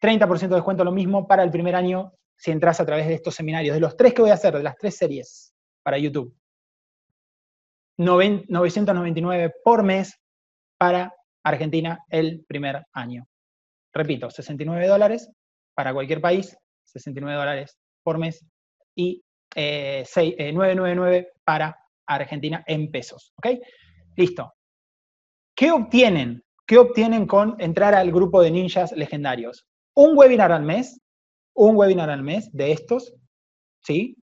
30% 0.01 0.39
de 0.39 0.55
descuento 0.55 0.83
lo 0.83 0.91
mismo 0.91 1.27
para 1.27 1.43
el 1.43 1.51
primer 1.51 1.75
año 1.75 2.13
si 2.39 2.51
entras 2.51 2.79
a 2.79 2.85
través 2.85 3.07
de 3.07 3.15
estos 3.15 3.35
seminarios. 3.35 3.75
De 3.75 3.81
los 3.81 3.95
tres 3.97 4.13
que 4.13 4.21
voy 4.21 4.31
a 4.31 4.35
hacer, 4.35 4.55
de 4.55 4.63
las 4.63 4.77
tres 4.77 4.97
series 4.97 5.53
para 5.83 5.97
YouTube. 5.97 6.33
999 7.97 9.53
por 9.63 9.83
mes 9.83 10.17
para 10.77 11.13
Argentina 11.43 11.99
el 12.09 12.45
primer 12.47 12.85
año. 12.93 13.27
Repito, 13.93 14.31
69 14.31 14.87
dólares 14.87 15.29
para 15.75 15.93
cualquier 15.93 16.21
país, 16.21 16.57
69 16.85 17.37
dólares 17.37 17.77
por 18.03 18.17
mes 18.17 18.45
y 18.95 19.21
999 19.55 21.17
eh, 21.17 21.19
eh, 21.19 21.31
para 21.43 21.77
Argentina 22.07 22.63
en 22.67 22.89
pesos. 22.89 23.33
¿Ok? 23.35 23.59
Listo. 24.15 24.53
¿Qué 25.55 25.71
obtienen? 25.71 26.41
¿Qué 26.65 26.77
obtienen 26.77 27.27
con 27.27 27.55
entrar 27.59 27.93
al 27.95 28.11
grupo 28.11 28.41
de 28.41 28.51
ninjas 28.51 28.93
legendarios? 28.93 29.67
Un 29.93 30.17
webinar 30.17 30.53
al 30.53 30.63
mes, 30.63 31.01
un 31.53 31.75
webinar 31.75 32.09
al 32.09 32.23
mes 32.23 32.49
de 32.53 32.71
estos, 32.71 33.13
¿sí? 33.81 34.17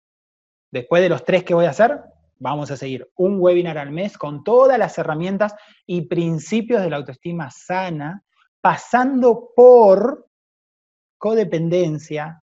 Después 0.70 1.02
de 1.02 1.08
los 1.08 1.24
tres 1.24 1.44
que 1.44 1.54
voy 1.54 1.66
a 1.66 1.70
hacer, 1.70 2.00
vamos 2.38 2.70
a 2.70 2.76
seguir 2.76 3.08
un 3.16 3.38
webinar 3.40 3.78
al 3.78 3.90
mes 3.90 4.18
con 4.18 4.42
todas 4.42 4.78
las 4.78 4.98
herramientas 4.98 5.54
y 5.86 6.08
principios 6.08 6.82
de 6.82 6.90
la 6.90 6.96
autoestima 6.96 7.50
sana, 7.50 8.22
pasando 8.60 9.50
por 9.54 10.26
codependencia, 11.18 12.42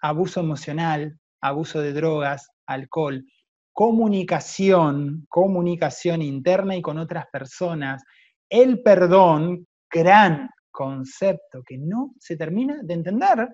abuso 0.00 0.40
emocional, 0.40 1.18
abuso 1.40 1.80
de 1.80 1.92
drogas, 1.92 2.50
alcohol, 2.66 3.24
comunicación, 3.72 5.26
comunicación 5.28 6.22
interna 6.22 6.74
y 6.76 6.82
con 6.82 6.98
otras 6.98 7.26
personas, 7.30 8.02
el 8.48 8.82
perdón, 8.82 9.66
gran 9.90 10.50
concepto 10.70 11.62
que 11.64 11.78
no 11.78 12.14
se 12.18 12.36
termina 12.36 12.80
de 12.82 12.94
entender 12.94 13.48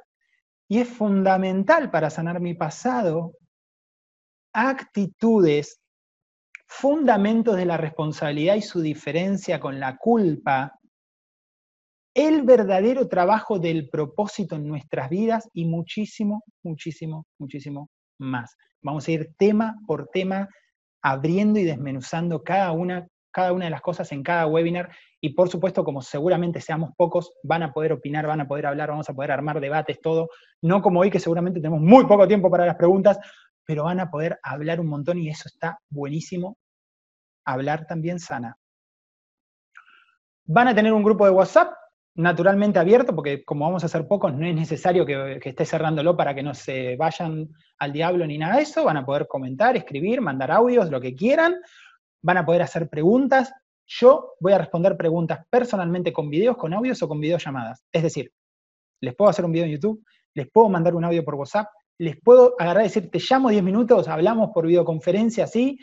y 0.73 0.79
es 0.79 0.89
fundamental 0.89 1.91
para 1.91 2.09
sanar 2.09 2.41
mi 2.41 2.55
pasado, 2.55 3.35
actitudes, 4.55 5.83
fundamentos 6.67 7.57
de 7.57 7.67
la 7.67 7.77
responsabilidad 7.77 8.55
y 8.55 8.63
su 8.63 8.81
diferencia 8.81 9.61
con 9.61 9.79
la 9.79 9.99
culpa, 9.99 10.81
el 12.15 12.41
verdadero 12.45 13.07
trabajo 13.07 13.59
del 13.59 13.91
propósito 13.91 14.57
en 14.57 14.67
nuestras 14.67 15.11
vidas 15.11 15.47
y 15.53 15.67
muchísimo, 15.67 16.43
muchísimo, 16.63 17.27
muchísimo 17.39 17.91
más. 18.19 18.57
Vamos 18.81 19.07
a 19.07 19.11
ir 19.11 19.35
tema 19.37 19.77
por 19.87 20.09
tema 20.09 20.49
abriendo 21.03 21.59
y 21.59 21.65
desmenuzando 21.65 22.43
cada 22.43 22.73
una, 22.73 23.07
cada 23.33 23.53
una 23.53 23.65
de 23.65 23.71
las 23.71 23.81
cosas 23.81 24.13
en 24.13 24.23
cada 24.23 24.47
webinar 24.47 24.91
y 25.21 25.31
por 25.31 25.49
supuesto, 25.49 25.85
como 25.85 26.03
seguramente 26.03 26.61
seamos 26.61 26.91
pocos, 26.97 27.33
van 27.43 27.63
a 27.63 27.73
poder 27.73 27.93
opinar, 27.93 28.27
van 28.27 28.41
a 28.41 28.49
poder 28.49 28.67
hablar, 28.67 28.91
vamos 28.91 29.09
a 29.09 29.15
poder 29.15 29.31
armar 29.31 29.61
debates, 29.61 30.01
todo. 30.01 30.29
No 30.61 30.83
como 30.83 31.01
hoy 31.01 31.11
que 31.11 31.21
seguramente 31.21 31.61
tenemos 31.61 31.81
muy 31.81 32.07
poco 32.07 32.27
tiempo 32.27 32.51
para 32.51 32.67
las 32.67 32.77
preguntas, 32.77 33.19
pero 33.65 33.85
van 33.85 34.01
a 34.01 34.11
poder 34.11 34.39
hablar 34.43 34.81
un 34.81 34.89
montón 34.89 35.19
y 35.19 35.29
eso 35.29 35.45
está 35.47 35.79
buenísimo. 35.89 36.59
Hablar 37.45 37.87
también 37.87 38.19
sana. 38.19 38.57
Van 40.45 40.69
a 40.69 40.75
tener 40.75 40.93
un 40.93 41.05
grupo 41.05 41.25
de 41.25 41.31
WhatsApp 41.31 41.73
naturalmente 42.15 42.79
abierto, 42.79 43.15
porque 43.15 43.45
como 43.45 43.65
vamos 43.65 43.83
a 43.83 43.87
hacer 43.87 44.07
pocos, 44.07 44.35
no 44.35 44.45
es 44.45 44.55
necesario 44.55 45.07
que, 45.07 45.41
esté 45.43 45.65
cerrándolo 45.65 46.17
para 46.17 46.35
que 46.35 46.43
no 46.43 46.53
se 46.53 46.97
vayan 46.97 47.49
al 47.79 47.93
diablo 47.93 48.27
ni 48.27 48.39
nada 48.39 48.57
de 48.57 48.63
eso. 48.63 48.85
Van 48.85 48.97
a 48.97 49.07
poder 49.07 49.27
comentar, 49.29 49.77
escribir, 49.77 50.21
mandar 50.21 50.51
audios, 50.51 50.91
lo 50.91 51.01
que 51.01 51.15
quieran. 51.15 51.55
Van 52.23 52.39
a 52.39 52.47
poder 52.47 52.63
hacer 52.63 52.89
preguntas. 52.89 53.53
Yo 53.87 54.35
voy 54.41 54.53
a 54.53 54.59
responder 54.59 54.97
preguntas 54.97 55.41
personalmente 55.51 56.13
con 56.13 56.31
videos, 56.31 56.57
con 56.57 56.73
audios 56.73 57.03
o 57.03 57.09
con 57.09 57.21
videollamadas. 57.21 57.85
Es 57.93 58.03
decir, 58.03 58.33
les 59.01 59.15
puedo 59.15 59.29
hacer 59.29 59.45
un 59.45 59.53
video 59.53 59.67
en 59.67 59.73
YouTube, 59.73 60.05
les 60.35 60.51
puedo 60.51 60.69
mandar 60.69 60.95
un 60.95 61.05
audio 61.05 61.25
por 61.25 61.35
WhatsApp, 61.35 61.69
les 61.99 62.17
puedo 62.21 62.55
agarrar 62.59 62.85
y 62.85 62.89
decir, 62.89 63.11
te 63.11 63.19
llamo 63.19 63.51
10 63.51 63.63
minutos, 63.63 64.09
hablamos 64.09 64.51
por 64.55 64.67
videoconferencia 64.67 65.45
así 65.45 65.79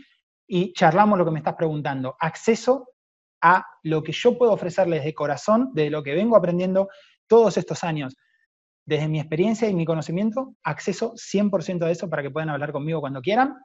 y 0.47 0.73
charlamos 0.73 1.19
lo 1.19 1.25
que 1.25 1.31
me 1.31 1.39
estás 1.39 1.55
preguntando. 1.55 2.15
Acceso 2.19 2.89
a 3.41 3.65
lo 3.83 4.03
que 4.03 4.11
yo 4.11 4.37
puedo 4.37 4.51
ofrecerles 4.51 5.03
de 5.03 5.13
corazón, 5.13 5.71
de 5.73 5.89
lo 5.89 6.03
que 6.03 6.15
vengo 6.15 6.35
aprendiendo 6.35 6.89
todos 7.27 7.57
estos 7.57 7.83
años. 7.83 8.15
Desde 8.85 9.07
mi 9.07 9.19
experiencia 9.19 9.69
y 9.69 9.75
mi 9.75 9.85
conocimiento, 9.85 10.55
acceso 10.63 11.13
100% 11.13 11.83
a 11.83 11.91
eso 11.91 12.09
para 12.09 12.23
que 12.23 12.31
puedan 12.31 12.49
hablar 12.49 12.71
conmigo 12.71 13.01
cuando 13.01 13.21
quieran. 13.21 13.55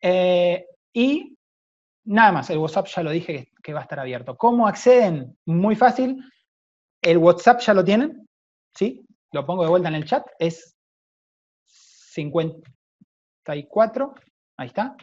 Eh, 0.00 0.64
y 0.92 1.36
nada 2.08 2.32
más, 2.32 2.50
el 2.50 2.58
WhatsApp 2.58 2.86
ya 2.86 3.02
lo 3.02 3.10
dije 3.10 3.32
que, 3.32 3.52
que 3.62 3.72
va 3.72 3.80
a 3.80 3.82
estar 3.82 4.00
abierto. 4.00 4.36
¿Cómo 4.36 4.66
acceden? 4.66 5.36
Muy 5.46 5.76
fácil. 5.76 6.22
El 7.02 7.18
WhatsApp 7.18 7.60
ya 7.60 7.74
lo 7.74 7.84
tienen, 7.84 8.26
¿sí? 8.74 9.06
Lo 9.32 9.46
pongo 9.46 9.62
de 9.62 9.70
vuelta 9.70 9.88
en 9.88 9.94
el 9.94 10.04
chat. 10.04 10.26
Es 10.38 10.76
54, 11.66 14.14
ahí 14.56 14.66
está. 14.66 14.96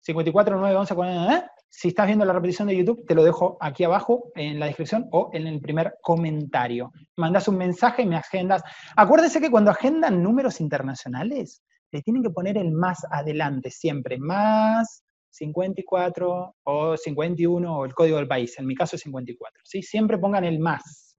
54, 0.00 0.58
9, 0.58 0.76
11, 0.76 0.94
40, 0.94 1.52
si 1.70 1.88
estás 1.88 2.06
viendo 2.06 2.24
la 2.24 2.32
repetición 2.32 2.68
de 2.68 2.76
YouTube, 2.76 3.04
te 3.06 3.14
lo 3.14 3.24
dejo 3.24 3.56
aquí 3.60 3.84
abajo 3.84 4.30
en 4.34 4.58
la 4.58 4.66
descripción 4.66 5.08
o 5.10 5.30
en 5.32 5.46
el 5.46 5.60
primer 5.60 5.96
comentario. 6.02 6.92
Mandas 7.16 7.48
un 7.48 7.56
mensaje 7.56 8.02
y 8.02 8.06
me 8.06 8.16
agendas. 8.16 8.62
Acuérdese 8.96 9.40
que 9.40 9.50
cuando 9.50 9.70
agendan 9.70 10.22
números 10.22 10.60
internacionales, 10.60 11.62
le 11.90 12.02
tienen 12.02 12.22
que 12.22 12.30
poner 12.30 12.58
el 12.58 12.70
más 12.70 13.04
adelante 13.10 13.70
siempre. 13.70 14.18
Más 14.18 15.02
54 15.30 16.56
o 16.64 16.96
51 16.96 17.76
o 17.76 17.84
el 17.84 17.94
código 17.94 18.16
del 18.16 18.28
país. 18.28 18.58
En 18.58 18.66
mi 18.66 18.74
caso 18.74 18.96
es 18.96 19.02
54. 19.02 19.60
¿sí? 19.64 19.82
Siempre 19.82 20.18
pongan 20.18 20.44
el 20.44 20.58
más. 20.58 21.16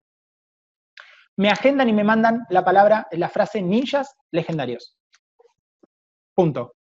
Me 1.37 1.51
agendan 1.51 1.89
y 1.89 1.93
me 1.93 2.05
mandan 2.05 2.47
la 2.51 2.65
palabra, 2.65 3.07
la 3.13 3.29
frase 3.29 3.63
ninjas 3.63 4.15
legendarios. 4.33 4.97
Punto. 6.35 6.75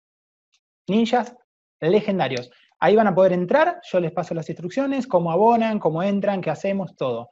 Ninjas 0.88 1.36
legendarios. 1.82 2.50
Ahí 2.80 2.96
van 2.96 3.08
a 3.08 3.16
poder 3.16 3.34
entrar, 3.34 3.80
yo 3.92 4.00
les 4.00 4.12
paso 4.12 4.34
las 4.34 4.50
instrucciones, 4.50 5.08
cómo 5.08 5.32
abonan, 5.32 5.80
cómo 5.80 6.04
entran, 6.04 6.42
qué 6.42 6.52
hacemos, 6.52 6.96
todo. 6.96 7.30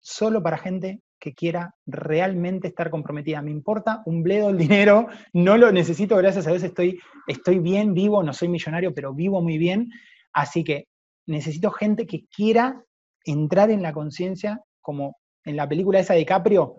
Solo 0.00 0.42
para 0.42 0.58
gente 0.58 1.02
que 1.20 1.34
quiera 1.34 1.74
realmente 1.86 2.68
estar 2.68 2.90
comprometida. 2.90 3.42
Me 3.42 3.50
importa 3.50 4.02
un 4.06 4.22
bledo 4.22 4.50
el 4.50 4.58
dinero, 4.58 5.06
no 5.34 5.56
lo 5.56 5.70
necesito, 5.70 6.16
gracias 6.16 6.46
a 6.46 6.50
Dios 6.50 6.62
estoy, 6.62 6.98
estoy 7.28 7.58
bien, 7.58 7.94
vivo, 7.94 8.22
no 8.22 8.32
soy 8.32 8.48
millonario, 8.48 8.94
pero 8.94 9.14
vivo 9.14 9.42
muy 9.42 9.58
bien. 9.58 9.90
Así 10.32 10.64
que 10.64 10.88
necesito 11.26 11.70
gente 11.70 12.06
que 12.06 12.26
quiera 12.26 12.82
entrar 13.24 13.70
en 13.70 13.82
la 13.82 13.92
conciencia, 13.92 14.60
como 14.80 15.18
en 15.44 15.56
la 15.56 15.68
película 15.68 16.00
esa 16.00 16.14
de 16.14 16.24
Caprio, 16.24 16.76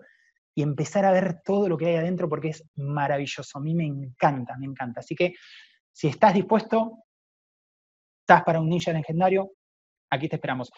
y 0.54 0.62
empezar 0.62 1.04
a 1.04 1.12
ver 1.12 1.40
todo 1.44 1.68
lo 1.68 1.78
que 1.78 1.86
hay 1.86 1.96
adentro 1.96 2.28
porque 2.28 2.48
es 2.48 2.64
maravilloso. 2.74 3.58
A 3.58 3.62
mí 3.62 3.74
me 3.74 3.86
encanta, 3.86 4.56
me 4.58 4.66
encanta. 4.66 5.00
Así 5.00 5.14
que 5.14 5.34
si 5.92 6.08
estás 6.08 6.34
dispuesto, 6.34 6.98
estás 8.20 8.42
para 8.42 8.60
un 8.60 8.68
ninja 8.68 8.92
legendario, 8.92 9.52
aquí 10.10 10.28
te 10.28 10.36
esperamos. 10.36 10.70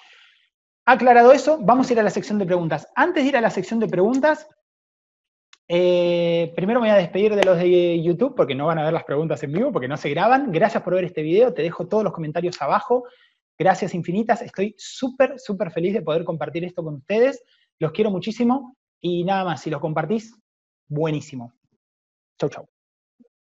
Aclarado 0.87 1.33
eso, 1.33 1.59
vamos 1.61 1.89
a 1.89 1.93
ir 1.95 2.01
a 2.01 2.03
la 2.03 2.11
sección 2.11 2.39
de 2.39 2.47
preguntas. 2.47 2.89
Antes 2.95 3.25
de 3.25 3.29
ir 3.31 3.37
a 3.37 3.41
la 3.41 3.51
sección 3.51 3.81
de 3.81 3.89
preguntas, 3.89 4.47
eh, 5.67 6.53
primero 6.55 6.81
me 6.81 6.89
voy 6.89 6.95
a 6.95 6.99
despedir 6.99 7.35
de 7.35 7.45
los 7.45 7.57
de 7.57 8.03
YouTube 8.03 8.35
porque 8.35 8.55
no 8.55 8.67
van 8.67 8.79
a 8.79 8.85
ver 8.85 8.93
las 8.93 9.05
preguntas 9.05 9.43
en 9.43 9.53
vivo 9.53 9.73
porque 9.73 9.89
no 9.89 9.97
se 9.97 10.11
graban. 10.11 10.53
Gracias 10.53 10.83
por 10.83 10.95
ver 10.95 11.05
este 11.05 11.23
video, 11.23 11.55
te 11.55 11.63
dejo 11.63 11.89
todos 11.89 12.05
los 12.05 12.13
comentarios 12.13 12.61
abajo. 12.61 13.05
Gracias 13.59 13.95
infinitas, 13.95 14.43
estoy 14.43 14.75
súper, 14.77 15.39
súper 15.39 15.71
feliz 15.71 15.95
de 15.95 16.03
poder 16.03 16.25
compartir 16.25 16.65
esto 16.65 16.83
con 16.83 16.97
ustedes. 16.97 17.43
Los 17.79 17.93
quiero 17.93 18.11
muchísimo 18.11 18.77
y 19.01 19.25
nada 19.25 19.45
más, 19.45 19.63
si 19.63 19.71
los 19.71 19.81
compartís, 19.81 20.35
buenísimo. 20.89 21.55
Chau, 22.39 22.51
chau. 22.51 22.74